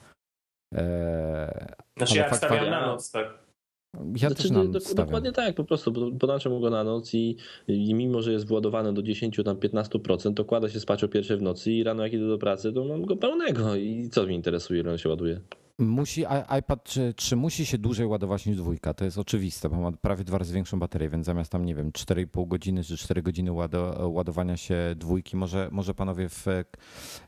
Znaczy 1.96 2.16
ja 2.16 2.30
wstawiam 2.30 2.70
na 2.70 2.86
noc, 2.86 3.10
tak. 3.10 3.42
Ja 3.94 4.28
znaczy, 4.28 4.34
też 4.34 4.50
na 4.50 4.64
noc 4.64 4.94
Dokładnie 4.94 5.32
tak, 5.32 5.54
po 5.54 5.64
prostu 5.64 5.92
podłączam 6.18 6.60
go 6.60 6.70
na 6.70 6.84
noc 6.84 7.14
i, 7.14 7.36
i 7.68 7.94
mimo, 7.94 8.22
że 8.22 8.32
jest 8.32 8.46
władowane 8.46 8.92
do 8.92 9.02
10 9.02 9.40
tam 9.44 9.56
15%, 9.56 10.34
to 10.34 10.44
kłada 10.44 10.68
się 10.68 10.80
spać 10.80 11.04
o 11.04 11.08
pierwszej 11.08 11.36
w 11.36 11.42
nocy 11.42 11.72
i 11.72 11.84
rano 11.84 12.02
jak 12.02 12.12
idę 12.12 12.28
do 12.28 12.38
pracy, 12.38 12.72
to 12.72 12.84
mam 12.84 13.04
go 13.04 13.16
pełnego 13.16 13.76
i 13.76 14.08
co 14.12 14.22
mnie 14.22 14.34
interesuje, 14.34 14.80
ile 14.80 14.90
on 14.90 14.98
się 14.98 15.08
ładuje. 15.08 15.40
Musi, 15.86 16.24
iPad 16.58 16.84
czy, 16.84 17.14
czy 17.16 17.36
musi 17.36 17.66
się 17.66 17.78
dłużej 17.78 18.06
ładować 18.06 18.46
niż 18.46 18.56
dwójka? 18.56 18.94
To 18.94 19.04
jest 19.04 19.18
oczywiste, 19.18 19.68
bo 19.68 19.76
ma 19.76 19.92
prawie 19.92 20.24
dwa 20.24 20.38
razy 20.38 20.54
większą 20.54 20.78
baterię, 20.78 21.08
więc 21.08 21.26
zamiast 21.26 21.52
tam, 21.52 21.64
nie 21.64 21.74
wiem, 21.74 21.90
4,5 21.90 22.48
godziny 22.48 22.84
czy 22.84 22.96
4 22.96 23.22
godziny 23.22 23.52
ładowania 24.00 24.56
się 24.56 24.76
dwójki, 24.96 25.36
może, 25.36 25.68
może 25.72 25.94
panowie 25.94 26.28
w, 26.28 26.46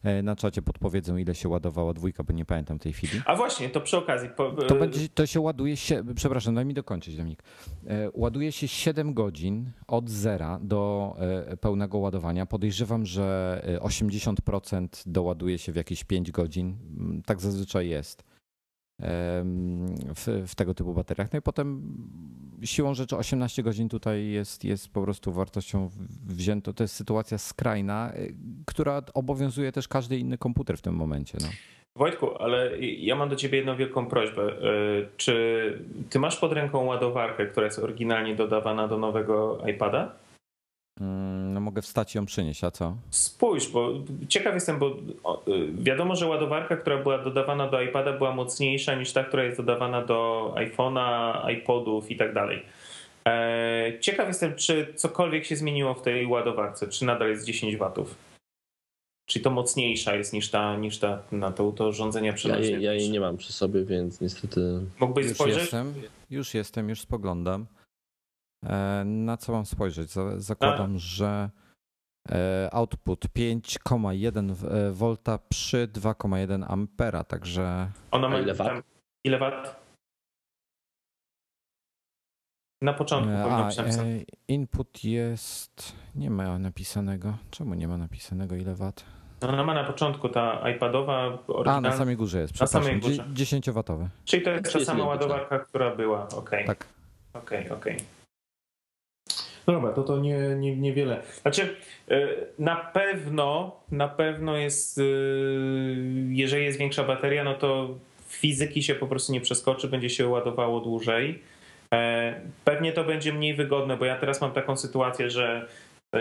e, 0.03 0.23
na 0.23 0.37
czacie 0.37 0.63
podpowiedzą, 0.63 1.17
ile 1.17 1.35
się 1.35 1.49
ładowała 1.49 1.95
dwójka, 1.95 2.25
bo 2.25 2.33
nie 2.33 2.45
pamiętam 2.45 2.79
tej 2.79 2.93
chwili. 2.93 3.23
A 3.27 3.37
właśnie, 3.37 3.69
to 3.69 3.81
przy 3.81 3.97
okazji. 3.97 4.29
Po... 4.37 4.53
To, 4.53 4.75
będzie, 4.75 5.09
to 5.09 5.27
się 5.27 5.41
ładuje 5.41 5.77
się, 5.77 6.03
przepraszam, 6.15 6.55
daj 6.55 6.65
mi 6.65 6.75
dokończyć, 6.75 7.17
Dominik. 7.17 7.43
E, 7.87 8.11
ładuje 8.15 8.53
się 8.53 8.69
7 8.69 9.15
godzin 9.15 9.71
od 9.87 10.11
zera 10.11 10.59
do 10.63 11.15
e, 11.19 11.57
pełnego 11.57 11.99
ładowania. 11.99 12.47
Podejrzewam, 12.47 13.07
że 13.07 13.79
80% 13.81 14.89
doładuje 15.07 15.59
się 15.59 15.73
w 15.73 15.77
jakieś 15.77 16.05
5 16.05 16.31
godzin. 16.31 16.77
Mm, 16.99 17.23
tak 17.23 17.41
zazwyczaj 17.41 17.89
jest 17.89 18.25
w, 18.99 20.45
w, 20.47 20.55
tego 20.55 20.75
typu 20.75 20.95
bateriach. 20.95 21.33
No 21.33 21.39
i 21.39 21.43
potem 21.43 21.83
siłą 22.65 22.95
rzeczy 22.95 23.17
18 23.17 23.63
godzin 23.63 23.89
tutaj 23.89 24.27
jest, 24.27 24.65
jest 24.65 24.93
po 24.93 25.03
prostu 25.03 25.33
wartością 25.33 25.91
wzięto. 26.27 26.73
To 26.73 26.85
jest 26.85 26.95
sytuacja 26.95 27.39
skrajna, 27.39 28.13
y, 28.17 28.35
która 28.67 29.03
obowiązuje 29.15 29.73
też 29.73 29.89
każdy 29.89 30.19
inny 30.19 30.39
komputer 30.39 30.79
w 30.79 30.83
tym 30.83 30.95
momencie. 30.95 31.39
No. 31.41 31.49
Wojtku, 31.97 32.43
ale 32.43 32.79
ja 32.81 33.17
mam 33.17 33.29
do 33.29 33.37
ciebie 33.37 33.59
jedną 33.59 33.77
wielką 33.77 34.07
prośbę. 34.07 34.43
Y, 34.43 35.09
czy 35.17 35.85
ty 36.11 36.19
masz 36.19 36.37
pod 36.37 36.53
ręką 36.53 36.85
ładowarkę, 36.85 37.47
która 37.47 37.67
jest 37.67 37.79
oryginalnie 37.79 38.37
dodawana 38.37 38.89
do 38.89 38.99
nowego 38.99 39.59
iPada? 39.67 40.24
Mm, 41.01 41.53
no 41.55 41.61
mogę 41.61 41.83
wstać 41.83 42.15
i 42.15 42.19
ją 42.19 42.27
przynieść, 42.27 42.65
a 42.65 42.71
co? 42.71 42.97
Spójrz, 43.11 43.69
bo 43.69 43.91
ciekaw 44.29 44.55
jestem, 44.55 44.79
bo 44.79 44.91
y, 44.91 45.73
wiadomo, 45.73 46.17
że 46.17 46.27
ładowarka, 46.27 46.77
która 46.77 47.03
była 47.03 47.19
dodawana 47.19 47.69
do 47.69 47.83
iPada 47.83 48.13
była 48.13 48.35
mocniejsza 48.35 48.95
niż 48.95 49.13
ta, 49.13 49.25
która 49.25 49.45
jest 49.45 49.57
dodawana 49.57 50.05
do 50.05 50.53
iPhone'a, 50.57 51.51
iPodów 51.51 52.11
i 52.11 52.17
tak 52.17 52.35
dalej. 52.35 52.63
E, 53.29 53.93
ciekaw 54.01 54.29
jestem, 54.29 54.55
czy 54.55 54.95
cokolwiek 54.97 55.45
się 55.45 55.57
zmieniło 55.57 55.95
w 55.95 56.03
tej 56.03 56.27
ładowarce, 56.27 56.89
czy 56.89 57.05
nadal 57.05 57.29
jest 57.29 57.45
10 57.45 57.77
watów. 57.77 58.15
Czy 59.27 59.41
to 59.41 59.51
mocniejsza 59.51 60.15
jest 60.17 60.33
niż 60.33 60.51
ta, 60.51 60.77
niż 60.77 60.99
ta 60.99 61.23
na 61.33 61.53
to, 61.53 61.73
to 61.73 61.89
urządzenia 61.89 62.33
przenośne? 62.33 62.71
Ja, 62.71 62.79
ja 62.79 62.93
jej 62.93 63.11
nie 63.11 63.21
mam 63.21 63.37
przy 63.37 63.53
sobie, 63.53 63.85
więc 63.85 64.21
niestety. 64.21 64.61
Mógłbyś 65.01 65.27
już 65.27 65.35
spojrzeć? 65.35 65.63
Jestem, 65.63 65.95
już 66.31 66.55
jestem, 66.55 66.89
już 66.89 67.01
spoglądam. 67.01 67.67
E, 68.67 69.05
na 69.05 69.37
co 69.37 69.53
mam 69.53 69.67
spojrzeć? 69.67 70.11
Zakładam, 70.37 70.95
A. 70.97 70.99
że 70.99 71.51
e, 72.31 72.69
output 72.73 73.25
5,1 73.27 74.55
V 74.93 75.17
przy 75.49 75.89
2,1 75.89 76.65
ampera, 76.69 77.25
także... 77.25 77.91
Ona 78.11 78.29
ma 78.29 78.39
ile 78.39 78.55
wat? 78.55 78.73
Ile 79.25 79.39
wat? 79.39 79.85
Na 82.83 82.93
początku 82.93 83.31
e, 83.31 83.45
A, 83.45 83.71
Input 84.49 85.05
jest... 85.05 85.93
Nie 86.15 86.31
ma 86.31 86.59
napisanego. 86.59 87.35
Czemu 87.51 87.75
nie 87.75 87.89
ma 87.89 87.97
napisanego 87.97 88.57
ile 88.57 88.75
wat? 88.75 89.05
No, 89.43 89.49
ona 89.49 89.65
ma 89.65 89.75
na 89.75 89.85
początku 89.85 90.29
ta 90.29 90.71
iPadowa 90.71 91.39
A, 91.67 91.81
na 91.81 91.93
samej 91.93 92.17
górze 92.17 92.41
jest, 92.41 92.53
przepraszam. 92.53 92.81
Na 92.83 92.87
samej 92.87 93.01
górze. 93.01 93.25
10-watowy. 93.35 94.09
Czyli 94.25 94.43
to 94.43 94.51
jest 94.51 94.73
ta 94.73 94.81
sama 94.81 95.05
ładowarka, 95.05 95.59
która 95.59 95.97
była, 95.97 96.23
okej. 96.29 96.39
Okay. 96.39 96.65
Tak. 96.65 96.87
Okej, 97.35 97.67
okay, 97.67 97.79
okej. 97.79 97.97
Okay. 97.97 98.07
No 99.67 99.75
dobra, 99.75 99.93
to 99.93 100.03
to 100.03 100.19
nie, 100.19 100.39
nie, 100.39 100.77
niewiele. 100.77 101.23
Znaczy, 101.43 101.77
e, 102.11 102.29
na 102.59 102.77
pewno, 102.77 103.77
na 103.91 104.09
pewno 104.09 104.57
jest, 104.57 104.99
e, 104.99 105.03
jeżeli 106.29 106.65
jest 106.65 106.79
większa 106.79 107.05
bateria, 107.05 107.45
no 107.45 107.55
to 107.55 107.89
fizyki 108.29 108.83
się 108.83 108.95
po 108.95 109.07
prostu 109.07 109.33
nie 109.33 109.41
przeskoczy, 109.41 109.89
będzie 109.89 110.11
się 110.11 110.29
ładowało 110.29 110.81
dłużej. 110.81 111.43
E, 111.95 112.41
pewnie 112.65 112.93
to 112.93 113.05
będzie 113.05 113.33
mniej 113.33 113.55
wygodne, 113.55 113.97
bo 113.97 114.05
ja 114.05 114.17
teraz 114.17 114.41
mam 114.41 114.53
taką 114.53 114.77
sytuację, 114.77 115.31
że 115.31 115.69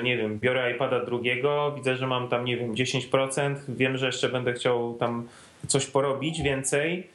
nie 0.04 0.18
wiem, 0.18 0.40
biorę 0.40 0.72
iPada 0.72 1.06
drugiego, 1.06 1.74
widzę, 1.76 1.96
że 1.96 2.08
mam 2.08 2.28
tam, 2.28 2.46
nie 2.46 2.58
wiem, 2.58 2.76
10%, 2.76 3.56
wiem, 3.70 3.98
że 3.98 4.06
jeszcze 4.06 4.30
będę 4.30 4.54
chciał 4.54 4.94
tam 4.94 5.28
coś 5.68 5.86
porobić 5.86 6.42
więcej, 6.42 7.08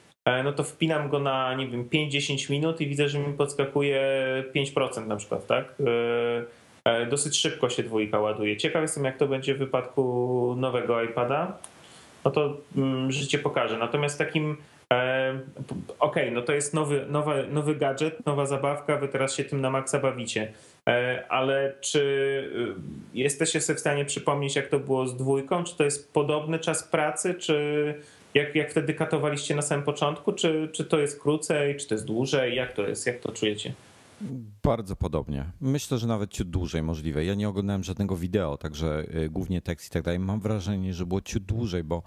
no 0.45 0.53
to 0.53 0.65
wpinam 0.65 1.09
go 1.09 1.19
na, 1.19 1.55
nie 1.55 1.69
wiem, 1.69 1.89
5-10 1.89 2.51
minut 2.51 2.81
i 2.81 2.87
widzę, 2.87 3.09
że 3.09 3.19
mi 3.19 3.35
podskakuje 3.35 4.03
5% 4.57 5.07
na 5.07 5.17
przykład, 5.17 5.47
tak? 5.47 5.75
E, 6.85 6.91
e, 6.93 7.07
dosyć 7.07 7.39
szybko 7.39 7.71
się 7.71 7.83
dwójka 7.83 8.21
ładuje. 8.21 8.57
Ciekaw 8.57 8.83
jestem, 8.83 9.05
jak 9.05 9.17
to 9.17 9.29
będzie 9.29 9.55
w 9.55 9.59
wypadku 9.59 10.55
nowego 10.59 11.03
iPada. 11.03 11.59
No 12.25 12.31
to 12.31 12.57
mm, 12.77 13.13
życie 13.13 13.39
pokaże. 13.39 13.79
Natomiast 13.79 14.19
takim 14.19 14.57
Okej, 14.91 15.89
okay, 15.99 16.31
no 16.31 16.43
to 16.43 16.53
jest 16.53 16.75
nowy, 16.75 17.07
nowy, 17.09 17.47
nowy 17.51 17.75
gadżet, 17.75 18.27
nowa 18.27 18.47
zabawka, 18.47 18.97
wy 18.97 19.09
teraz 19.09 19.35
się 19.35 19.45
tym 19.45 19.61
na 19.61 19.71
maksa 19.71 19.99
bawicie. 19.99 20.53
Ale 21.29 21.75
czy 21.81 22.01
y, 22.69 23.19
jesteście 23.19 23.61
sobie 23.61 23.77
w 23.77 23.81
stanie 23.81 24.05
przypomnieć, 24.05 24.57
jak 24.57 24.69
to 24.69 24.79
było 24.79 25.07
z 25.07 25.17
dwójką? 25.17 25.65
Czy 25.65 25.77
to 25.77 25.85
jest 25.85 26.13
podobny 26.13 26.59
czas 26.59 26.83
pracy, 26.83 27.35
czy 27.35 27.95
jak, 28.39 28.55
jak 28.55 28.71
wtedy 28.71 28.95
katowaliście 28.95 29.55
na 29.55 29.63
samym 29.63 29.85
początku? 29.85 30.33
Czy, 30.33 30.69
czy 30.73 30.85
to 30.85 30.99
jest 30.99 31.21
krócej, 31.21 31.77
czy 31.77 31.89
to 31.89 31.95
jest 31.95 32.07
dłużej? 32.07 32.57
Jak 32.57 32.73
to 32.73 32.89
jest? 32.89 33.07
Jak 33.07 33.21
to 33.21 33.33
czujecie? 33.33 33.73
Bardzo 34.63 34.97
podobnie. 34.97 35.45
Myślę, 35.61 35.99
że 35.99 36.07
nawet 36.07 36.31
ciut 36.31 36.51
dłużej 36.51 36.83
możliwe. 36.83 37.25
Ja 37.25 37.35
nie 37.35 37.49
oglądałem 37.49 37.85
żadnego 37.85 38.17
wideo, 38.17 38.57
także 38.57 39.05
y, 39.25 39.31
głównie 39.31 39.61
tekst 39.61 39.87
i 39.87 39.91
tak 39.91 40.03
dalej. 40.03 40.19
Mam 40.19 40.41
wrażenie, 40.41 40.95
że 40.95 41.07
było 41.07 41.21
ciut 41.21 41.45
dłużej, 41.45 41.85
bo 41.85 42.03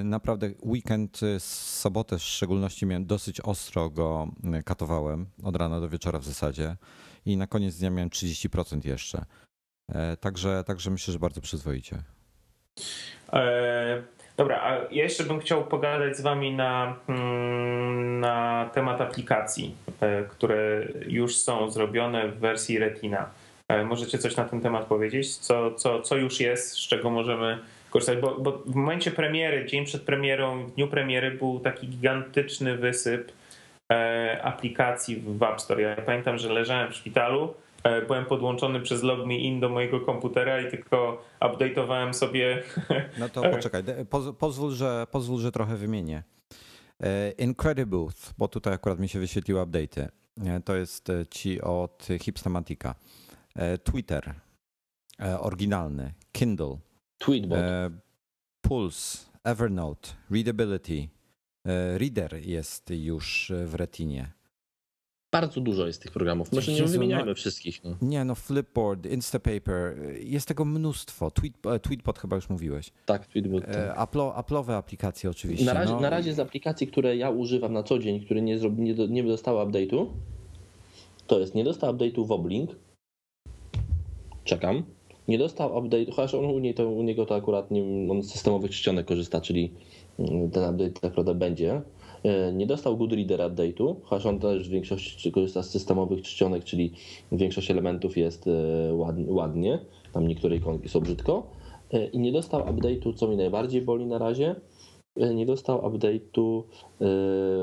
y, 0.00 0.04
naprawdę 0.04 0.50
weekend, 0.62 1.22
y, 1.22 1.40
sobotę 1.40 2.18
w 2.18 2.22
szczególności 2.22 2.86
miałem 2.86 3.06
dosyć 3.06 3.40
ostro 3.40 3.90
go 3.90 4.28
katowałem, 4.64 5.26
od 5.42 5.56
rana 5.56 5.80
do 5.80 5.88
wieczora 5.88 6.18
w 6.18 6.24
zasadzie 6.24 6.76
i 7.26 7.36
na 7.36 7.46
koniec 7.46 7.76
dnia 7.76 7.90
miałem 7.90 8.10
30% 8.10 8.86
jeszcze. 8.86 9.24
E, 9.88 10.16
także, 10.16 10.64
także 10.66 10.90
myślę, 10.90 11.12
że 11.12 11.18
bardzo 11.18 11.40
przyzwoicie. 11.40 12.02
Dobra, 14.36 14.60
a 14.62 14.74
ja 14.90 15.02
jeszcze 15.02 15.24
bym 15.24 15.40
chciał 15.40 15.64
pogadać 15.64 16.16
z 16.16 16.20
wami 16.20 16.54
na, 16.54 16.96
mm, 17.08 18.20
na 18.20 18.70
temat 18.74 19.00
aplikacji, 19.00 19.74
e, 20.00 20.22
które 20.22 20.88
już 21.06 21.36
są 21.36 21.70
zrobione 21.70 22.28
w 22.28 22.38
wersji 22.38 22.78
Retina. 22.78 23.30
E, 23.68 23.84
możecie 23.84 24.18
coś 24.18 24.36
na 24.36 24.44
ten 24.44 24.60
temat 24.60 24.84
powiedzieć? 24.84 25.36
Co, 25.36 25.74
co, 25.74 26.02
co 26.02 26.16
już 26.16 26.40
jest, 26.40 26.72
z 26.72 26.88
czego 26.88 27.10
możemy 27.10 27.58
korzystać? 27.90 28.18
Bo, 28.18 28.40
bo 28.40 28.52
w 28.66 28.74
momencie 28.74 29.10
premiery, 29.10 29.66
dzień 29.66 29.84
przed 29.84 30.02
premierą, 30.02 30.66
w 30.66 30.74
dniu 30.74 30.88
premiery 30.88 31.30
był 31.30 31.60
taki 31.60 31.88
gigantyczny 31.88 32.76
wysyp 32.76 33.32
e, 33.92 34.40
aplikacji 34.42 35.16
w 35.16 35.42
App 35.42 35.60
Store. 35.60 35.82
Ja 35.82 35.96
pamiętam, 35.96 36.38
że 36.38 36.52
leżałem 36.52 36.92
w 36.92 36.94
szpitalu 36.94 37.54
byłem 38.06 38.24
podłączony 38.26 38.80
przez 38.80 39.02
LogMeIn 39.02 39.60
do 39.60 39.68
mojego 39.68 40.00
komputera 40.00 40.60
i 40.60 40.70
tylko 40.70 41.22
update'owałem 41.40 42.12
sobie. 42.12 42.62
No 43.18 43.28
to 43.28 43.42
poczekaj, 43.42 43.82
pozwól, 44.38 44.70
że, 44.72 45.06
pozwól, 45.10 45.40
że 45.40 45.52
trochę 45.52 45.76
wymienię. 45.76 46.22
E, 47.02 47.30
Incredibles, 47.30 48.34
bo 48.38 48.48
tutaj 48.48 48.74
akurat 48.74 48.98
mi 48.98 49.08
się 49.08 49.18
wyświetliły 49.18 49.60
update'y. 49.60 50.08
E, 50.46 50.60
To 50.60 50.76
jest 50.76 51.10
e, 51.10 51.26
ci 51.30 51.60
od 51.60 52.08
Hipstamatica. 52.20 52.94
E, 53.56 53.78
Twitter, 53.78 54.34
e, 55.20 55.40
oryginalny. 55.40 56.12
Kindle, 56.32 56.76
Tweetbot. 57.18 57.58
e, 57.58 57.90
Pulse, 58.60 59.18
Evernote, 59.44 60.08
Readability. 60.30 61.08
e, 61.66 61.98
Reader 61.98 62.34
jest 62.46 62.90
już 62.90 63.52
w 63.66 63.74
Retinie. 63.74 64.32
Bardzo 65.34 65.60
dużo 65.60 65.86
jest 65.86 66.02
tych 66.02 66.12
programów. 66.12 66.52
Może 66.52 66.72
nie 66.72 66.78
Jezu, 66.78 66.92
wymieniajmy 66.92 67.26
no- 67.26 67.34
wszystkich. 67.34 67.84
No. 67.84 67.96
Nie, 68.02 68.24
no 68.24 68.34
Flipboard, 68.34 69.06
Instapaper, 69.06 69.74
e, 69.74 70.18
jest 70.18 70.48
tego 70.48 70.64
mnóstwo. 70.64 71.30
Tweet, 71.30 71.66
e, 71.66 71.78
Tweetbot 71.78 72.18
chyba 72.18 72.36
już 72.36 72.48
mówiłeś. 72.48 72.90
Tak, 73.06 73.26
Tweetbot. 73.26 73.64
tak. 73.66 73.76
E, 73.76 73.94
Apple'o- 73.96 74.42
Apple'owe 74.42 74.72
aplikacje 74.72 75.30
oczywiście. 75.30 75.66
Na 75.66 75.72
razie, 75.72 75.92
no. 75.92 76.00
na 76.00 76.10
razie 76.10 76.34
z 76.34 76.40
aplikacji, 76.40 76.86
które 76.86 77.16
ja 77.16 77.30
używam 77.30 77.72
na 77.72 77.82
co 77.82 77.98
dzień, 77.98 78.24
które 78.24 78.42
nie, 78.42 78.58
zrobi, 78.58 78.82
nie, 78.82 78.94
nie 79.08 79.22
dostały 79.22 79.66
update'u, 79.66 80.06
to 81.26 81.40
jest 81.40 81.54
nie 81.54 81.64
dostał 81.64 81.94
update'u 81.94 82.26
Woblink. 82.26 82.70
Czekam. 84.44 84.82
Nie 85.28 85.38
dostał 85.38 85.78
update, 85.78 86.12
chociaż 86.12 86.34
on 86.34 86.44
u, 86.44 86.58
niej 86.58 86.74
to, 86.74 86.88
u 86.88 87.02
niego 87.02 87.26
to 87.26 87.34
akurat 87.34 87.70
nie, 87.70 88.10
on 88.10 88.22
z 88.22 88.30
systemowych 88.30 88.70
czcionek 88.70 89.06
korzysta, 89.06 89.40
czyli 89.40 89.70
mm, 90.18 90.50
ten 90.50 90.74
update 90.74 90.90
tak 90.90 91.02
naprawdę 91.02 91.34
będzie. 91.34 91.82
E, 92.24 92.52
Nie 92.52 92.66
dostał 92.66 92.96
Goodreader 92.96 93.40
update'u, 93.40 93.94
chociaż 94.02 94.26
on 94.26 94.38
też 94.38 94.68
w 94.68 94.72
większości 94.72 95.32
korzysta 95.32 95.62
z 95.62 95.70
systemowych 95.70 96.22
czcionek, 96.22 96.64
czyli 96.64 96.92
większość 97.32 97.70
elementów 97.70 98.16
jest 98.16 98.46
e, 98.46 98.50
ład- 98.94 99.28
ładnie, 99.28 99.78
tam 100.12 100.28
niektóre 100.28 100.56
ikonki 100.56 100.88
są 100.88 101.00
brzydko. 101.00 101.46
E, 101.92 102.06
I 102.06 102.18
nie 102.18 102.32
dostał 102.32 102.60
update'u, 102.60 103.14
co 103.14 103.28
mi 103.28 103.36
najbardziej 103.36 103.82
boli 103.82 104.06
na 104.06 104.18
razie, 104.18 104.54
nie 105.16 105.46
dostał 105.46 105.78
update'u 105.78 106.62
e, 107.00 107.04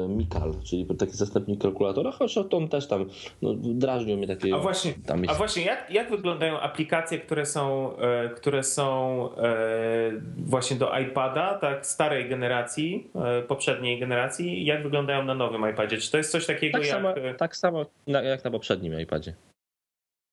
Mikal, 0.08 0.54
czyli 0.64 0.86
taki 0.86 1.12
zastępnik 1.12 1.62
kalkulatora, 1.62 2.12
chociaż 2.12 2.46
on 2.52 2.70
też 2.70 2.88
tam 2.88 3.06
no, 3.42 3.54
drażnił 3.54 4.18
mnie 4.18 4.28
takie... 4.28 4.56
A 4.56 4.60
właśnie, 4.60 4.94
tam 5.06 5.24
jest 5.24 5.34
a 5.34 5.38
właśnie 5.38 5.64
jak, 5.64 5.92
jak 5.92 6.10
wyglądają 6.10 6.60
aplikacje, 6.60 7.20
które 7.20 7.46
są, 7.46 7.98
e, 7.98 8.30
które 8.30 8.64
są 8.64 9.30
e, 9.38 10.12
właśnie 10.38 10.78
do 10.78 11.00
iPada, 11.00 11.54
tak 11.54 11.86
starej 11.86 12.30
generacji, 12.30 13.08
e, 13.16 13.42
poprzedniej 13.42 14.00
generacji, 14.00 14.66
jak 14.66 14.84
wyglądają 14.84 15.24
na 15.24 15.36
nowym 15.36 15.70
iPadzie? 15.70 15.98
Czy 15.98 16.12
to 16.12 16.18
jest 16.18 16.32
coś 16.32 16.46
takiego 16.46 16.78
tak, 16.78 16.88
jak... 16.88 16.96
samo, 16.96 17.16
e, 17.16 17.34
tak 17.34 17.56
samo 17.56 17.86
na, 18.08 18.22
jak 18.22 18.44
na 18.44 18.52
poprzednim 18.52 19.00
iPadzie. 19.00 19.34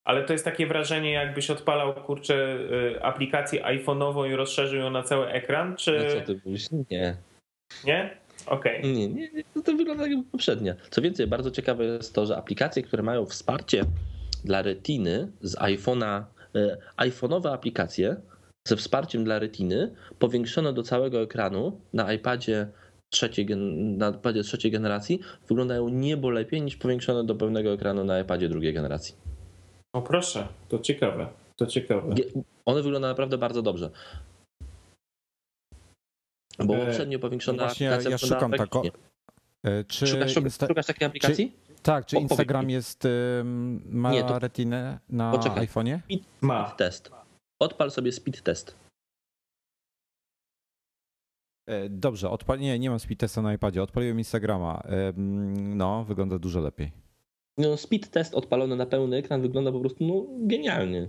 Ale 0.08 0.24
to 0.24 0.32
jest 0.32 0.44
takie 0.44 0.66
wrażenie, 0.66 1.12
jakbyś 1.12 1.50
odpalał, 1.50 1.94
kurczę, 1.94 2.58
e, 2.96 3.04
aplikację 3.04 3.62
iPhone'ową 3.62 4.30
i 4.30 4.36
rozszerzył 4.36 4.80
ją 4.80 4.90
na 4.90 5.02
cały 5.02 5.26
ekran, 5.26 5.76
czy 5.76 5.98
No 5.98 6.20
co 6.20 6.26
ty 6.26 6.40
mówisz? 6.44 6.66
Nie. 6.90 7.16
nie? 7.84 8.16
Okej. 8.46 8.82
Nie, 8.82 9.08
nie, 9.08 9.30
nie, 9.32 9.44
to, 9.54 9.62
to 9.62 9.72
wygląda 9.72 10.06
jak 10.06 10.18
poprzednia. 10.32 10.74
Co 10.90 11.02
więcej, 11.02 11.26
bardzo 11.26 11.50
ciekawe 11.50 11.84
jest 11.84 12.14
to, 12.14 12.26
że 12.26 12.36
aplikacje, 12.36 12.82
które 12.82 13.02
mają 13.02 13.26
wsparcie 13.26 13.84
dla 14.44 14.62
retiny 14.62 15.28
z 15.40 15.56
iPhone'a, 15.56 16.22
e, 16.54 16.76
iPhone'owe 16.96 17.52
aplikacje 17.52 18.16
ze 18.68 18.76
wsparciem 18.76 19.24
dla 19.24 19.38
retiny 19.38 19.94
powiększone 20.18 20.72
do 20.72 20.82
całego 20.82 21.22
ekranu 21.22 21.80
na 21.92 22.12
iPadzie 22.12 22.66
trzeciej, 23.10 23.46
na 23.96 24.10
iPadzie 24.10 24.42
trzeciej 24.42 24.70
generacji 24.70 25.20
wyglądają 25.48 25.88
niebo 25.88 26.30
lepiej 26.30 26.62
niż 26.62 26.76
powiększone 26.76 27.24
do 27.24 27.34
pełnego 27.34 27.72
ekranu 27.72 28.04
na 28.04 28.20
iPadzie 28.20 28.48
drugiej 28.48 28.74
generacji. 28.74 29.27
O 29.94 30.02
proszę, 30.02 30.48
to 30.68 30.78
ciekawe. 30.78 31.28
To 31.56 31.66
ciekawe. 31.66 32.14
One 32.64 32.82
wyglądają 32.82 33.12
naprawdę 33.12 33.38
bardzo 33.38 33.62
dobrze. 33.62 33.90
Bo 36.58 36.76
E, 36.76 36.86
poprzednio 36.86 37.18
powiększona 37.18 37.64
właśnie 37.64 37.86
ja- 37.86 37.92
aplikacja 37.92 38.10
ja 38.10 38.16
wyglądała 38.18 38.56
szukam 38.56 38.68
tragicznie. 38.68 39.00
E, 39.64 39.84
Czy 39.84 40.06
Szukasz, 40.06 40.34
Insta- 40.36 40.66
szukasz 40.68 40.86
takiej 40.86 41.06
aplikacji? 41.06 41.52
Tak, 41.82 42.06
czy 42.06 42.16
O, 42.16 42.20
powiedz 42.20 42.30
Instagram 42.30 42.66
mi. 42.66 42.72
jest, 42.72 43.02
ma 43.90 44.12
Nie, 44.12 44.24
to- 44.24 44.38
retinę 44.38 44.98
na 45.08 45.32
Poczekaj. 45.32 45.66
iPhone'ie? 45.66 45.98
Ma. 46.40 46.70
test. 46.70 47.10
Odpal 47.62 47.90
sobie 47.90 48.12
speed 48.12 48.42
test. 48.42 48.76
E, 51.68 51.88
Dobrze, 51.88 52.30
odpal... 52.30 52.58
nie, 52.58 52.78
nie 52.78 52.90
mam 52.90 52.98
speed 53.00 53.20
testa 53.20 53.42
na 53.42 53.54
iPadzie, 53.54 53.82
odpaliłem 53.82 54.18
Instagrama. 54.18 54.82
No, 55.56 56.04
wygląda 56.04 56.38
dużo 56.38 56.60
lepiej. 56.60 56.92
No, 57.58 57.76
speed 57.76 58.10
test 58.10 58.34
odpalony 58.34 58.76
na 58.76 58.86
pełny 58.86 59.16
ekran 59.16 59.42
wygląda 59.42 59.72
po 59.72 59.80
prostu 59.80 60.04
no, 60.04 60.26
genialnie. 60.46 61.08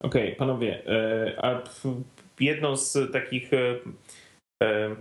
Okej, 0.00 0.36
panowie, 0.36 0.82
e, 0.86 1.44
a 1.44 1.62
jedną 2.40 2.76
z 2.76 3.12
takich 3.12 3.52
e, 3.52 3.76
e, 4.62 4.96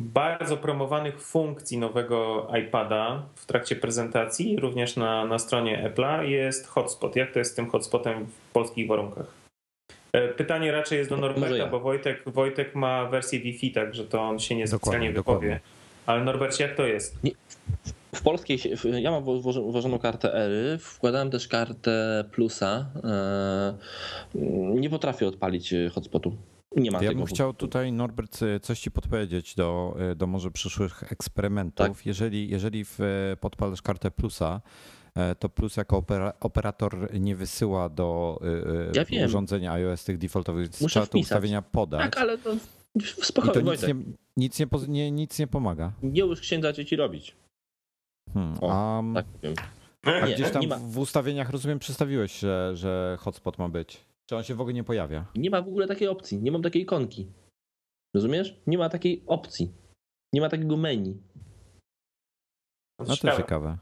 bardzo 0.00 0.56
promowanych 0.56 1.20
funkcji 1.20 1.78
nowego 1.78 2.48
iPada 2.62 3.26
w 3.34 3.46
trakcie 3.46 3.76
prezentacji, 3.76 4.56
również 4.56 4.96
na, 4.96 5.24
na 5.24 5.38
stronie 5.38 5.90
Apple'a, 5.90 6.22
jest 6.22 6.66
hotspot. 6.66 7.16
Jak 7.16 7.32
to 7.32 7.38
jest 7.38 7.52
z 7.52 7.54
tym 7.54 7.70
hotspotem 7.70 8.26
w 8.26 8.52
polskich 8.52 8.88
warunkach? 8.88 9.26
Pytanie 10.36 10.72
raczej 10.72 10.98
jest 10.98 11.10
do 11.10 11.16
Może 11.16 11.28
Norberta, 11.28 11.56
ja. 11.56 11.66
bo 11.66 11.80
Wojtek, 11.80 12.22
Wojtek 12.26 12.74
ma 12.74 13.04
wersję 13.06 13.40
Wi-Fi, 13.40 13.72
także 13.72 14.04
to 14.04 14.20
on 14.20 14.38
się 14.38 14.54
nie 14.54 14.66
specjalnie 14.66 15.12
Dokładnie, 15.12 15.48
wypowie. 15.48 15.60
Ale 16.06 16.24
Norbercie, 16.24 16.64
jak 16.64 16.76
to 16.76 16.86
jest? 16.86 17.18
W 18.18 18.22
polskiej, 18.22 18.58
ja 19.00 19.10
mam 19.10 19.24
wło- 19.24 19.42
włożo- 19.42 19.72
włożoną 19.72 19.98
kartę 19.98 20.34
Ery, 20.34 20.78
wkładałem 20.78 21.30
też 21.30 21.48
kartę 21.48 22.24
Plusa. 22.32 22.86
e, 23.04 23.74
Nie 24.80 24.90
potrafię 24.90 25.28
odpalić 25.28 25.72
e, 25.72 25.88
hotspotu. 25.88 26.36
Nie 26.76 26.90
ma 26.90 27.02
Ja 27.02 27.08
tego. 27.08 27.18
bym 27.18 27.26
chciał 27.26 27.54
tutaj, 27.54 27.92
Norbert, 27.92 28.42
e, 28.42 28.60
coś 28.60 28.80
ci 28.80 28.90
podpowiedzieć 28.90 29.54
do, 29.54 29.96
do 30.16 30.26
może 30.26 30.50
przyszłych 30.50 31.12
eksperymentów. 31.12 31.86
Tak. 31.96 32.06
Jeżeli, 32.06 32.48
jeżeli 32.48 32.84
w, 32.84 32.98
podpalasz 33.40 33.82
kartę 33.82 34.10
Plusa, 34.10 34.60
to 35.38 35.48
Plus 35.48 35.76
jako 35.76 35.96
opera, 35.96 36.32
operator 36.40 37.08
nie 37.20 37.36
wysyła 37.36 37.88
do 37.88 38.40
Ja 39.12 39.26
urządzenia 39.26 39.72
iOS 39.72 40.04
tych 40.04 40.18
defaultowych, 40.18 40.62
więc 40.62 40.80
Muszę 40.80 40.92
trzeba 40.92 41.06
te 41.06 41.10
wpisać. 41.10 41.22
ustawienia 41.24 41.62
podać. 41.62 42.00
Tak, 42.00 42.16
ale 42.18 42.38
to 42.38 42.50
I 42.94 43.00
spokojnie, 43.22 43.52
to 43.62 43.72
nic 43.72 43.82
nie, 43.86 43.94
nic, 44.36 44.58
nie, 44.88 45.10
nic 45.10 45.38
nie 45.38 45.46
pomaga. 45.46 45.92
Nie 46.02 46.20
już 46.20 46.40
księdza 46.40 46.72
dzieci 46.72 46.96
robić. 46.96 47.36
Hmm. 48.34 48.54
O, 48.60 48.72
A, 48.72 49.02
Tak 49.14 49.26
powiem. 49.26 49.54
a 50.22 50.26
nie, 50.26 50.34
gdzieś 50.34 50.50
tam 50.50 50.62
nie 50.62 50.68
ma- 50.68 50.78
w 50.78 50.98
ustawieniach, 50.98 51.50
rozumiem, 51.50 51.78
przedstawiłeś, 51.78 52.38
że, 52.38 52.76
że 52.76 53.16
hotspot 53.20 53.58
ma 53.58 53.68
być. 53.68 54.04
Czy 54.26 54.36
on 54.36 54.42
się 54.42 54.54
w 54.54 54.60
ogóle 54.60 54.74
nie 54.74 54.84
pojawia? 54.84 55.26
Nie 55.36 55.50
ma 55.50 55.62
w 55.62 55.68
ogóle 55.68 55.86
takiej 55.86 56.08
opcji. 56.08 56.38
Nie 56.42 56.52
mam 56.52 56.62
takiej 56.62 56.82
ikonki. 56.82 57.26
Rozumiesz? 58.14 58.60
Nie 58.66 58.78
ma 58.78 58.88
takiej 58.88 59.22
opcji. 59.26 59.72
Nie 60.32 60.40
ma 60.40 60.48
takiego 60.48 60.76
menu. 60.76 61.22
No 63.00 63.06
to 63.06 63.16
Ciekawe. 63.16 63.36
ciekawe. 63.36 63.78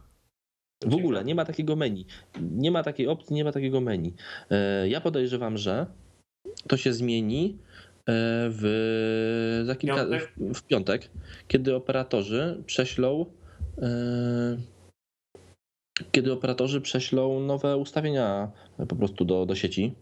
W 0.87 0.95
ogóle 0.95 1.25
nie 1.25 1.35
ma 1.35 1.45
takiego 1.45 1.77
menu. 1.77 2.07
Nie 2.41 2.71
ma 2.71 2.83
takiej 2.83 3.09
opcji, 3.09 3.35
nie 3.37 3.45
ma 3.45 3.53
takiego 3.53 3.81
menu. 3.81 4.15
E, 4.51 4.89
Ja 4.89 5.01
podejrzewam, 5.01 5.59
że 5.59 5.87
to 6.69 6.77
się 6.77 6.93
zmieni 6.93 7.59
e, 7.97 8.13
w, 8.51 9.63
za 9.67 9.77
kilka, 9.77 9.97
Piątek? 9.97 10.33
w, 10.37 10.55
w 10.59 10.63
piątek, 10.63 11.11
kiedy 11.49 11.75
operatorzy 11.75 12.63
prześlą 12.67 13.27
kiedy 16.13 16.33
operatorzy 16.33 16.81
prześlą 16.81 17.41
nowe 17.41 17.77
ustawienia 17.77 18.51
po 18.89 18.97
prostu 18.97 19.25
do, 19.25 19.47
do 19.47 19.55
sieci. 19.55 19.95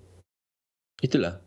I 1.03 1.09
tyle. 1.09 1.39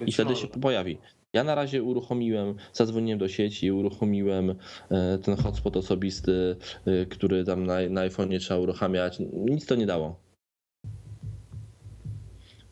I 0.00 0.04
Być 0.04 0.14
wtedy 0.14 0.30
może. 0.30 0.42
się 0.42 0.48
pojawi. 0.48 0.98
Ja 1.32 1.44
na 1.44 1.54
razie 1.54 1.82
uruchomiłem, 1.82 2.54
zadzwoniłem 2.72 3.18
do 3.18 3.28
sieci, 3.28 3.72
uruchomiłem 3.72 4.54
e, 4.90 5.18
ten 5.18 5.36
hotspot 5.36 5.76
osobisty, 5.76 6.56
e, 6.86 7.06
który 7.06 7.44
tam 7.44 7.66
na, 7.66 7.74
na 7.90 8.08
iPhone'ie 8.08 8.38
trzeba 8.38 8.60
uruchamiać. 8.60 9.18
Nic 9.32 9.66
to 9.66 9.74
nie 9.74 9.86
dało. 9.86 10.20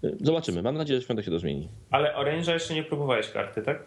E, 0.05 0.11
Zobaczymy. 0.21 0.63
Mam 0.63 0.77
nadzieję, 0.77 1.01
że 1.01 1.05
świątek 1.05 1.25
się 1.25 1.31
to 1.31 1.39
zmieni. 1.39 1.69
Ale 1.91 2.15
Orange'a 2.17 2.53
jeszcze 2.53 2.75
nie 2.75 2.83
próbowałeś 2.85 3.31
karty, 3.31 3.63
tak? 3.63 3.87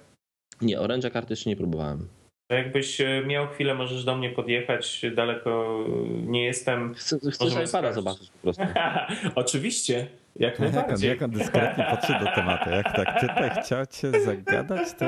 Nie, 0.61 0.79
Orange'a 0.79 1.11
karty 1.11 1.33
jeszcze 1.33 1.49
nie 1.49 1.55
próbowałem. 1.55 2.07
To 2.47 2.55
jakbyś 2.55 3.01
e, 3.01 3.23
miał 3.25 3.47
chwilę, 3.47 3.73
możesz 3.75 4.03
do 4.03 4.15
mnie 4.15 4.29
podjechać. 4.29 5.01
Daleko 5.15 5.79
e, 5.87 5.99
nie 6.09 6.43
jestem. 6.45 6.93
Chcę, 6.93 7.17
chcesz 7.19 7.35
sprawdzić. 7.35 7.95
zobaczyć 7.95 8.29
po 8.29 8.37
prostu. 8.39 8.63
Oczywiście, 9.35 10.07
jak 10.35 10.59
on, 10.59 10.71
najbardziej. 10.71 11.09
jak 11.09 11.21
on 11.21 11.31
dyskretnie 11.31 11.85
podszedł 11.89 12.25
do 12.25 12.31
tematu. 12.31 12.69
Jak 12.69 12.95
tak 12.95 13.19
tutaj 13.21 13.49
chciał 13.63 13.85
cię 13.85 14.21
zagadać, 14.21 14.87
to 14.99 15.05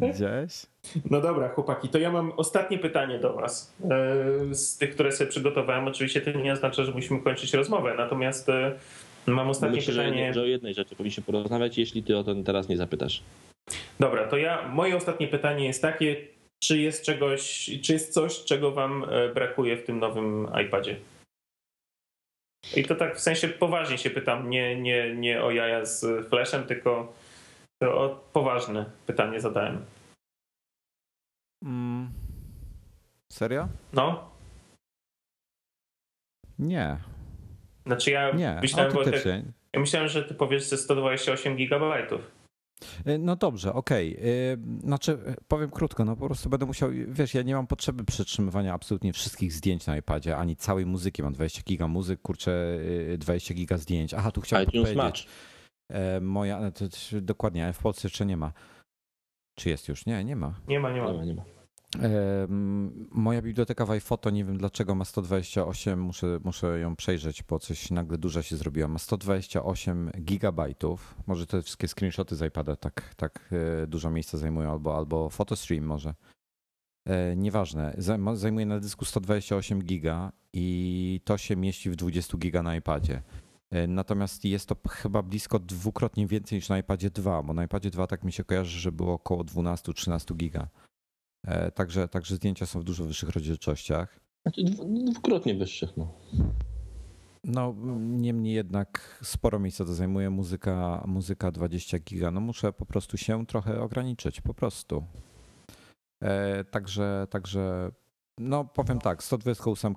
gdzieś. 0.00 0.66
No 1.10 1.20
dobra, 1.20 1.48
chłopaki, 1.48 1.88
to 1.88 1.98
ja 1.98 2.10
mam 2.12 2.32
ostatnie 2.36 2.78
pytanie 2.78 3.18
do 3.18 3.32
Was. 3.34 3.74
E, 4.50 4.54
Z 4.54 4.78
tych, 4.78 4.94
które 4.94 5.12
sobie 5.12 5.30
przygotowałem. 5.30 5.88
Oczywiście 5.88 6.20
to 6.20 6.30
nie 6.30 6.52
oznacza, 6.52 6.84
że 6.84 6.92
musimy 6.92 7.20
kończyć 7.22 7.54
rozmowę, 7.54 7.94
natomiast 7.98 8.48
mam 9.26 9.48
ostatnie 9.50 9.76
Myślę, 9.76 9.94
że, 9.94 10.02
pytanie. 10.04 10.34
że 10.34 10.40
o 10.42 10.44
jednej 10.44 10.74
rzeczy 10.74 10.96
powinniśmy 10.96 11.22
porozmawiać, 11.24 11.78
jeśli 11.78 12.02
ty 12.02 12.16
o 12.16 12.24
ten 12.24 12.44
teraz 12.44 12.68
nie 12.68 12.76
zapytasz. 12.76 13.22
Dobra, 14.00 14.26
to 14.28 14.36
ja, 14.36 14.68
moje 14.68 14.96
ostatnie 14.96 15.28
pytanie 15.28 15.66
jest 15.66 15.82
takie, 15.82 16.16
czy 16.66 16.78
jest 16.78 17.04
czegoś, 17.04 17.70
czy 17.82 17.92
jest 17.92 18.12
coś, 18.14 18.44
czego 18.44 18.72
wam 18.72 19.04
e, 19.04 19.28
brakuje 19.28 19.76
w 19.76 19.84
tym 19.84 19.98
nowym 19.98 20.48
iPadzie? 20.66 20.96
I 22.76 22.84
to 22.84 22.94
tak 22.94 23.16
w 23.16 23.20
sensie 23.20 23.48
poważnie 23.48 23.98
się 23.98 24.10
pytam, 24.10 24.50
nie, 24.50 24.80
nie, 24.80 25.14
nie 25.14 25.42
o 25.42 25.50
jaja 25.50 25.84
z 25.84 26.28
flashem, 26.28 26.66
tylko 26.66 27.12
o 27.82 28.08
poważne 28.32 28.90
pytanie 29.06 29.40
zadałem. 29.40 29.84
Mm. 31.64 32.10
Serio? 33.32 33.68
No. 33.92 34.30
Nie. 36.58 36.96
Znaczy 37.86 38.10
ja 38.10 38.30
Nie, 38.30 38.58
myślałem, 38.62 38.92
Wojtek, 38.92 39.14
autentycznie. 39.14 39.52
ja 39.72 39.80
myślałem, 39.80 40.08
że 40.08 40.24
ty 40.24 40.34
powiesz 40.34 40.64
ze 40.64 40.76
128 40.76 41.56
gigabajtów. 41.56 42.30
Y, 43.08 43.18
No 43.18 43.36
dobrze, 43.36 43.72
okej. 43.72 44.16
Y, 44.52 44.58
Znaczy, 44.80 45.12
y, 45.12 45.34
powiem 45.48 45.70
krótko, 45.70 46.04
no 46.04 46.16
po 46.16 46.26
prostu 46.26 46.48
będę 46.50 46.66
musiał, 46.66 46.90
wiesz, 47.08 47.34
ja 47.34 47.42
nie 47.42 47.54
mam 47.54 47.66
potrzeby 47.66 48.04
przetrzymywania 48.04 48.74
absolutnie 48.74 49.12
wszystkich 49.12 49.52
zdjęć 49.52 49.86
na 49.86 49.96
iPadzie, 49.96 50.36
ani 50.36 50.56
całej 50.56 50.86
muzyki. 50.86 51.22
Mam 51.22 51.32
20 51.32 51.62
giga 51.62 51.88
muzyk, 51.88 52.22
kurczę, 52.22 52.76
y, 53.12 53.18
20 53.18 53.54
giga 53.54 53.78
zdjęć. 53.78 54.14
Aha, 54.14 54.30
tu 54.30 54.40
chciałem 54.40 54.68
iTunes 54.68 54.82
powiedzieć. 54.82 54.96
Match. 54.96 55.20
E, 55.90 56.20
Moja, 56.20 56.70
to, 56.70 56.88
to, 56.88 56.96
dokładnie, 57.20 57.72
w 57.72 57.78
Polsce 57.78 58.08
jeszcze 58.08 58.26
nie 58.26 58.36
ma. 58.36 58.52
Czy 59.58 59.68
jest 59.70 59.88
już? 59.88 60.06
Nie, 60.06 60.24
nie 60.24 60.36
ma. 60.36 60.54
Nie 60.68 60.80
ma, 60.80 60.90
nie 60.92 61.02
ma. 61.02 61.12
Nie 61.12 61.18
ma, 61.18 61.24
nie 61.24 61.34
ma. 61.34 61.42
Moja 63.10 63.42
biblioteka 63.42 63.86
w 63.86 63.90
iPhoto, 63.90 64.30
nie 64.30 64.44
wiem 64.44 64.58
dlaczego 64.58 64.94
ma 64.94 65.04
128, 65.04 66.00
muszę, 66.00 66.38
muszę 66.44 66.78
ją 66.78 66.96
przejrzeć, 66.96 67.42
bo 67.42 67.58
coś 67.58 67.90
nagle 67.90 68.18
duża 68.18 68.42
się 68.42 68.56
zrobiła. 68.56 68.88
Ma 68.88 68.98
128 68.98 70.10
gigabajtów. 70.20 71.14
Może 71.26 71.46
te 71.46 71.62
wszystkie 71.62 71.88
screenshoty 71.88 72.36
z 72.36 72.42
iPada 72.42 72.76
tak, 72.76 73.14
tak 73.14 73.48
e, 73.82 73.86
dużo 73.86 74.10
miejsca 74.10 74.38
zajmują, 74.38 74.70
albo, 74.72 74.96
albo 74.96 75.30
PhotoStream 75.30 75.84
może. 75.84 76.14
E, 77.06 77.36
Nieważne. 77.36 77.94
Zajm- 77.98 78.36
Zajmuje 78.36 78.66
na 78.66 78.80
dysku 78.80 79.04
128 79.04 79.82
giga 79.82 80.32
i 80.52 81.20
to 81.24 81.38
się 81.38 81.56
mieści 81.56 81.90
w 81.90 81.96
20 81.96 82.38
giga 82.38 82.62
na 82.62 82.76
iPadzie. 82.76 83.22
E, 83.70 83.86
Natomiast 83.86 84.44
jest 84.44 84.68
to 84.68 84.76
chyba 84.88 85.22
blisko 85.22 85.58
dwukrotnie 85.58 86.26
więcej 86.26 86.58
niż 86.58 86.68
na 86.68 86.78
iPadzie 86.78 87.10
2, 87.10 87.42
bo 87.42 87.54
na 87.54 87.64
iPadzie 87.64 87.90
2 87.90 88.06
tak 88.06 88.24
mi 88.24 88.32
się 88.32 88.44
kojarzy, 88.44 88.78
że 88.80 88.92
było 88.92 89.12
około 89.12 89.44
12-13 89.44 90.36
giga. 90.36 90.68
E, 91.44 91.70
Także, 91.70 92.08
także 92.08 92.36
zdjęcia 92.36 92.66
są 92.66 92.80
w 92.80 92.84
dużo 92.84 93.04
wyższych 93.04 93.28
rozdzielczościach. 93.28 94.20
Znaczy 94.46 94.64
dwu- 94.64 95.04
dwukrotnie 95.12 95.54
wyższych. 95.54 95.96
No. 95.96 96.12
No, 97.44 97.74
niemniej 97.98 98.54
jednak 98.54 99.18
sporo 99.22 99.58
miejsca 99.58 99.84
to 99.84 99.94
zajmuje. 99.94 100.30
Muzyka, 100.30 101.04
muzyka 101.06 101.50
20 101.50 101.98
giga. 101.98 102.30
No 102.30 102.40
muszę 102.40 102.72
po 102.72 102.86
prostu 102.86 103.16
się 103.16 103.46
trochę 103.46 103.80
ograniczyć, 103.80 104.40
po 104.40 104.54
prostu. 104.54 105.06
E, 106.22 106.64
także, 106.64 107.26
także, 107.30 107.90
no 108.38 108.64
powiem 108.64 108.98
tak, 108.98 109.22
128 109.22 109.94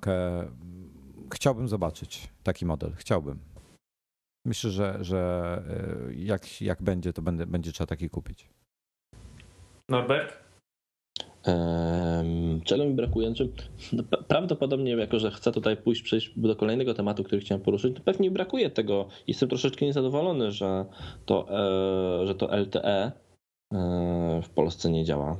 chciałbym 1.34 1.68
zobaczyć 1.68 2.28
taki 2.42 2.66
model, 2.66 2.92
chciałbym. 2.96 3.38
Myślę, 4.46 4.70
że, 4.70 4.98
że 5.04 5.62
e, 6.08 6.14
jak, 6.14 6.62
jak 6.62 6.82
będzie, 6.82 7.12
to 7.12 7.22
będę, 7.22 7.46
będzie 7.46 7.72
trzeba 7.72 7.86
taki 7.86 8.10
kupić. 8.10 8.48
Norbert? 9.88 10.47
Em, 11.48 12.60
Czego 12.64 12.84
mi 12.84 12.94
brakuje? 12.94 13.26
Znaczy, 13.26 13.52
no, 13.92 14.02
pra- 14.02 14.22
prawdopodobnie, 14.24 14.92
jako 14.92 15.18
że 15.18 15.30
chcę 15.30 15.52
tutaj 15.52 15.76
pójść, 15.76 16.02
przejść 16.02 16.32
do 16.36 16.56
kolejnego 16.56 16.94
tematu, 16.94 17.24
który 17.24 17.40
chciałem 17.40 17.62
poruszyć, 17.62 17.96
to 17.96 18.02
pewnie 18.02 18.30
brakuje 18.30 18.70
tego. 18.70 19.08
Jestem 19.26 19.48
troszeczkę 19.48 19.86
niezadowolony, 19.86 20.52
że 20.52 20.84
to, 21.26 21.46
e, 22.22 22.26
że 22.26 22.34
to 22.34 22.56
LTE 22.56 23.12
e, 23.74 24.40
w 24.42 24.48
Polsce 24.48 24.90
nie 24.90 25.04
działa. 25.04 25.36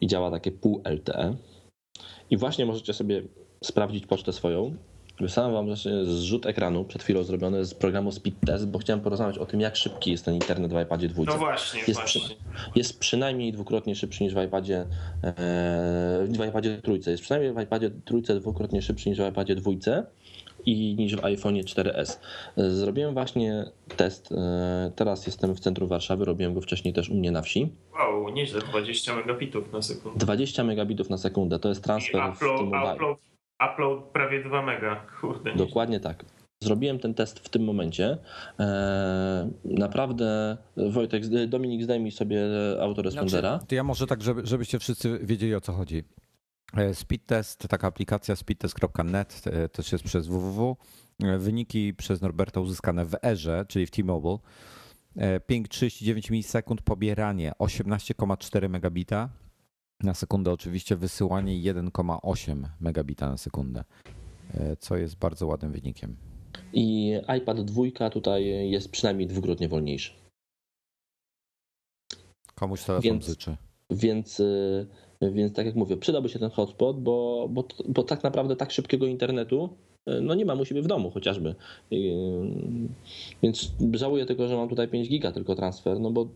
I 0.00 0.06
działa 0.06 0.30
takie 0.30 0.52
pół 0.52 0.82
LTE. 0.84 1.36
I 2.30 2.36
właśnie 2.36 2.66
możecie 2.66 2.92
sobie 2.92 3.22
sprawdzić 3.64 4.06
pocztę 4.06 4.32
swoją. 4.32 4.76
Wysłałem 5.20 5.52
wam 5.52 5.66
właśnie 5.66 6.04
zrzut 6.04 6.46
ekranu 6.46 6.84
przed 6.84 7.02
chwilą 7.02 7.22
zrobiony 7.22 7.64
z 7.64 7.74
programu 7.74 8.12
Speed 8.12 8.36
Test, 8.46 8.68
bo 8.68 8.78
chciałem 8.78 9.00
porozmawiać 9.00 9.38
o 9.38 9.46
tym, 9.46 9.60
jak 9.60 9.76
szybki 9.76 10.10
jest 10.10 10.24
ten 10.24 10.34
internet 10.34 10.72
w 10.72 10.80
iPadzie 10.82 11.08
2. 11.08 11.22
No 11.26 11.38
właśnie, 11.38 11.80
Jest 11.88 12.00
właśnie. 12.00 12.20
jest 12.74 12.98
przynajmniej 13.00 13.52
dwukrotnie 13.52 13.94
szybszy 13.94 14.24
niż 14.24 14.34
w 14.34 14.42
iPadzie, 14.46 14.86
e, 15.24 16.26
w 16.28 16.46
iPadzie 16.48 16.80
trójce. 16.82 17.10
Jest 17.10 17.22
przynajmniej 17.22 17.52
w 17.52 17.60
iPadzie 17.60 17.90
trójce 18.04 18.40
dwukrotnie 18.40 18.82
szybszy 18.82 19.08
niż 19.08 19.18
w 19.18 19.28
iPadzie 19.28 19.54
dwójce 19.54 20.06
i 20.66 20.94
niż 20.98 21.16
w 21.16 21.20
iPhone'ie 21.20 21.62
4S. 21.64 22.18
E, 22.56 22.70
Zrobiłem 22.70 23.14
właśnie 23.14 23.64
test. 23.96 24.32
e, 24.32 24.92
Teraz 24.96 25.26
jestem 25.26 25.54
w 25.54 25.60
centrum 25.60 25.88
Warszawy, 25.88 26.24
robiłem 26.24 26.54
go 26.54 26.60
wcześniej 26.60 26.94
też 26.94 27.10
u 27.10 27.14
mnie 27.14 27.30
na 27.30 27.42
wsi. 27.42 27.72
Wow, 27.98 28.28
nieźle, 28.30 28.60
20 28.60 29.14
megabitów 29.16 29.72
na 29.72 29.82
sekundę. 29.82 30.18
20 30.18 30.64
megabitów 30.64 31.10
na 31.10 31.18
sekundę 31.18 31.58
to 31.58 31.68
jest 31.68 31.80
I 31.80 31.84
transfer 31.84 32.20
w 32.32 32.36
upload, 32.36 32.58
T-Mobile. 32.58 32.94
upload, 32.94 33.18
upload 33.66 34.04
prawie 34.04 34.44
2 34.44 34.62
mega. 34.62 35.06
Kurde. 35.20 35.54
Dokładnie 35.54 36.00
tak. 36.00 36.24
Zrobiłem 36.62 36.98
ten 36.98 37.14
test 37.14 37.38
w 37.38 37.48
tym 37.48 37.64
momencie. 37.64 38.18
E, 38.60 39.50
Naprawdę, 39.64 40.56
Wojtek, 40.76 41.22
Dominik, 41.48 41.82
zdejmij 41.82 42.12
sobie 42.12 42.40
autorespondera. 42.80 43.50
Znaczy, 43.50 43.66
to 43.66 43.74
ja 43.74 43.84
może 43.84 44.06
tak, 44.06 44.22
żeby, 44.22 44.46
żebyście 44.46 44.78
wszyscy 44.78 45.18
wiedzieli 45.22 45.54
o 45.54 45.60
co 45.60 45.72
chodzi. 45.72 46.04
E, 46.76 46.94
Speedtest, 46.94 47.68
taka 47.68 47.86
aplikacja 47.86 48.36
speedtest.net, 48.36 49.42
e, 49.46 49.68
też 49.68 49.92
jest 49.92 50.04
przez 50.04 50.26
www. 50.26 50.76
Wyniki 51.38 51.94
przez 51.94 52.20
Norberta 52.20 52.60
uzyskane 52.60 53.04
w 53.04 53.16
Erze, 53.24 53.64
czyli 53.68 53.86
w 53.86 53.90
T-Mobile. 53.90 54.38
Ping 55.46 55.68
39 55.68 56.30
milisekund, 56.30 56.82
pobieranie 56.82 57.52
18,4 57.58 58.68
megabita 58.68 59.28
na 60.02 60.14
sekundę, 60.14 60.52
oczywiście 60.52 60.96
wysyłanie 60.96 61.52
1,8 61.72 62.68
megabita 62.80 63.28
na 63.28 63.36
sekundę, 63.36 63.84
e, 64.54 64.76
co 64.76 64.96
jest 64.96 65.18
bardzo 65.18 65.46
ładnym 65.46 65.72
wynikiem. 65.72 66.16
I 66.72 67.14
iPad 67.38 67.60
2 67.60 68.10
tutaj 68.10 68.70
jest 68.70 68.90
przynajmniej 68.90 69.28
dwukrotnie 69.28 69.68
wolniejszy. 69.68 70.12
Komuś 72.54 72.84
telefon 72.84 73.02
Więc- 73.02 73.26
życzy. 73.26 73.56
Więc, 73.90 74.40
y, 74.40 74.86
więc 75.22 75.54
tak 75.54 75.66
jak 75.66 75.74
mówię, 75.74 75.96
przydałby 75.96 76.28
się 76.28 76.38
ten 76.38 76.50
hotspot, 76.50 77.02
bo, 77.02 77.48
bo, 77.50 77.64
bo 77.88 78.02
tak 78.02 78.22
naprawdę 78.22 78.56
tak 78.56 78.70
szybkiego 78.72 79.06
internetu 79.06 79.76
no 80.22 80.34
nie 80.34 80.44
mam 80.44 80.60
u 80.60 80.64
siebie 80.64 80.82
w 80.82 80.86
domu 80.86 81.10
chociażby. 81.10 81.54
Y, 81.92 81.96
Więc 83.42 83.74
żałuję 83.92 84.26
tylko, 84.26 84.48
że 84.48 84.56
mam 84.56 84.68
tutaj 84.68 84.88
5 84.88 85.08
giga 85.08 85.32
tylko 85.32 85.54
transfer, 85.54 86.00
no 86.00 86.10
bo 86.10 86.28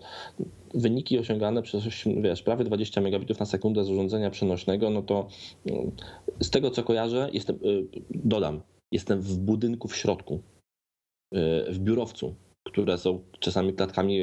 wyniki 0.75 1.19
osiągane 1.19 1.63
przez 1.63 1.85
wiesz, 2.23 2.43
prawie 2.43 2.65
20 2.65 3.01
megabitów 3.01 3.41
na 3.41 3.47
sekundę 3.47 3.85
z 3.85 3.91
urządzenia 3.91 4.31
przenośnego, 4.31 4.91
no 4.91 5.03
to 5.03 5.29
y, 5.67 5.73
z 6.41 6.51
tego 6.51 6.71
co 6.71 6.83
kojarzę, 6.83 7.31
jestem, 7.33 7.57
y, 7.57 7.87
dodam, 8.11 8.61
jestem 8.93 9.21
w 9.21 9.39
budynku 9.39 9.89
w 9.89 9.97
środku, 9.97 10.41
w 11.69 11.79
biurowcu, 11.79 12.35
które 12.67 12.99
są 12.99 13.21
czasami 13.41 13.73
klatkami 13.73 14.21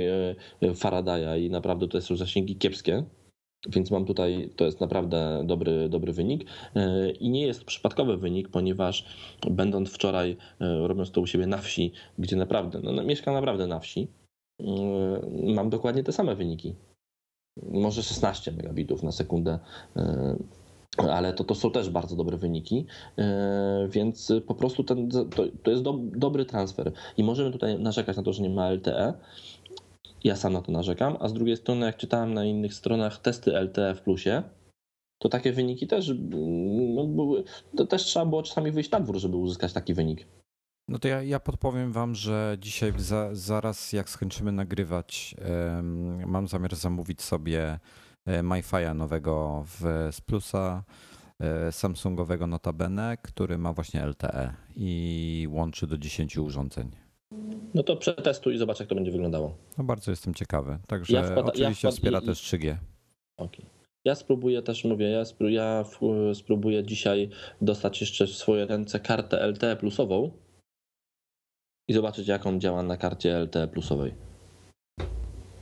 Faradaya 0.76 1.38
i 1.38 1.50
naprawdę 1.50 1.88
to 1.88 2.02
są 2.02 2.16
zasięgi 2.16 2.56
kiepskie. 2.56 3.04
Więc 3.68 3.92
mam 3.92 4.06
tutaj, 4.06 4.50
to 4.56 4.66
jest 4.66 4.82
naprawdę 4.82 5.44
dobry, 5.46 5.90
dobry 5.90 6.14
wynik. 6.14 6.46
Yy, 6.76 7.12
I 7.12 7.30
nie 7.30 7.42
jest 7.42 7.64
przypadkowy 7.64 8.18
wynik, 8.18 8.50
ponieważ 8.50 9.06
będąc 9.52 9.90
wczoraj, 9.90 10.38
yy, 10.60 10.88
robiąc 10.88 11.12
to 11.12 11.22
u 11.22 11.28
siebie 11.28 11.48
na 11.48 11.58
wsi, 11.58 11.92
gdzie 12.20 12.36
naprawdę, 12.36 12.80
no, 12.84 12.92
no, 12.92 13.04
mieszkam 13.04 13.34
naprawdę 13.34 13.68
na 13.68 13.80
wsi, 13.80 14.08
yy, 14.60 15.54
mam 15.54 15.70
dokładnie 15.70 16.04
te 16.04 16.12
same 16.12 16.36
wyniki. 16.36 16.76
Może 17.64 18.04
16 18.04 18.52
megabitów 18.52 19.04
na 19.04 19.12
sekundę, 19.12 19.60
ale 20.98 21.34
to, 21.34 21.44
to 21.44 21.56
są 21.56 21.72
też 21.72 21.90
bardzo 21.90 22.16
dobre 22.16 22.38
wyniki, 22.38 22.86
więc 23.90 24.34
po 24.48 24.56
prostu 24.56 24.84
ten, 24.84 25.10
to, 25.10 25.44
to 25.64 25.72
jest 25.72 25.84
do, 25.84 26.00
dobry 26.02 26.46
transfer. 26.46 26.92
I 27.18 27.24
możemy 27.24 27.52
tutaj 27.52 27.80
narzekać 27.80 28.18
na 28.18 28.24
to, 28.24 28.34
że 28.34 28.44
nie 28.44 28.50
ma 28.50 28.72
LTE, 28.72 29.14
ja 30.24 30.36
sam 30.36 30.54
na 30.54 30.62
to 30.62 30.72
narzekam, 30.72 31.18
a 31.20 31.28
z 31.28 31.34
drugiej 31.34 31.58
strony, 31.58 31.86
jak 31.86 31.98
czytałem 31.98 32.34
na 32.34 32.46
innych 32.46 32.74
stronach 32.74 33.22
testy 33.22 33.52
LTE 33.58 33.96
w 33.96 34.02
plusie, 34.02 34.44
to 35.20 35.30
takie 35.30 35.52
wyniki 35.52 35.88
też 35.88 36.10
mm, 36.10 36.96
no, 36.96 37.08
były. 37.08 37.44
To 37.78 37.86
też 37.86 38.04
trzeba 38.04 38.26
było 38.26 38.44
czasami 38.44 38.72
wyjść 38.72 38.92
na 38.92 39.00
dwór, 39.00 39.18
żeby 39.18 39.38
uzyskać 39.38 39.74
taki 39.74 39.94
wynik. 39.94 40.28
No 40.88 41.00
to 41.00 41.08
ja, 41.08 41.24
ja 41.24 41.40
podpowiem 41.40 41.92
wam, 41.92 42.16
że 42.16 42.58
dzisiaj 42.60 42.94
za, 42.98 43.30
zaraz 43.36 43.94
jak 43.94 44.10
skończymy 44.10 44.52
nagrywać, 44.52 45.36
mam 46.26 46.48
zamiar 46.48 46.76
zamówić 46.76 47.22
sobie 47.22 47.80
e, 48.26 48.42
MiFi'a 48.44 48.96
nowego 48.96 49.64
w, 49.66 50.10
z 50.12 50.22
plusa, 50.22 50.84
e, 51.40 51.72
Samsungowego 51.72 52.48
notabene, 52.48 53.18
który 53.22 53.58
ma 53.58 53.74
właśnie 53.74 54.06
LTE 54.06 54.54
i 54.76 55.48
łączy 55.50 55.88
do 55.88 55.98
10 55.98 56.38
urządzeń. 56.38 57.09
No 57.74 57.84
to 57.84 57.96
przetestuj 57.96 58.54
i 58.56 58.58
zobacz, 58.58 58.80
jak 58.80 58.90
to 58.90 58.96
będzie 58.96 59.12
wyglądało. 59.12 59.58
No 59.78 59.84
bardzo 59.84 60.12
jestem 60.12 60.34
ciekawy. 60.34 60.78
Także 60.88 61.14
Ja 61.14 61.24
wpada- 61.24 61.52
ja 61.56 61.68
oczywiście 61.68 61.88
wpad- 61.88 61.92
wspiera 61.92 62.20
i- 62.20 62.26
też 62.26 62.40
3G. 62.42 62.78
Okay. 63.38 63.66
Ja 64.06 64.16
spróbuję 64.16 64.62
też, 64.62 64.84
mówię, 64.84 65.10
ja, 65.10 65.24
spró- 65.24 65.50
ja 65.50 65.84
spróbuję 66.34 66.84
dzisiaj 66.84 67.30
dostać 67.62 68.02
jeszcze 68.02 68.28
w 68.28 68.30
swoje 68.36 68.66
ręce 68.66 69.00
kartę 69.00 69.42
LTE 69.42 69.76
plusową 69.76 70.32
i 71.90 71.94
zobaczyć, 71.94 72.28
jak 72.28 72.46
on 72.46 72.60
działa 72.62 72.84
na 72.84 72.98
karcie 72.98 73.36
LTE 73.38 73.68
plusowej. 73.68 74.14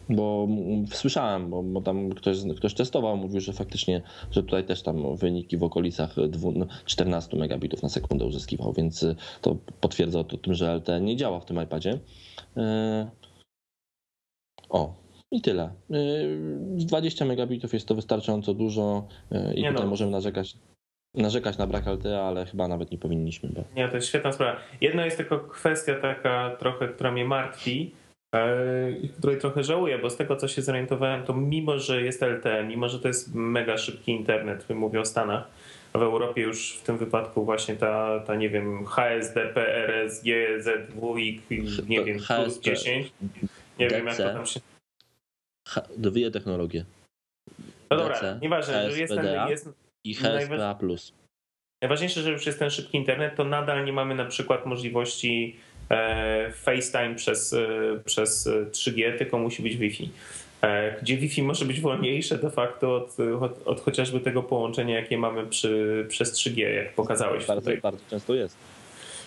Bo 0.09 0.47
słyszałem, 0.91 1.49
bo, 1.49 1.63
bo 1.63 1.81
tam 1.81 2.09
ktoś, 2.09 2.37
ktoś 2.57 2.73
testował, 2.73 3.17
mówił, 3.17 3.41
że 3.41 3.53
faktycznie, 3.53 4.01
że 4.31 4.43
tutaj 4.43 4.63
też 4.63 4.83
tam 4.83 5.15
wyniki 5.15 5.57
w 5.57 5.63
okolicach 5.63 6.15
dwu, 6.29 6.51
no, 6.51 6.67
14 6.85 7.37
megabitów 7.37 7.83
na 7.83 7.89
sekundę 7.89 8.25
uzyskiwał, 8.25 8.73
więc 8.73 9.03
y, 9.03 9.15
to 9.41 9.57
potwierdza 9.81 10.23
to 10.23 10.37
tym, 10.37 10.53
że 10.53 10.75
LTE 10.75 11.01
nie 11.01 11.15
działa 11.15 11.39
w 11.39 11.45
tym 11.45 11.63
iPadzie. 11.63 11.99
Yy, 12.55 12.63
O, 14.69 14.93
I 15.31 15.41
tyle. 15.41 15.69
Y, 15.91 16.37
20 16.69 17.25
megabitów 17.25 17.73
jest 17.73 17.87
to 17.87 17.95
wystarczająco 17.95 18.53
dużo 18.53 19.07
y, 19.31 19.53
i 19.53 19.61
Nie 19.61 19.69
tutaj 19.69 19.85
no. 19.85 19.89
możemy 19.89 20.11
narzekać, 20.11 20.57
narzekać 21.15 21.57
na 21.57 21.67
brak 21.67 21.87
LTE, 21.87 22.21
ale 22.21 22.45
chyba 22.45 22.67
nawet 22.67 22.91
nie 22.91 22.97
powinniśmy. 22.97 23.49
Bo... 23.49 23.63
Nie, 23.75 23.89
to 23.89 23.95
jest 23.95 24.07
świetna 24.07 24.31
sprawa. 24.31 24.59
Jedna 24.81 25.05
jest 25.05 25.17
tylko 25.17 25.39
kwestia 25.39 25.95
taka 26.01 26.55
trochę, 26.59 26.87
która 26.87 27.11
mnie 27.11 27.25
martwi 27.25 27.91
której 29.17 29.37
trochę 29.37 29.63
żałuję, 29.63 29.97
bo 29.97 30.09
z 30.09 30.17
tego 30.17 30.35
co 30.35 30.47
się 30.47 30.61
zorientowałem, 30.61 31.23
to 31.23 31.33
mimo, 31.33 31.79
że 31.79 32.01
jest 32.01 32.21
LTE, 32.21 32.63
mimo, 32.63 32.89
że 32.89 32.99
to 32.99 33.07
jest 33.07 33.35
mega 33.35 33.77
szybki 33.77 34.11
internet, 34.11 34.69
mówię 34.69 34.99
o 34.99 35.05
Stanach, 35.05 35.47
a 35.93 35.99
w 35.99 36.01
Europie 36.01 36.41
już 36.41 36.77
w 36.77 36.83
tym 36.83 36.97
wypadku 36.97 37.45
właśnie 37.45 37.75
ta, 37.75 38.19
ta 38.19 38.35
nie 38.35 38.49
wiem, 38.49 38.85
HSDP, 38.85 39.75
RSG, 39.75 40.25
Z2, 40.59 41.39
nie 41.87 42.03
wiem, 42.03 42.17
plus 42.17 42.27
HSP, 42.27 42.63
10, 42.63 43.11
nie 43.79 43.87
wiem 43.87 44.07
jak 44.07 44.17
to 44.17 44.33
tam 44.33 44.45
się... 44.45 44.59
Ha, 45.67 45.81
dowije 45.97 46.31
technologię. 46.31 46.85
No 47.89 47.97
dobra, 47.97 48.39
nieważne, 48.41 48.91
że 48.91 48.99
jest 48.99 49.15
ten, 49.15 49.49
jest, 49.49 49.69
I 50.03 50.13
HSPA+. 50.13 50.77
Najważniejsze, 51.81 52.21
że 52.21 52.31
już 52.31 52.45
jest 52.45 52.59
ten 52.59 52.69
szybki 52.69 52.97
internet, 52.97 53.35
to 53.35 53.43
nadal 53.43 53.85
nie 53.85 53.93
mamy 53.93 54.15
na 54.15 54.25
przykład 54.25 54.65
możliwości 54.65 55.55
e, 55.55 55.66
FaceTime 56.53 57.15
przez, 57.15 57.53
e, 57.53 57.67
przez 58.05 58.47
e, 58.47 58.65
3G, 58.65 59.17
tylko 59.17 59.37
musi 59.37 59.63
być 59.63 59.77
Wi-Fi. 59.77 60.09
E, 60.61 60.95
Gdzie 61.01 61.17
Wi-Fi 61.17 61.43
może 61.43 61.65
być 61.65 61.81
wolniejsze 61.81 62.37
de 62.37 62.49
facto 62.49 62.95
od, 62.95 63.17
od, 63.41 63.67
od 63.67 63.81
chociażby 63.81 64.19
tego 64.19 64.43
połączenia, 64.43 64.95
jakie 64.95 65.17
mamy 65.17 65.45
przy, 65.45 66.05
przez 66.09 66.33
3G, 66.33 66.59
jak 66.59 66.93
pokazałeś 66.93 67.45
Bardzo, 67.45 67.61
tutaj. 67.61 67.81
bardzo 67.81 68.03
często 68.09 68.35
jest. 68.35 68.57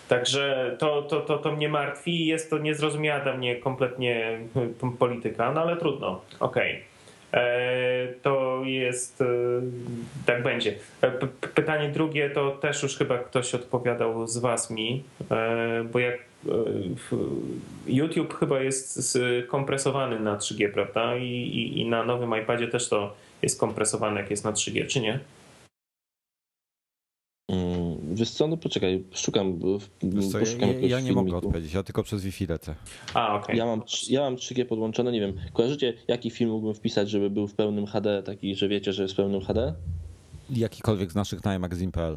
Także 0.08 0.76
to, 0.78 1.02
to, 1.02 1.20
to, 1.20 1.38
to 1.38 1.52
mnie 1.56 1.68
martwi 1.68 2.11
i 2.22 2.26
jest 2.26 2.50
to 2.50 2.58
niezrozumiała 2.58 3.20
dla 3.20 3.36
mnie 3.36 3.56
kompletnie 3.56 4.38
e, 4.82 4.96
polityka, 4.98 5.52
no 5.52 5.61
ale 5.62 5.76
trudno. 5.76 6.20
Okej. 6.40 6.80
E, 7.32 8.08
To 8.22 8.62
jest, 8.64 9.20
e, 9.20 9.24
tak 10.26 10.42
będzie. 10.42 10.74
E, 11.02 11.11
p- 11.11 11.48
Pytanie 11.54 11.88
drugie 11.88 12.30
to 12.30 12.50
też 12.50 12.82
już 12.82 12.96
chyba 12.96 13.18
ktoś 13.18 13.54
odpowiadał 13.54 14.26
z 14.26 14.38
was 14.38 14.70
mi, 14.70 15.02
e, 15.30 15.84
bo 15.92 15.98
jak 15.98 16.14
e, 16.14 16.18
YouTube 17.86 18.34
chyba 18.34 18.61
jest 18.61 19.18
skompresowany 19.47 20.20
na 20.20 20.36
3G, 20.36 20.72
prawda? 20.72 21.16
I, 21.16 21.26
i, 21.26 21.80
I 21.80 21.88
na 21.88 22.05
nowym 22.05 22.43
iPadzie 22.43 22.68
też 22.68 22.88
to 22.88 23.14
jest 23.43 23.61
kompresowane, 23.61 24.20
jak 24.20 24.30
jest 24.30 24.45
na 24.45 24.53
3G, 24.53 24.86
czy 24.86 25.01
nie? 25.01 25.20
Mm, 27.53 28.14
Wiesz 28.14 28.30
co, 28.30 28.47
no 28.47 28.57
poczekaj, 28.57 29.05
szukam. 29.14 29.61
co, 30.32 30.38
poszukam 30.38 30.68
ja, 30.68 30.88
ja, 30.88 31.01
nie 31.01 31.12
mogę 31.12 31.26
filmiku. 31.26 31.36
odpowiedzieć, 31.36 31.72
ja 31.74 31.82
tylko 31.82 32.03
przez 32.03 32.24
Wi-Fi 32.24 32.47
lecę. 32.47 32.74
A, 33.14 33.34
okej. 33.36 33.57
Ja 33.57 33.66
mam, 33.66 33.82
ja 34.09 34.20
mam 34.20 34.36
3G 34.36 34.64
podłączone, 34.64 35.12
nie 35.12 35.20
wiem. 35.20 35.32
Kojarzycie, 35.53 35.95
jaki 36.09 36.30
film 36.30 36.51
mógłbym 36.51 36.74
wpisać, 36.74 37.11
żeby 37.11 37.30
był 37.30 37.49
w 37.49 37.55
pełnym 37.55 37.86
HD, 37.86 38.22
taki, 38.22 38.55
że 38.55 38.68
wiecie, 38.68 38.93
że 38.93 39.03
jest 39.03 39.14
w 39.14 39.16
pełnym 39.16 39.41
HD? 39.41 39.74
Jakikolwiek 40.51 41.12
z 41.12 41.14
naszych 41.14 41.45
na 41.45 41.59
magazine.pl. 41.59 42.16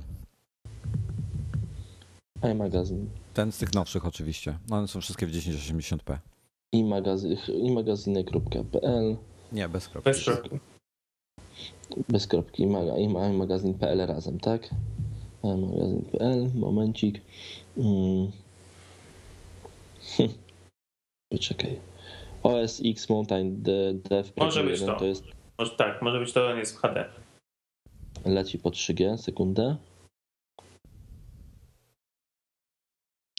iMagazine. 2.51 3.22
Ten 3.33 3.51
z 3.51 3.57
tych 3.57 3.73
nowszych 3.73 4.05
oczywiście. 4.05 4.57
No, 4.69 4.77
One 4.77 4.87
są 4.87 5.01
wszystkie 5.01 5.27
w 5.27 5.31
1080p. 5.31 6.17
I 6.73 6.83
magazyn, 6.83 7.37
i 7.47 7.71
Nie, 9.51 9.69
bez 9.69 9.87
kropki. 9.87 10.09
Bez 10.09 10.23
kropki. 10.23 10.59
bez 12.09 12.27
kropki, 12.27 12.67
maga, 12.67 12.97
i 12.97 13.07
ma- 13.09 13.33
magazyn.pl 13.33 14.07
razem, 14.07 14.39
tak? 14.39 14.69
magazyn.pl, 15.43 16.49
momencik. 16.55 17.21
Mm. 17.77 18.31
Poczekaj. 21.31 21.79
OS 22.43 22.81
X 22.85 23.09
Mountain 23.09 23.61
de- 23.61 23.93
Dev 23.93 24.29
Może 24.37 24.63
być 24.63 24.79
1 24.79 24.87
to. 24.93 24.99
to 24.99 25.05
jest 25.05 25.23
Może, 25.59 25.71
tak, 25.71 26.01
może 26.01 26.19
być 26.19 26.33
to 26.33 26.47
on 26.47 26.57
jest 26.57 26.75
w 26.75 26.79
HD. 26.79 27.05
leci 28.25 28.59
po 28.59 28.69
3G, 28.69 29.17
sekundę. 29.17 29.75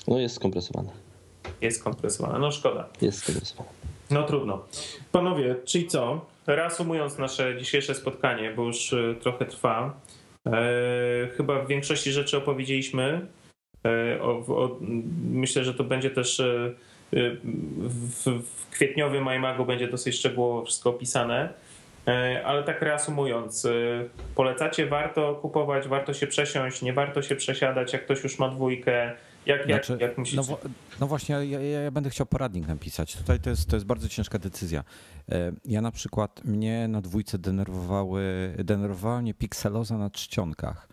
No 0.08 0.18
jest 0.18 0.34
skompresowane. 0.36 0.90
Jest 1.60 1.84
kompresowane. 1.84 2.38
No 2.38 2.50
szkoda. 2.50 2.88
Jest 3.02 3.18
skompresowane. 3.18 3.68
No 4.10 4.22
trudno. 4.22 4.64
Panowie, 5.12 5.56
czyli 5.64 5.86
co? 5.86 6.26
Reasumując 6.46 7.18
nasze 7.18 7.58
dzisiejsze 7.58 7.94
spotkanie, 7.94 8.50
bo 8.56 8.62
już 8.62 8.92
e, 8.92 9.14
trochę 9.20 9.44
trwa, 9.44 10.00
e, 10.46 10.50
chyba 11.36 11.62
w 11.62 11.68
większości 11.68 12.12
rzeczy 12.12 12.36
opowiedzieliśmy. 12.36 13.26
E, 13.86 14.22
o, 14.22 14.30
o, 14.30 14.76
myślę, 15.30 15.64
że 15.64 15.74
to 15.74 15.84
będzie 15.84 16.10
też 16.10 16.40
e, 16.40 16.44
e, 17.12 17.30
w, 17.78 18.24
w 18.24 18.70
kwietniowym 18.70 19.28
iMagu 19.28 19.64
będzie 19.64 19.88
dosyć 19.88 20.14
szczegółowo 20.16 20.64
wszystko 20.64 20.90
opisane. 20.90 21.48
E, 22.08 22.42
Ale 22.46 22.62
tak 22.62 22.82
reasumując, 22.82 23.66
polecacie, 24.34 24.86
warto 24.86 25.34
kupować, 25.34 25.88
warto 25.88 26.14
się 26.14 26.26
przesiąść, 26.26 26.82
nie 26.82 26.92
warto 26.92 27.22
się 27.22 27.36
przesiadać, 27.36 27.92
jak 27.92 28.04
ktoś 28.04 28.22
już 28.24 28.38
ma 28.38 28.48
dwójkę. 28.48 29.12
Jak, 29.46 29.68
jak, 29.68 29.86
Znaczy, 29.86 30.04
jak? 30.04 30.18
No, 30.36 30.58
no 31.00 31.06
właśnie, 31.06 31.34
ja, 31.34 31.60
ja, 31.60 31.90
będę 31.90 32.10
chciał 32.10 32.26
poradnik 32.26 32.68
napisać. 32.68 33.16
Tutaj 33.16 33.40
to 33.40 33.50
jest, 33.50 33.68
to 33.68 33.76
jest 33.76 33.86
bardzo 33.86 34.08
ciężka 34.08 34.38
decyzja. 34.38 34.84
E, 35.32 35.52
Ja 35.64 35.80
na 35.80 35.90
przykład, 35.90 36.44
mnie 36.44 36.88
na 36.88 37.00
dwójce 37.00 37.38
denerwowały, 37.38 38.54
denerwowała 38.64 39.22
mnie 39.22 39.34
pikseloza 39.34 39.98
na 39.98 40.10
czcionkach. 40.10 40.88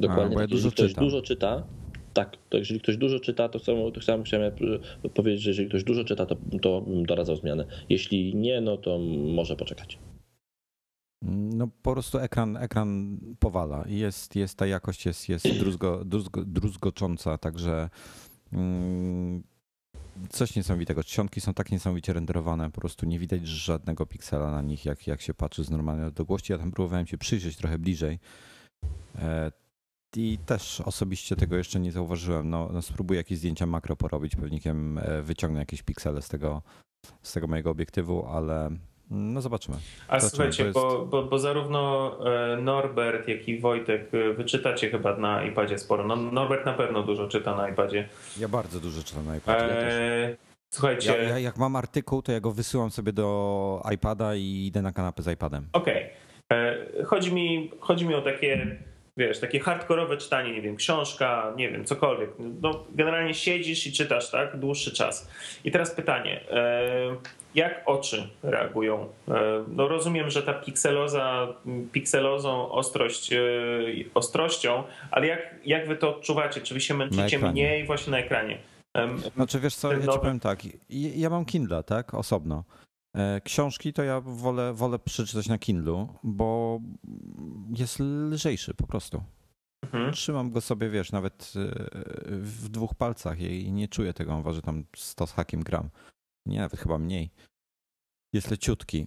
Dokładnie. 0.00 0.34
bo 0.34 0.40
ja 0.40 0.46
tak. 0.46 0.50
dużo 0.50 0.70
ktoś 0.70 0.88
czytam. 0.88 1.04
dużo 1.04 1.22
czyta, 1.22 1.62
tak, 2.14 2.36
to 2.48 2.58
jeżeli 2.58 2.80
ktoś 2.80 2.96
dużo 2.96 3.20
czyta, 3.20 3.48
to 3.48 3.58
samo, 3.58 3.90
to 3.90 4.00
samo 4.00 4.24
chciałem 4.24 4.52
e, 5.04 5.08
powiedzieć, 5.08 5.42
że 5.42 5.50
jeżeli 5.50 5.68
ktoś 5.68 5.84
dużo 5.84 6.04
czyta, 6.04 6.26
to, 6.26 6.36
to 6.62 6.80
bym 6.80 7.06
doradzał 7.06 7.36
zmianę. 7.36 7.64
Jeśli 7.88 8.34
nie, 8.34 8.60
no 8.60 8.76
to 8.76 8.98
może 9.34 9.56
poczekać. 9.56 9.98
No 11.22 11.68
po 11.82 11.92
prostu 11.92 12.18
ekran, 12.18 12.56
ekran 12.56 13.18
powala 13.38 13.84
jest, 13.86 14.36
jest 14.36 14.58
ta 14.58 14.66
jakość 14.66 15.06
jest, 15.06 15.28
jest 15.28 15.58
druzgo, 15.58 16.04
druzgo, 16.04 16.44
druzgocząca, 16.44 17.38
także 17.38 17.90
mm, 18.52 19.42
coś 20.30 20.56
niesamowitego. 20.56 21.04
Czcionki 21.04 21.40
są 21.40 21.54
tak 21.54 21.72
niesamowicie 21.72 22.12
renderowane, 22.12 22.70
po 22.70 22.80
prostu 22.80 23.06
nie 23.06 23.18
widać 23.18 23.46
żadnego 23.46 24.06
piksela 24.06 24.50
na 24.50 24.62
nich, 24.62 24.84
jak, 24.84 25.06
jak 25.06 25.20
się 25.20 25.34
patrzy 25.34 25.64
z 25.64 25.70
normalnej 25.70 26.06
odległości. 26.06 26.52
Ja 26.52 26.58
tam 26.58 26.72
próbowałem 26.72 27.06
się 27.06 27.18
przyjrzeć 27.18 27.56
trochę 27.56 27.78
bliżej 27.78 28.18
e, 29.18 29.52
i 30.16 30.38
też 30.46 30.80
osobiście 30.80 31.36
tego 31.36 31.56
jeszcze 31.56 31.80
nie 31.80 31.92
zauważyłem. 31.92 32.50
No, 32.50 32.70
no 32.72 32.82
spróbuję 32.82 33.16
jakieś 33.18 33.38
zdjęcia 33.38 33.66
makro 33.66 33.96
porobić, 33.96 34.36
pewnikiem 34.36 34.98
e, 34.98 35.22
wyciągnę 35.22 35.60
jakieś 35.60 35.82
piksele 35.82 36.22
z 36.22 36.28
tego, 36.28 36.62
z 37.22 37.32
tego 37.32 37.46
mojego 37.46 37.70
obiektywu, 37.70 38.26
ale 38.26 38.70
no 39.12 39.40
zobaczymy. 39.40 39.76
A 40.08 40.20
Zobaczymy, 40.20 40.30
słuchajcie, 40.30 40.62
jest- 40.64 40.74
bo, 40.74 41.06
bo, 41.06 41.22
bo 41.22 41.38
zarówno 41.38 42.12
e, 42.52 42.56
Norbert, 42.56 43.28
jak 43.28 43.48
i 43.48 43.58
Wojtek 43.60 44.08
e, 44.14 44.32
wyczytacie 44.32 44.90
chyba 44.90 45.16
na 45.16 45.44
iPadzie 45.44 45.78
sporo. 45.78 46.04
No, 46.06 46.16
Norbert 46.16 46.66
na 46.66 46.72
pewno 46.72 47.02
dużo 47.02 47.28
czyta 47.28 47.56
na 47.56 47.68
iPadzie. 47.68 48.08
Ja 48.38 48.48
bardzo 48.48 48.80
dużo 48.80 49.02
czytam 49.02 49.26
na 49.26 49.36
iPadzie. 49.36 49.64
Ja 49.66 49.68
też. 49.74 49.94
E, 49.94 50.36
słuchajcie, 50.70 51.12
Ja, 51.16 51.22
ja, 51.22 51.38
jak 51.38 51.56
mam 51.56 51.76
artykuł, 51.76 52.22
to 52.22 52.32
ja 52.32 52.40
go 52.40 52.52
wysyłam 52.52 52.90
sobie 52.90 53.12
do 53.12 53.82
iPada 53.94 54.34
i 54.34 54.66
idę 54.66 54.82
na 54.82 54.92
kanapę 54.92 55.22
z 55.22 55.28
iPadem. 55.28 55.66
okej. 55.72 56.06
E, 56.52 56.76
Chodzi, 57.04 57.34
mi, 57.34 57.70
chodzi 57.80 58.06
mi 58.06 58.14
o 58.14 58.22
takie, 58.22 58.76
wiesz, 59.16 59.40
takie 59.40 59.60
hardkorowe 59.60 60.16
czytanie, 60.16 60.52
nie 60.52 60.62
wiem, 60.62 60.76
książka, 60.76 61.52
nie 61.56 61.70
wiem, 61.70 61.84
cokolwiek. 61.84 62.30
No, 62.38 62.84
generalnie 62.94 63.34
siedzisz 63.34 63.86
i 63.86 63.92
czytasz, 63.92 64.30
tak, 64.30 64.56
dłuższy 64.58 64.92
czas. 64.92 65.30
I 65.64 65.70
teraz 65.70 65.90
pytanie, 65.90 66.40
e, 66.50 67.16
jak 67.54 67.82
oczy 67.86 68.28
reagują? 68.42 69.08
E, 69.28 69.64
No 69.68 69.88
rozumiem, 69.88 70.30
że 70.30 70.42
ta 70.42 70.54
pikseloza, 70.54 71.48
pikselozą, 71.92 72.70
ostrość, 72.72 73.32
e, 73.32 73.38
ostrością, 74.14 74.84
ale 75.10 75.26
jak, 75.26 75.54
jak 75.64 75.88
wy 75.88 75.96
to 75.96 76.16
odczuwacie? 76.16 76.60
Czy 76.60 76.74
wy 76.74 76.80
się 76.80 76.94
męczycie 76.94 77.38
mniej 77.52 77.86
właśnie 77.86 78.10
na 78.10 78.18
ekranie? 78.18 78.58
Znaczy 79.34 79.60
wiesz 79.60 79.74
co, 79.74 79.92
ja 79.92 79.98
ci 80.00 80.18
powiem 80.18 80.40
tak, 80.40 80.64
ja 80.64 80.70
ja 80.90 81.30
mam 81.30 81.44
Kindle, 81.44 81.82
tak, 81.82 82.14
osobno. 82.14 82.64
E, 83.16 83.40
Książki 83.40 83.92
to 83.92 84.02
ja 84.02 84.20
wolę, 84.20 84.72
wolę 84.74 84.98
przeczytać 84.98 85.48
na 85.48 85.58
Kindlu, 85.58 86.08
bo 86.22 86.80
jest 87.76 87.98
lżejszy 88.00 88.74
po 88.74 88.86
prostu. 88.86 89.22
mhm. 89.82 90.12
Trzymam 90.12 90.50
go 90.50 90.60
sobie, 90.60 90.90
wiesz, 90.90 91.12
nawet 91.12 91.52
e, 91.56 91.90
w 92.40 92.68
dwóch 92.68 92.94
palcach 92.94 93.40
i 93.40 93.72
nie 93.72 93.88
czuję 93.88 94.12
tego, 94.14 94.34
on 94.34 94.42
waży 94.42 94.62
tam 94.62 94.84
100 94.96 95.26
z 95.26 95.32
hakiem 95.32 95.62
gram. 95.62 95.90
Nie, 96.46 96.58
nawet 96.58 96.80
chyba 96.80 96.98
mniej. 96.98 97.30
Jest 98.32 98.50
leciutki. 98.50 99.06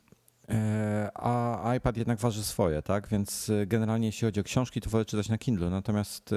E, 0.49 1.09
A 1.13 1.75
iPad 1.75 1.97
jednak 1.97 2.19
waży 2.19 2.43
swoje, 2.43 2.81
tak? 2.81 3.07
Więc 3.07 3.49
e, 3.49 3.67
generalnie 3.67 4.07
jeśli 4.07 4.25
chodzi 4.25 4.39
o 4.39 4.43
książki, 4.43 4.81
to 4.81 4.89
wolę 4.89 5.05
czytać 5.05 5.29
na 5.29 5.37
Kindle. 5.37 5.69
Natomiast 5.69 6.33
e, 6.33 6.35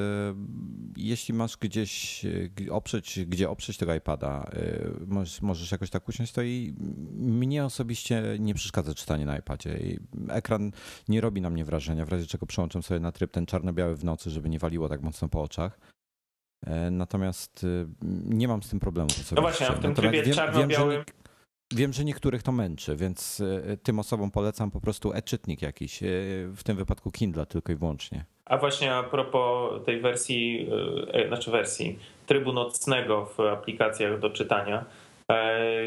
jeśli 0.96 1.34
masz 1.34 1.56
gdzieś 1.56 2.26
g- 2.50 2.72
oprzeć, 2.72 3.20
gdzie 3.26 3.50
oprzeć 3.50 3.76
tego 3.76 3.94
iPada, 3.94 4.50
możesz, 5.06 5.42
możesz 5.42 5.72
jakoś 5.72 5.90
tak 5.90 6.08
usiąść, 6.08 6.32
to 6.32 6.42
i 6.42 6.74
mnie 7.16 7.64
osobiście 7.64 8.22
nie 8.38 8.54
przeszkadza 8.54 8.94
czytanie 8.94 9.26
na 9.26 9.38
iPadzie. 9.38 9.78
I 9.78 9.98
ekran 10.28 10.72
nie 11.08 11.20
robi 11.20 11.40
na 11.40 11.50
mnie 11.50 11.64
wrażenia, 11.64 12.04
w 12.04 12.08
razie 12.08 12.26
czego 12.26 12.46
przełączam 12.46 12.82
sobie 12.82 13.00
na 13.00 13.12
tryb 13.12 13.30
ten 13.32 13.46
czarno-biały 13.46 13.96
w 13.96 14.04
nocy, 14.04 14.30
żeby 14.30 14.48
nie 14.48 14.58
waliło 14.58 14.88
tak 14.88 15.02
mocno 15.02 15.28
po 15.28 15.42
oczach. 15.42 15.78
E, 16.66 16.90
Natomiast 16.90 17.66
nie 18.24 18.48
mam 18.48 18.62
z 18.62 18.68
tym 18.68 18.80
problemu. 18.80 19.08
No 19.36 19.42
właśnie, 19.42 19.68
a 19.68 19.72
w 19.72 19.78
tym 19.80 19.90
Natomiast 19.90 19.96
trybie 20.12 20.22
wiem, 20.22 20.24
wiem, 20.24 20.34
czarno-białym- 20.34 20.98
nie- 20.98 21.27
Wiem, 21.74 21.92
że 21.92 22.04
niektórych 22.04 22.42
to 22.42 22.52
męczy, 22.52 22.96
więc 22.96 23.40
e, 23.40 23.76
tym 23.76 23.98
osobom 23.98 24.30
polecam 24.30 24.70
po 24.70 24.80
prostu 24.80 25.12
e-czytnik 25.12 25.62
jakiś, 25.62 26.02
e, 26.02 26.06
w 26.56 26.62
tym 26.64 26.76
wypadku 26.76 27.10
Kindle 27.10 27.46
tylko 27.46 27.72
i 27.72 27.76
wyłącznie. 27.76 28.24
A 28.44 28.58
właśnie 28.58 28.94
a 28.94 29.02
propos 29.02 29.84
tej 29.84 30.00
wersji, 30.00 30.68
e, 31.12 31.28
znaczy 31.28 31.50
wersji 31.50 31.98
trybu 32.26 32.52
nocnego 32.52 33.26
w 33.26 33.40
aplikacjach 33.40 34.20
do 34.20 34.30
czytania, 34.30 34.84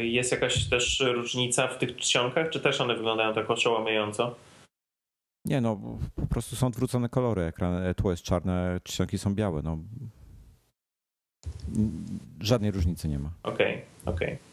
jest 0.00 0.32
jakaś 0.32 0.68
też 0.68 1.00
różnica 1.00 1.68
w 1.68 1.78
tych 1.78 1.96
czcionkach, 1.96 2.50
czy 2.50 2.60
też 2.60 2.80
one 2.80 2.94
wyglądają 2.94 3.34
tak 3.34 3.50
oszałamiająco? 3.50 4.34
Nie, 5.44 5.60
no 5.60 5.80
po 6.14 6.26
prostu 6.26 6.56
są 6.56 6.66
odwrócone 6.66 7.08
kolory, 7.08 7.42
ekran, 7.42 7.94
tło 7.94 8.10
jest 8.10 8.22
czarne, 8.22 8.80
czcionki 8.84 9.18
są 9.18 9.34
białe, 9.34 9.62
no. 9.62 9.78
Żadnej 12.40 12.70
różnicy 12.70 13.08
nie 13.08 13.18
ma. 13.18 13.30
Okej, 13.42 13.72
okay, 14.04 14.14
okej. 14.14 14.28
Okay. 14.28 14.51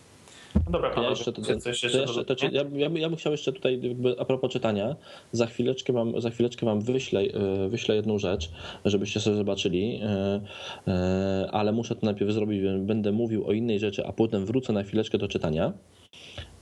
No 0.55 0.71
dobra, 0.71 1.03
ja 1.03 1.09
jeszcze, 1.09 1.33
to, 1.33 1.41
coś 1.41 1.83
jeszcze, 1.83 1.99
jeszcze 1.99 2.25
to, 2.25 2.35
ja, 2.45 2.61
ja, 2.73 2.89
ja 2.93 3.09
bym 3.09 3.15
chciał 3.15 3.31
jeszcze 3.31 3.53
tutaj 3.53 3.79
jakby 3.81 4.15
a 4.19 4.25
propos 4.25 4.51
czytania, 4.51 4.95
za 5.31 5.45
chwileczkę 5.45 5.93
wam, 5.93 6.21
za 6.21 6.29
chwileczkę 6.29 6.65
wam 6.65 6.81
wyślę, 6.81 7.21
e, 7.21 7.69
wyślę 7.69 7.95
jedną 7.95 8.19
rzecz, 8.19 8.51
żebyście 8.85 9.19
sobie 9.19 9.35
zobaczyli, 9.35 9.99
e, 10.03 10.41
e, 10.87 11.49
ale 11.51 11.71
muszę 11.71 11.95
to 11.95 12.05
najpierw 12.05 12.31
zrobić, 12.31 12.61
będę 12.79 13.11
mówił 13.11 13.47
o 13.47 13.51
innej 13.51 13.79
rzeczy, 13.79 14.05
a 14.05 14.13
potem 14.13 14.45
wrócę 14.45 14.73
na 14.73 14.83
chwileczkę 14.83 15.17
do 15.17 15.27
czytania. 15.27 15.73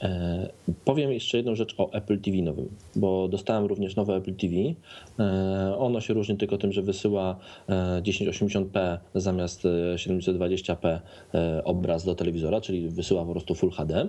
E, 0.02 0.50
powiem 0.86 1.12
jeszcze 1.12 1.38
jedną 1.38 1.56
rzecz 1.56 1.76
o 1.78 1.94
Apple 1.94 2.20
TV 2.20 2.38
nowym, 2.38 2.70
bo 2.96 3.28
dostałem 3.28 3.66
również 3.66 3.96
nowe 3.96 4.16
Apple 4.16 4.36
TV. 4.36 4.54
E, 5.20 5.78
ono 5.78 6.02
się 6.02 6.14
różni 6.14 6.38
tylko 6.38 6.58
tym, 6.58 6.72
że 6.72 6.82
wysyła 6.82 7.38
1080p 8.02 8.78
e, 8.78 9.00
zamiast 9.16 9.64
720p 9.96 11.00
obraz 11.64 12.06
do 12.06 12.16
telewizora, 12.16 12.62
czyli 12.62 12.90
wysyła 12.90 13.26
po 13.26 13.32
prostu 13.32 13.56
Full 13.56 13.72
HD. 13.72 14.08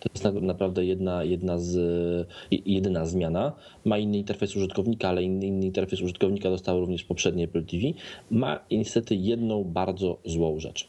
To 0.00 0.08
jest 0.14 0.42
naprawdę 0.42 0.84
jedna, 0.84 1.24
jedna 1.24 1.58
z, 1.58 2.28
jedyna 2.50 3.06
zmiana. 3.06 3.52
Ma 3.84 3.98
inny 3.98 4.18
interfejs 4.18 4.56
użytkownika, 4.56 5.08
ale 5.08 5.22
inny, 5.22 5.46
inny 5.46 5.66
interfejs 5.66 6.02
użytkownika 6.02 6.50
dostał 6.50 6.80
również 6.80 7.04
poprzednie 7.04 7.44
Apple 7.44 7.64
TV. 7.64 7.82
Ma 8.30 8.60
niestety 8.70 9.14
jedną 9.14 9.64
bardzo 9.64 10.18
złą 10.24 10.58
rzecz 10.58 10.88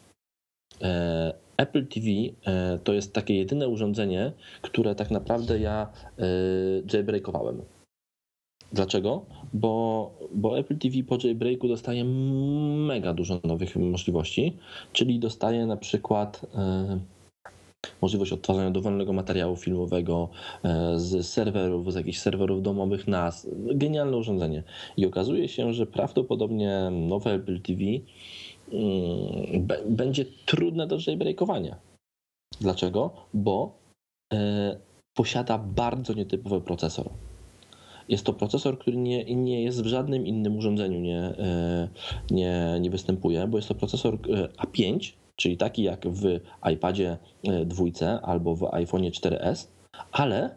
Apple 1.62 1.86
TV 1.88 2.08
e, 2.46 2.80
to 2.84 2.94
jest 2.94 3.14
takie 3.14 3.36
jedyne 3.36 3.68
urządzenie, 3.68 4.32
które 4.62 4.96
tak 4.96 5.12
naprawdę 5.12 5.60
ja 5.60 5.88
e, 6.20 6.26
jailbreakowałem. 6.94 7.62
Dlaczego? 8.74 9.26
Bo, 9.54 10.12
bo 10.34 10.60
Apple 10.60 10.78
TV 10.78 11.04
po 11.04 11.18
jailbreaku 11.24 11.68
dostaje 11.68 12.06
mega 12.06 13.14
dużo 13.14 13.40
nowych 13.44 13.76
możliwości, 13.76 14.58
czyli 14.94 15.20
dostaje 15.20 15.66
na 15.66 15.78
przykład 15.78 16.46
e, 16.56 17.00
możliwość 18.02 18.34
odtwarzania 18.34 18.72
dowolnego 18.72 19.14
materiału 19.14 19.56
filmowego 19.56 20.30
z 20.96 21.28
serwerów, 21.28 21.94
z 21.94 21.96
jakichś 21.96 22.20
serwerów 22.20 22.62
domowych 22.62 23.08
NAS. 23.08 23.48
Genialne 23.76 24.18
urządzenie. 24.18 24.64
I 24.98 25.06
okazuje 25.06 25.48
się, 25.48 25.74
że 25.74 25.86
prawdopodobnie 25.86 26.90
nowe 26.92 27.34
Apple 27.34 27.62
TV 27.62 27.82
będzie 29.90 30.26
trudne 30.46 30.88
do 30.88 30.98
jailbreakowania. 31.08 31.76
Dlaczego? 32.62 33.12
Bo 33.34 33.78
e, 34.34 34.78
posiada 35.14 35.58
bardzo 35.58 36.14
nietypowy 36.14 36.62
procesor. 36.62 37.10
Jest 38.10 38.26
to 38.26 38.34
procesor, 38.34 38.80
który 38.80 38.98
nie, 38.98 39.36
nie 39.36 39.64
jest 39.64 39.84
w 39.84 39.86
żadnym 39.86 40.28
innym 40.28 40.58
urządzeniu 40.58 41.00
nie, 41.00 41.20
e, 41.20 41.88
nie, 42.32 42.78
nie 42.82 42.90
występuje, 42.90 43.48
bo 43.48 43.58
jest 43.58 43.68
to 43.68 43.76
procesor 43.76 44.14
e, 44.14 44.48
A5, 44.48 45.14
czyli 45.36 45.58
taki 45.58 45.84
jak 45.84 46.08
w 46.08 46.40
iPadzie 46.74 47.18
dwójce 47.66 48.22
albo 48.22 48.56
w 48.56 48.74
iPhone 48.74 49.02
4S, 49.02 49.68
ale 50.12 50.56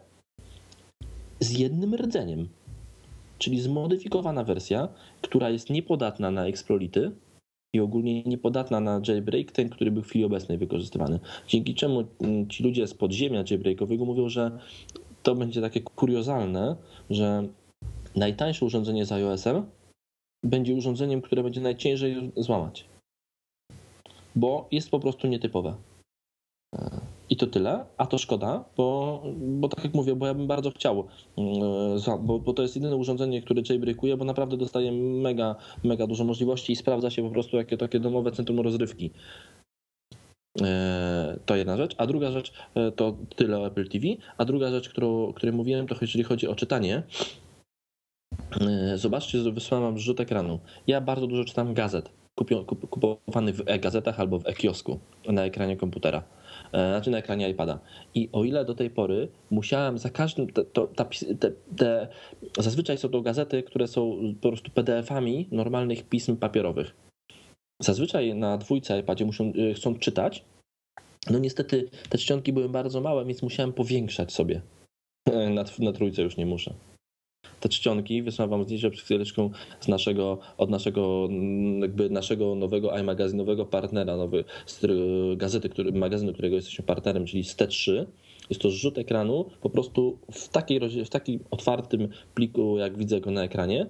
z 1.39 1.51
jednym 1.51 1.95
rdzeniem, 1.95 2.49
czyli 3.37 3.61
zmodyfikowana 3.61 4.43
wersja, 4.43 4.87
która 5.21 5.49
jest 5.49 5.69
niepodatna 5.69 6.31
na 6.31 6.47
eksplolity, 6.47 7.11
i 7.75 7.79
ogólnie 7.79 8.23
niepodatna 8.23 8.79
na 8.79 9.01
jailbreak, 9.07 9.51
ten, 9.51 9.69
który 9.69 9.91
był 9.91 10.03
w 10.03 10.07
chwili 10.07 10.25
obecnej 10.25 10.57
wykorzystywany. 10.57 11.19
Dzięki 11.47 11.75
czemu 11.75 12.03
mm, 12.21 12.49
ci 12.49 12.63
ludzie 12.63 12.87
z 12.87 12.93
podziemia 12.93 13.43
jailbreakowego 13.49 14.05
mówią, 14.05 14.29
że 14.29 14.51
to 15.23 15.35
będzie 15.35 15.61
takie 15.61 15.81
kuriozalne, 15.81 16.75
że 17.09 17.47
najtańsze 18.15 18.65
urządzenie 18.65 19.05
z 19.05 19.11
iOS-em 19.11 19.65
będzie 20.43 20.73
urządzeniem, 20.73 21.21
które 21.21 21.43
będzie 21.43 21.61
najciężej 21.61 22.31
złamać. 22.37 22.85
Bo 24.35 24.67
jest 24.71 24.89
po 24.89 24.99
prostu 24.99 25.27
nietypowe. 25.27 25.75
I 27.29 27.35
to 27.35 27.47
tyle, 27.47 27.85
a 27.97 28.05
to 28.05 28.17
szkoda, 28.17 28.63
bo, 28.77 29.23
bo 29.37 29.67
tak 29.69 29.83
jak 29.83 29.93
mówię, 29.93 30.15
bo 30.15 30.27
ja 30.27 30.33
bym 30.33 30.47
bardzo 30.47 30.71
chciał, 30.71 31.07
mm, 31.37 31.99
bo, 32.19 32.39
bo 32.39 32.53
to 32.53 32.61
jest 32.61 32.75
jedyne 32.75 32.95
urządzenie, 32.95 33.41
które 33.41 33.61
jailbreakuje, 33.69 34.17
bo 34.17 34.25
naprawdę 34.25 34.57
dostaje 34.57 34.91
mega, 34.91 35.55
mega 35.83 36.07
dużo 36.07 36.23
możliwości 36.23 36.73
i 36.73 36.75
sprawdza 36.75 37.09
się 37.09 37.23
po 37.23 37.29
prostu 37.29 37.57
jakie 37.57 37.77
takie 37.77 37.99
domowe 37.99 38.31
centrum 38.31 38.59
rozrywki. 38.59 39.11
E, 40.61 41.39
to 41.45 41.55
jedna 41.55 41.77
rzecz. 41.77 41.95
A 41.97 42.07
druga 42.07 42.31
rzecz 42.31 42.53
e, 42.75 42.91
to 42.91 43.17
tyle 43.35 43.59
o 43.59 43.67
Apple 43.67 43.87
TV. 43.87 44.05
A 44.37 44.45
druga 44.45 44.69
rzecz, 44.69 44.89
którą, 44.89 45.27
o 45.27 45.33
której 45.33 45.55
mówiłem, 45.55 45.87
to 45.87 45.95
jeżeli 46.01 46.23
chodzi 46.23 46.47
o 46.47 46.55
czytanie. 46.55 47.03
E, 48.61 48.97
zobaczcie, 48.97 49.51
wysłałem 49.51 49.85
wam 49.85 49.99
rzut 49.99 50.19
ekranu. 50.19 50.59
Ja 50.87 51.01
bardzo 51.01 51.27
dużo 51.27 51.45
czytam 51.45 51.73
gazet, 51.73 52.09
kupowanych 52.89 53.55
w 53.55 53.63
e-gazetach 53.65 54.19
albo 54.19 54.39
w 54.39 54.47
e-kiosku 54.47 54.99
na 55.27 55.45
ekranie 55.45 55.77
komputera. 55.77 56.23
E, 56.75 56.89
znaczy 56.89 57.11
na 57.11 57.17
ekranie 57.17 57.49
iPada. 57.49 57.79
I 58.15 58.29
o 58.31 58.43
ile 58.43 58.65
do 58.65 58.75
tej 58.75 58.89
pory 58.89 59.27
musiałem 59.51 59.97
za 59.97 60.09
każdym, 60.09 60.47
te, 60.47 60.63
to, 60.63 60.87
ta, 60.87 61.05
te, 61.39 61.51
te, 61.77 62.07
zazwyczaj 62.59 62.97
są 62.97 63.09
to 63.09 63.21
gazety, 63.21 63.63
które 63.63 63.87
są 63.87 64.17
po 64.41 64.49
prostu 64.49 64.71
PDF-ami 64.71 65.47
normalnych 65.51 66.03
pism 66.03 66.37
papierowych. 66.37 66.95
Zazwyczaj 67.81 68.35
na 68.35 68.57
dwójce 68.57 68.99
iPadzie 68.99 69.25
muszą, 69.25 69.53
e, 69.69 69.73
chcą 69.73 69.95
czytać. 69.95 70.45
No 71.29 71.39
niestety 71.39 71.89
te 72.09 72.17
czcionki 72.17 72.53
były 72.53 72.69
bardzo 72.69 73.01
małe, 73.01 73.25
więc 73.25 73.41
musiałem 73.41 73.73
powiększać 73.73 74.33
sobie. 74.33 74.61
Na, 75.27 75.63
na 75.79 75.93
trójce 75.93 76.21
już 76.21 76.37
nie 76.37 76.45
muszę 76.45 76.73
te 77.65 77.69
czcionki. 77.69 78.23
Wysyłam 78.23 78.49
wam 78.49 78.63
zdjęcie 78.63 78.91
przed 78.91 79.05
chwileczką 79.05 79.49
z 79.79 79.87
naszego, 79.87 80.37
od 80.57 80.69
naszego, 80.69 81.27
mm, 81.29 81.81
jakby 81.81 82.09
naszego 82.09 82.55
nowego 82.55 82.97
iMagazynowego 82.97 83.65
partnera, 83.65 84.17
nowy, 84.17 84.43
z 84.65 84.81
gazety, 85.37 85.69
który, 85.69 85.91
magazynu, 85.91 86.33
którego 86.33 86.55
jesteśmy 86.55 86.85
partnerem, 86.85 87.25
czyli 87.25 87.43
z 87.43 87.55
T3. 87.55 88.05
Jest 88.49 88.61
to 88.61 88.69
zrzut 88.69 88.97
ekranu 88.97 89.45
po 89.61 89.69
prostu 89.69 90.17
w, 90.31 90.49
takiej, 90.49 90.79
w 91.05 91.09
takim 91.09 91.39
otwartym 91.51 92.09
pliku, 92.33 92.77
jak 92.77 92.97
widzę 92.97 93.21
go 93.21 93.31
na 93.31 93.43
ekranie. 93.43 93.87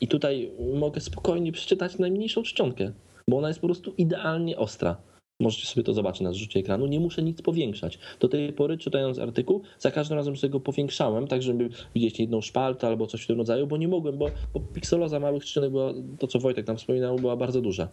I 0.00 0.08
tutaj 0.08 0.50
mogę 0.74 1.00
spokojnie 1.00 1.52
przeczytać 1.52 1.98
najmniejszą 1.98 2.42
czcionkę, 2.42 2.92
bo 3.28 3.38
ona 3.38 3.48
jest 3.48 3.60
po 3.60 3.66
prostu 3.66 3.94
idealnie 3.98 4.56
ostra. 4.56 4.96
Możecie 5.40 5.66
sobie 5.66 5.84
to 5.84 5.94
zobaczyć 5.94 6.20
na 6.20 6.32
zrzucie 6.32 6.60
ekranu. 6.60 6.86
Nie 6.86 7.00
muszę 7.00 7.22
nic 7.22 7.42
powiększać. 7.42 7.98
Do 8.20 8.28
tej 8.28 8.52
pory, 8.52 8.78
czytając 8.78 9.18
artykuł, 9.18 9.62
za 9.78 9.90
każdym 9.90 10.16
razem 10.16 10.36
sobie 10.36 10.50
go 10.50 10.60
powiększałem, 10.60 11.26
tak 11.26 11.42
żeby 11.42 11.68
widzieć 11.94 12.20
jedną 12.20 12.40
szpaltę 12.40 12.86
albo 12.86 13.06
coś 13.06 13.22
w 13.22 13.26
tym 13.26 13.38
rodzaju, 13.38 13.66
bo 13.66 13.76
nie 13.76 13.88
mogłem, 13.88 14.18
bo, 14.18 14.30
bo 14.54 14.60
pikseloza 14.60 15.20
małych 15.20 15.44
czcionek 15.44 15.70
była, 15.70 15.92
to 16.18 16.26
co 16.26 16.38
Wojtek 16.38 16.66
nam 16.66 16.76
wspominał, 16.76 17.16
była 17.16 17.36
bardzo 17.36 17.60
duża. 17.60 17.88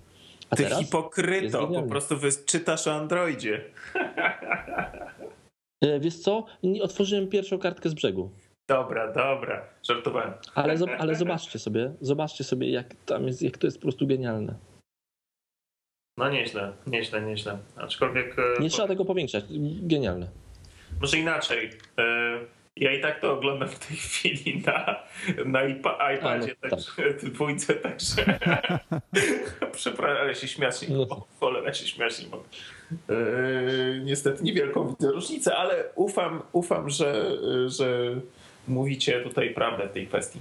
A 0.49 0.55
Ty 0.55 0.65
hipokryto, 0.65 1.67
po 1.67 1.83
prostu 1.83 2.15
czytasz 2.45 2.87
o 2.87 2.93
Androidzie. 2.93 3.61
E, 5.81 5.99
wiesz 5.99 6.15
co? 6.15 6.45
Otworzyłem 6.81 7.27
pierwszą 7.27 7.59
kartkę 7.59 7.89
z 7.89 7.93
brzegu. 7.93 8.29
Dobra, 8.67 9.13
dobra, 9.13 9.65
żartowałem. 9.83 10.33
Ale, 10.55 10.75
ale 10.99 11.15
zobaczcie 11.15 11.59
sobie, 11.59 11.93
zobaczcie 12.01 12.43
sobie, 12.43 12.71
jak 12.71 12.95
tam 13.05 13.27
jest, 13.27 13.41
jak 13.41 13.57
to 13.57 13.67
jest 13.67 13.77
po 13.77 13.81
prostu 13.81 14.07
genialne. 14.07 14.55
No 16.17 16.29
nieźle, 16.29 16.73
nieźle, 16.87 17.21
nieźle. 17.21 17.57
Aczkolwiek... 17.75 18.35
E, 18.39 18.61
Nie 18.61 18.69
trzeba 18.69 18.87
tego 18.87 19.05
powiększać. 19.05 19.43
Genialne. 19.81 20.27
Może 21.01 21.17
inaczej. 21.17 21.69
E, 21.97 22.39
ja 22.75 22.91
i 22.93 23.01
tak 23.01 23.19
to 23.19 23.33
oglądam 23.33 23.69
w 23.69 23.87
tej 23.87 23.97
chwili 23.97 24.63
na, 24.65 25.03
na 25.45 25.63
iPadzie, 26.13 26.55
no, 26.63 26.69
także 26.69 26.91
tak. 26.95 27.23
dwójce, 27.31 27.73
także 27.73 28.25
przepraszam, 29.71 30.17
ale 30.21 30.35
się 30.35 30.47
śmiać 30.47 30.81
nie 30.81 30.95
mogę. 30.95 31.15
No. 31.41 31.47
ale 31.47 31.73
się 31.73 31.87
śmiać 31.87 32.23
nie 32.23 32.27
mogę. 32.27 32.43
E, 33.09 33.99
niestety 34.03 34.43
niewielką 34.43 34.87
widzę 34.89 35.11
różnicę, 35.11 35.55
ale 35.55 35.83
ufam, 35.95 36.41
ufam 36.51 36.89
że, 36.89 37.37
że 37.67 38.15
mówicie 38.67 39.21
tutaj 39.21 39.53
prawdę 39.53 39.87
w 39.87 39.91
tej 39.91 40.07
kwestii. 40.07 40.39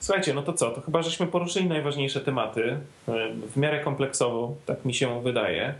Słuchajcie, 0.00 0.34
no 0.34 0.42
to 0.42 0.52
co? 0.52 0.70
To 0.70 0.80
chyba 0.80 1.02
żeśmy 1.02 1.26
poruszyli 1.26 1.66
najważniejsze 1.66 2.20
tematy 2.20 2.62
e, 3.08 3.32
w 3.32 3.56
miarę 3.56 3.84
kompleksowo, 3.84 4.56
tak 4.66 4.84
mi 4.84 4.94
się 4.94 5.22
wydaje. 5.22 5.74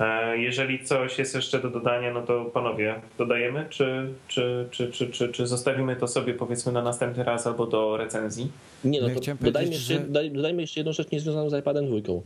E, 0.00 0.38
jeżeli 0.38 0.84
coś 0.84 1.18
jest 1.18 1.34
jeszcze 1.34 1.60
do 1.60 1.70
dodania, 1.70 2.12
no 2.12 2.22
to 2.22 2.44
panowie, 2.44 3.00
dodajemy, 3.18 3.66
czy, 3.70 4.12
czy, 4.28 4.68
czy, 4.70 4.90
czy, 4.90 5.10
czy, 5.10 5.28
czy 5.28 5.46
zostawimy 5.46 5.96
to 5.96 6.08
sobie 6.08 6.34
powiedzmy 6.34 6.72
na 6.72 6.82
następny 6.82 7.24
raz 7.24 7.46
albo 7.46 7.66
do 7.66 7.96
recenzji? 7.96 8.50
Nie, 8.84 9.00
no 9.00 9.08
to 9.08 9.34
dodajmy 9.40 9.72
jeszcze, 9.72 9.94
że... 9.94 10.00
dodajmy 10.30 10.60
jeszcze 10.60 10.80
jedną 10.80 10.92
rzecz 10.92 11.10
niezwiązaną 11.10 11.50
z 11.50 11.54
iPadem 11.54 11.86
dwójką. 11.86 12.22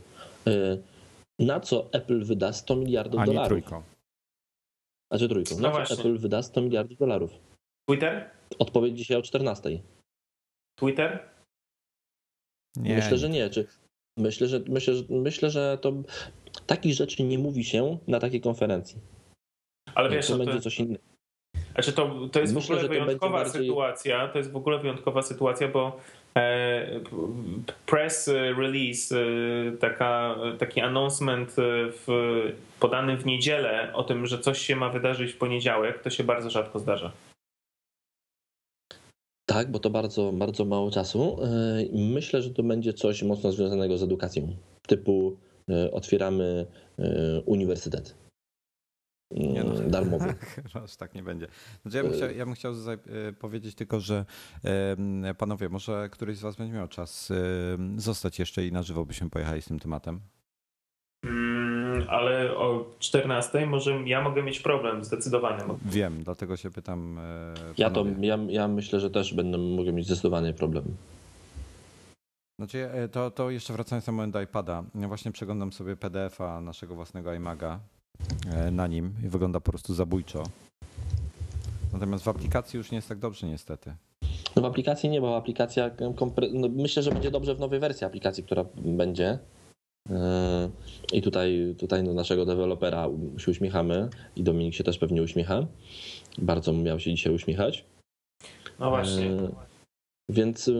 E, 0.46 0.51
na 1.38 1.61
co 1.61 1.88
Apple 1.92 2.24
wyda 2.24 2.53
100 2.53 2.76
miliardów 2.76 3.20
A 3.20 3.24
dolarów? 3.24 3.48
trójką. 3.48 3.82
Znaczy 5.11 5.28
trójką. 5.28 5.55
No 5.55 5.59
Znaczy 5.59 5.76
właśnie. 5.76 5.96
Apple 5.96 6.18
wyda 6.18 6.42
100 6.42 6.61
miliardów 6.61 6.98
dolarów. 6.98 7.30
Twitter? 7.88 8.30
Odpowiedź 8.59 8.98
dzisiaj 8.98 9.16
o 9.16 9.22
14. 9.22 9.70
Twitter? 10.78 11.28
Nie, 12.76 12.96
myślę, 12.96 13.18
że 13.18 13.28
nie. 13.28 13.50
Czy, 13.50 13.66
myślę, 14.18 14.46
że, 14.46 14.60
myślę, 14.68 14.94
że, 14.94 15.04
myślę, 15.10 15.50
że 15.50 15.78
to 15.80 15.92
takich 16.66 16.94
rzeczy 16.94 17.22
nie 17.22 17.38
mówi 17.38 17.64
się 17.64 17.98
na 18.08 18.20
takiej 18.20 18.40
konferencji. 18.40 19.00
Ale 19.94 20.10
wiesz, 20.10 20.26
to 20.26 20.32
no 20.32 20.38
będzie 20.38 20.54
to, 20.54 20.60
coś 20.60 20.78
innego. 20.80 21.02
znaczy 21.74 21.92
to, 21.92 22.28
to 22.32 22.40
jest 22.40 22.54
Myślę, 22.54 22.76
w 22.76 22.78
że 22.80 22.84
ogóle 22.84 22.98
to 22.98 23.04
wyjątkowa 23.04 23.38
bardziej- 23.38 23.62
sytuacja. 23.62 24.28
To 24.28 24.38
jest 24.38 24.50
w 24.52 24.56
ogóle 24.56 24.78
wyjątkowa 24.78 25.22
sytuacja, 25.22 25.68
bo 25.68 26.00
e, 26.36 27.00
press 27.86 28.28
release, 28.56 29.12
e, 29.12 29.76
taka, 29.76 30.36
taki 30.58 30.80
announcement 30.80 31.50
e, 31.50 31.52
w, 31.90 32.06
podany 32.80 33.16
w 33.16 33.26
niedzielę 33.26 33.92
o 33.94 34.04
tym, 34.04 34.26
że 34.26 34.38
coś 34.38 34.58
się 34.58 34.76
ma 34.76 34.88
wydarzyć 34.88 35.32
w 35.32 35.38
poniedziałek, 35.38 36.02
to 36.02 36.10
się 36.10 36.24
bardzo 36.24 36.50
rzadko 36.50 36.78
zdarza. 36.78 37.12
Tak, 39.51 39.70
bo 39.70 39.78
to 39.78 39.90
bardzo, 39.90 40.32
bardzo 40.32 40.64
mało 40.64 40.90
czasu. 40.90 41.36
Yy, 41.92 42.05
Myślę, 42.14 42.42
że 42.42 42.51
to 42.51 42.62
będzie 42.62 42.92
coś 42.92 43.22
mocno 43.22 43.53
związanego 43.53 43.98
z 43.98 44.03
edukacją. 44.03 44.57
Typu 44.86 45.36
yy, 45.68 45.90
otwieramy 45.90 46.66
yy, 46.98 47.42
uniwersytet. 47.46 48.14
Nie 49.30 49.64
no. 49.64 49.74
Darmowy. 49.74 50.34
Chyba 50.40 50.82
aż 50.84 50.96
tak 50.96 51.14
nie 51.14 51.22
będzie. 51.22 51.46
Znaczy 51.82 51.96
ja, 51.96 52.03
bym 52.03 52.12
chciał, 52.12 52.30
ja 52.30 52.44
bym 52.44 52.55
chciał 52.55 52.72
e, 52.72 53.32
powiedzieć 53.32 53.74
tylko, 53.74 54.01
że 54.01 54.24
panowie, 55.38 55.68
może 55.68 56.09
któryś 56.12 56.38
z 56.38 56.40
was 56.40 56.57
będzie 56.57 56.74
miał 56.74 56.88
czas 56.88 57.32
zostać 57.96 58.38
jeszcze 58.38 58.66
i 58.66 58.72
na 58.72 58.82
żywo 58.82 59.07
byśmy 59.07 59.30
pojechali 59.30 59.62
z 59.62 59.66
tym 59.66 59.78
tematem. 59.78 60.20
Mm, 61.95 62.07
ale 62.09 62.57
o 62.57 62.84
14 62.99 63.66
może 63.66 64.09
ja 64.09 64.22
mogę 64.22 64.43
mieć 64.43 64.61
problem, 64.61 65.05
zdecydowany. 65.05 65.64
Wiem, 65.84 66.22
dlatego 66.24 66.57
się 66.57 66.70
pytam. 66.70 67.18
e, 67.18 67.55
Ja, 67.78 67.91
to, 67.91 68.05
panowie. 68.05 68.26
ja, 68.26 68.38
ja 68.49 68.68
myślę, 68.68 69.01
że 69.01 69.11
też 69.11 69.34
będę 69.34 69.59
mogę 69.59 69.93
mieć 69.93 70.07
zdecydowany 70.07 70.55
problem. 70.55 70.84
Znaczy, 72.59 72.91
e, 72.93 73.09
to, 73.09 73.30
to 73.30 73.51
jeszcze 73.51 73.72
wracając 73.72 74.07
na 74.07 74.12
moment 74.12 74.32
do 74.32 74.43
iPada, 74.43 74.84
ja 74.95 75.09
właśnie 75.09 75.32
przeglądam 75.32 75.72
sobie 75.72 75.97
PDF-a 75.97 76.61
naszego 76.61 76.95
własnego 76.95 77.34
iMaga 77.34 77.78
e, 78.53 78.70
na 78.70 78.86
nim 78.86 79.12
i 79.24 79.28
wygląda 79.28 79.61
po 79.61 79.70
prostu 79.70 79.95
zabójczo. 79.95 80.43
Natomiast 81.93 82.24
w 82.24 82.28
aplikacji 82.28 82.76
już 82.76 82.91
nie 82.91 82.97
jest 82.97 83.09
tak 83.09 83.18
dobrze 83.18 83.47
niestety. 83.47 83.95
No 84.57 84.62
w 84.62 84.64
aplikacji 84.64 85.09
nie, 85.11 85.20
bo 85.20 85.36
aplikacja, 85.36 85.91
kompre- 85.91 86.51
no 86.53 86.68
myślę, 86.68 87.03
że 87.03 87.11
będzie 87.12 87.30
dobrze 87.30 87.55
w 87.55 87.61
nowej 87.61 87.80
wersji 87.80 88.07
aplikacji, 88.07 88.45
która 88.45 88.64
będzie. 88.74 89.38
Yy, 90.09 90.16
I 91.12 91.22
tutaj, 91.22 91.74
tutaj 91.78 92.05
do 92.05 92.14
naszego 92.14 92.46
dewelopera 92.46 93.09
się 93.38 93.51
uśmiechamy 93.51 94.09
i 94.36 94.42
Dominik 94.42 94.74
się 94.74 94.84
też 94.84 94.98
pewnie 94.98 95.22
uśmiecha. 95.22 95.66
Bardzo 96.38 96.72
miał 96.72 97.01
się 97.01 97.14
dzisiaj 97.14 97.34
uśmiechać. 97.34 97.84
No 98.78 98.90
właśnie. 98.90 99.24
Yy, 99.24 99.51
Więc 100.28 100.70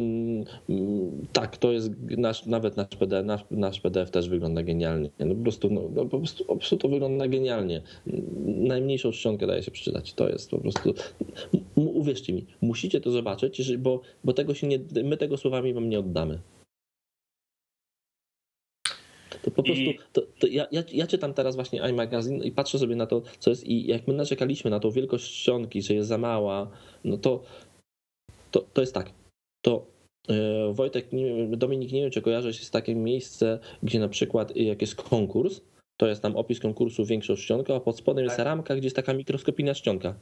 tak, 1.33 1.57
to 1.57 1.73
jest 1.73 1.91
nasz, 2.01 2.47
nawet 2.47 2.77
nasz 2.77 2.87
PDF, 2.87 3.27
nasz, 3.27 3.45
nasz 3.51 3.81
PDF 3.81 4.11
też 4.11 4.29
wygląda 4.29 4.63
genialnie. 4.63 5.11
No 5.19 5.35
po, 5.35 5.43
prostu, 5.43 5.71
no, 5.71 5.81
no 5.95 6.05
po, 6.05 6.19
prostu, 6.19 6.45
po 6.45 6.57
prostu 6.57 6.77
to 6.77 6.89
wygląda 6.89 7.29
genialnie. 7.29 7.83
Najmniejszą 8.47 9.13
czcionkę 9.13 9.47
daje 9.47 9.63
się 9.63 9.71
przeczytać. 9.71 10.15
To 10.15 10.29
jest 10.29 10.51
po 10.51 10.59
prostu. 10.59 10.95
Uwierzcie 11.75 12.33
mi, 12.33 12.47
musicie 12.61 13.01
to 13.01 13.11
zobaczyć, 13.11 13.77
bo, 13.77 14.01
bo 14.25 14.33
tego 14.33 14.55
się 14.55 14.67
nie, 14.67 14.79
my 15.05 15.17
tego 15.17 15.37
słowami 15.37 15.75
wam 15.75 15.89
nie 15.89 15.99
oddamy. 15.99 16.39
To 19.43 19.51
po 19.51 19.63
prostu, 19.63 19.83
I- 19.83 19.99
to, 20.13 20.23
to 20.39 20.47
ja, 20.47 20.67
ja, 20.73 20.83
ja 20.93 21.07
czytam 21.07 21.35
teraz 21.35 21.55
właśnie 21.55 21.81
iMagazine 21.91 22.45
i 22.45 22.53
patrzę 22.53 22.79
sobie 22.79 22.97
na 22.97 23.07
to, 23.07 23.23
co 23.39 23.51
jest 23.51 23.67
i 23.67 23.87
jak 23.87 24.09
my 24.09 24.15
narzekaliśmy 24.15 24.71
na 24.71 24.81
tą 24.81 24.91
wielkość 24.91 25.41
czcionki, 25.41 25.83
że 25.83 25.95
jest 25.95 26.09
za 26.09 26.19
mała, 26.19 26.71
no 27.05 27.19
to 27.19 27.43
to, 28.51 28.61
to 28.73 28.81
jest 28.81 28.95
tak. 28.95 29.13
To 29.65 29.87
e, 30.29 30.73
Wojtek, 30.73 31.13
nie, 31.13 31.47
Dominik, 31.57 31.93
nie 31.93 32.01
wiem, 32.03 32.11
czy 32.11 32.23
kojarzysz, 32.23 32.59
jest 32.59 32.73
takie 32.73 32.95
miejsce, 32.95 33.59
gdzie 33.83 34.01
na 34.01 34.09
przykład 34.09 34.57
jak 34.57 34.81
jest 34.81 34.95
konkurs, 34.95 35.61
to 36.01 36.07
jest 36.07 36.23
tam 36.23 36.37
opis 36.37 36.61
konkursu 36.61 37.05
większą 37.05 37.37
czcionką, 37.37 37.75
a 37.75 37.81
pod 37.81 37.99
spodem 37.99 38.25
jest 38.25 38.37
Tak. 38.37 38.45
ramka, 38.47 38.77
gdzie 38.77 38.87
jest 38.87 38.97
taka 38.97 39.13
mikroskopijna 39.15 39.75
czcionka. 39.75 40.15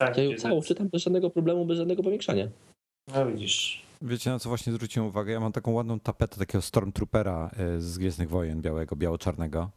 Tak, 0.00 0.16
Ja 0.16 0.22
ją 0.24 0.36
całą 0.36 0.62
czytam 0.62 0.88
bez 0.88 1.02
żadnego 1.02 1.30
problemu, 1.30 1.64
bez 1.66 1.78
żadnego 1.78 2.02
powiększania. 2.02 2.48
No 3.08 3.26
widzisz. 3.26 3.84
Wiecie 4.02 4.30
na 4.30 4.38
co 4.38 4.48
właśnie 4.48 4.72
zwróciłem 4.72 5.08
uwagę? 5.08 5.32
Ja 5.32 5.40
mam 5.40 5.52
taką 5.52 5.70
ładną 5.70 6.00
tapetę 6.00 6.36
takiego 6.36 6.62
Stormtroopera 6.62 7.50
e, 7.56 7.80
z 7.80 7.98
Gwiezdnych 7.98 8.28
Wojen, 8.28 8.62
białego, 8.62 8.96
biało-czarnego. 8.96 9.70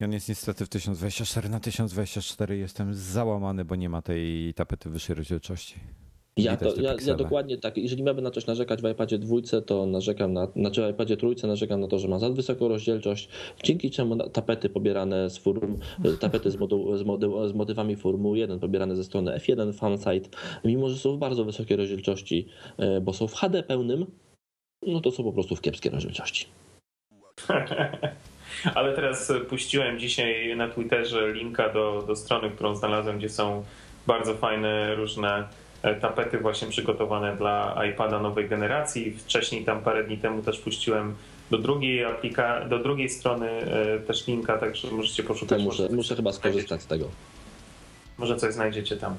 I 0.00 0.04
on 0.04 0.12
jest 0.12 0.28
niestety 0.28 0.66
w 0.66 0.68
1024 0.68 1.48
na 1.48 1.60
1024 1.60 2.56
jestem 2.56 2.94
załamany, 2.94 3.64
bo 3.64 3.76
nie 3.76 3.88
ma 3.88 4.02
tej 4.02 4.54
tapety 4.54 4.90
wyższej 4.90 5.16
rozdzielczości. 5.16 5.80
Ja, 6.36 6.56
to, 6.56 6.80
ja, 6.80 6.94
ja 7.06 7.14
dokładnie 7.14 7.58
tak. 7.58 7.76
Jeżeli 7.76 8.02
miałbym 8.02 8.24
na 8.24 8.30
coś 8.30 8.46
narzekać 8.46 8.82
w 8.82 8.90
iPadzie 8.90 9.18
dwójce, 9.18 9.62
to 9.62 9.86
narzekam 9.86 10.32
na, 10.32 10.48
znaczy 10.56 10.86
w 10.86 10.90
iPadzie 10.90 11.16
trójce 11.16 11.46
narzekam 11.46 11.80
na 11.80 11.88
to, 11.88 11.98
że 11.98 12.08
ma 12.08 12.18
za 12.18 12.30
wysoką 12.30 12.68
rozdzielczość, 12.68 13.28
dzięki 13.62 13.90
czemu 13.90 14.28
tapety 14.28 14.68
pobierane 14.68 15.30
z 15.30 15.38
form, 15.38 15.78
tapety 16.20 16.50
z, 16.50 16.56
modu, 16.56 16.96
z, 16.96 17.02
mody, 17.02 17.28
z 17.48 17.52
motywami 17.52 17.96
Formuły 17.96 18.38
1 18.38 18.60
pobierane 18.60 18.96
ze 18.96 19.04
strony 19.04 19.38
F1 19.38 19.72
Fansite, 19.72 20.28
mimo 20.64 20.88
że 20.88 20.96
są 20.96 21.16
w 21.16 21.18
bardzo 21.18 21.44
wysokiej 21.44 21.76
rozdzielczości, 21.76 22.48
e, 22.78 23.00
bo 23.00 23.12
są 23.12 23.26
w 23.26 23.34
HD 23.34 23.62
pełnym, 23.62 24.06
no 24.86 25.00
to 25.00 25.10
są 25.10 25.24
po 25.24 25.32
prostu 25.32 25.56
w 25.56 25.60
kiepskiej 25.60 25.92
rozdzielczości. 25.92 26.46
Ale 28.74 28.94
teraz 28.94 29.32
puściłem 29.48 29.98
dzisiaj 29.98 30.56
na 30.56 30.68
Twitterze 30.68 31.32
linka 31.32 31.72
do, 31.72 32.04
do 32.06 32.16
strony, 32.16 32.50
którą 32.50 32.74
znalazłem, 32.74 33.18
gdzie 33.18 33.28
są 33.28 33.64
bardzo 34.06 34.34
fajne 34.34 34.94
różne 34.94 35.48
tapety 36.00 36.38
właśnie 36.38 36.68
przygotowane 36.68 37.36
dla 37.36 37.80
iPada 37.90 38.18
nowej 38.20 38.48
generacji. 38.48 39.12
Wcześniej 39.18 39.64
tam 39.64 39.80
parę 39.82 40.04
dni 40.04 40.18
temu 40.18 40.42
też 40.42 40.58
puściłem 40.58 41.14
do 41.50 41.58
drugiej 41.58 42.04
aplika, 42.04 42.64
do 42.64 42.78
drugiej 42.78 43.08
strony 43.08 43.50
e, 43.50 43.98
też 43.98 44.26
linka, 44.26 44.58
także 44.58 44.90
możecie 44.90 45.22
To 45.22 45.28
poszukać. 45.28 45.62
muszę, 45.62 45.82
może, 45.82 45.96
muszę 45.96 46.16
chyba 46.16 46.32
skorzystać 46.32 46.82
z 46.82 46.86
tego. 46.86 47.08
może 48.18 48.36
coś 48.36 48.54
znajdziecie 48.54 48.96
tam. 48.96 49.16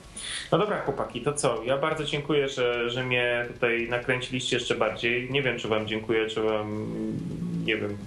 No 0.51 0.57
dobra, 0.57 0.81
chłopaki, 0.81 1.21
to 1.21 1.33
co? 1.33 1.63
Ja 1.63 1.77
bardzo 1.77 2.03
dziękuję, 2.03 2.49
że, 2.49 2.89
że 2.89 3.03
mnie 3.03 3.45
tutaj 3.53 3.87
nakręciliście 3.89 4.55
jeszcze 4.55 4.75
bardziej. 4.75 5.31
Nie 5.31 5.41
wiem, 5.43 5.59
czy 5.59 5.67
wam 5.67 5.87
dziękuję, 5.87 6.27
czy 6.29 6.41
wam, 6.41 6.85
nie 7.65 7.77
wiem, 7.77 7.97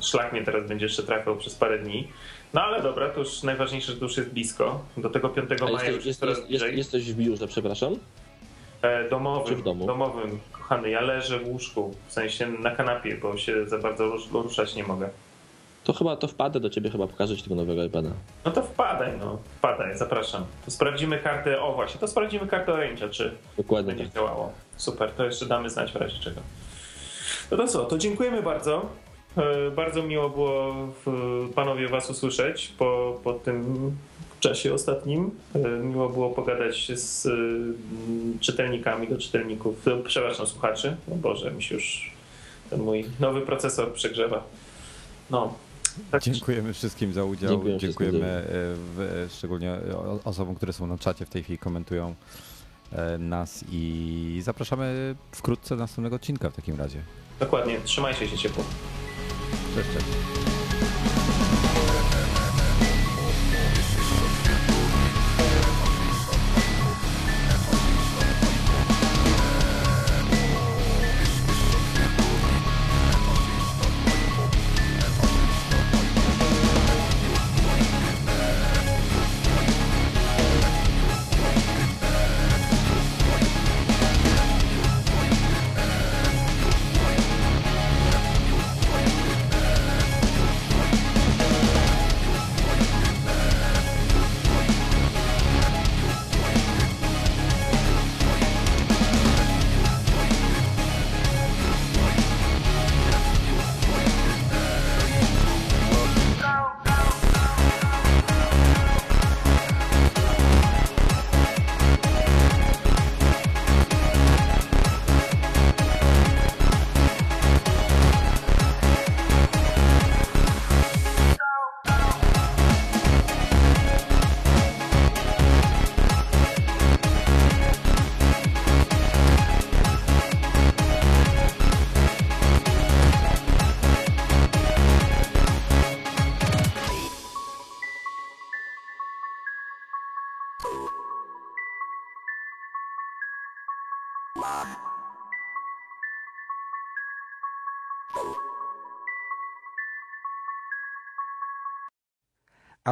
szlak 0.00 0.32
mnie 0.32 0.42
teraz 0.44 0.68
będzie 0.68 0.86
jeszcze 0.86 1.02
trafiał 1.02 1.36
przez 1.36 1.54
parę 1.54 1.78
dni. 1.78 2.08
No 2.56 2.62
ale 2.62 2.82
dobra, 2.82 3.08
to 3.10 3.20
już 3.20 3.42
najważniejsze, 3.42 3.92
że 3.92 3.98
to 3.98 4.04
już 4.04 4.16
jest 4.16 4.30
blisko. 4.30 4.80
Do 4.96 5.10
tego 5.10 5.28
5 5.28 5.50
A 5.60 5.64
maja 5.64 5.84
jesteś, 5.90 6.06
jest 6.06 6.22
jest, 6.22 6.50
jest, 6.50 6.64
jesteś 6.72 7.12
w 7.12 7.16
biurze, 7.16 7.46
przepraszam? 7.46 7.96
E, 8.82 9.08
Domowym, 9.08 9.46
Czy 9.48 9.56
w 9.56 9.62
domu? 9.62 9.86
domowym, 9.86 10.40
kochany. 10.52 10.90
Ja 10.90 11.00
leżę 11.00 11.38
w 11.38 11.48
łóżku, 11.48 11.94
w 12.08 12.12
sensie 12.12 12.46
na 12.46 12.70
kanapie, 12.70 13.16
bo 13.16 13.36
się 13.36 13.66
za 13.68 13.78
bardzo 13.78 14.04
rusz- 14.06 14.30
ruszać 14.32 14.74
nie 14.74 14.82
mogę. 14.84 15.08
To 15.84 15.92
chyba 15.92 16.16
to 16.16 16.28
wpadę 16.28 16.60
do 16.60 16.70
ciebie, 16.70 16.90
chyba 16.90 17.06
pokażę 17.06 17.36
ci 17.36 17.42
tego 17.42 17.54
nowego 17.54 17.84
iPada. 17.84 18.10
No 18.44 18.50
to 18.52 18.62
wpadaj, 18.62 19.12
no. 19.20 19.38
Wpadaj, 19.58 19.98
zapraszam. 19.98 20.44
To 20.64 20.70
sprawdzimy 20.70 21.18
kartę, 21.18 21.60
o 21.62 21.72
właśnie, 21.74 22.00
to 22.00 22.08
sprawdzimy 22.08 22.46
kartę 22.46 22.72
Orange'a, 22.72 23.10
czy 23.10 23.32
Dokładnie 23.56 23.88
będzie 23.88 24.04
tak. 24.04 24.14
działało. 24.14 24.52
Super, 24.76 25.10
to 25.10 25.24
jeszcze 25.24 25.46
damy 25.46 25.70
znać 25.70 25.92
w 25.92 25.96
razie 25.96 26.18
czego. 26.18 26.40
No 27.50 27.56
to 27.56 27.66
co, 27.68 27.84
to 27.84 27.98
dziękujemy 27.98 28.42
bardzo. 28.42 28.86
E, 29.36 29.70
Bardzo 29.70 30.02
miło 30.02 30.30
było 30.30 30.74
panowie 31.54 31.88
was 31.88 32.10
usłyszeć 32.10 32.72
po, 32.78 33.20
po 33.24 33.32
tym 33.32 33.90
czasie 34.40 34.74
ostatnim. 34.74 35.30
E, 35.54 35.58
Miło 35.68 36.08
było 36.08 36.30
pogadać 36.30 36.92
z 37.00 37.26
e, 37.26 37.30
czytelnikami 38.40 39.08
do 39.08 39.18
czytelników, 39.18 39.84
przepraszam, 40.04 40.46
słuchaczy. 40.46 40.96
O 41.12 41.14
Boże, 41.14 41.50
mi 41.52 41.62
się 41.62 41.74
już 41.74 42.12
ten 42.70 42.80
mój 42.82 43.04
nowy 43.20 43.40
procesor 43.40 43.92
przegrzewa. 43.92 44.44
No. 45.30 45.54
Tak, 46.10 46.22
Dziękujemy 46.22 46.72
wszystkim 46.72 47.12
za 47.12 47.24
udział. 47.24 47.50
Dziękuję 47.50 47.78
Dziękujemy 47.78 48.44
w, 48.48 49.28
szczególnie 49.32 49.76
osobom, 50.24 50.54
które 50.54 50.72
są 50.72 50.86
na 50.86 50.98
czacie 50.98 51.26
w 51.26 51.30
tej 51.30 51.42
chwili, 51.42 51.58
komentują 51.58 52.14
nas 53.18 53.64
i 53.72 54.40
zapraszamy 54.44 55.14
wkrótce 55.32 55.76
do 55.76 55.82
następnego 55.82 56.16
odcinka 56.16 56.50
w 56.50 56.56
takim 56.56 56.76
razie. 56.76 56.98
Dokładnie, 57.40 57.80
trzymajcie 57.84 58.28
się 58.28 58.38
ciepło. 58.38 58.64
system. 59.76 60.65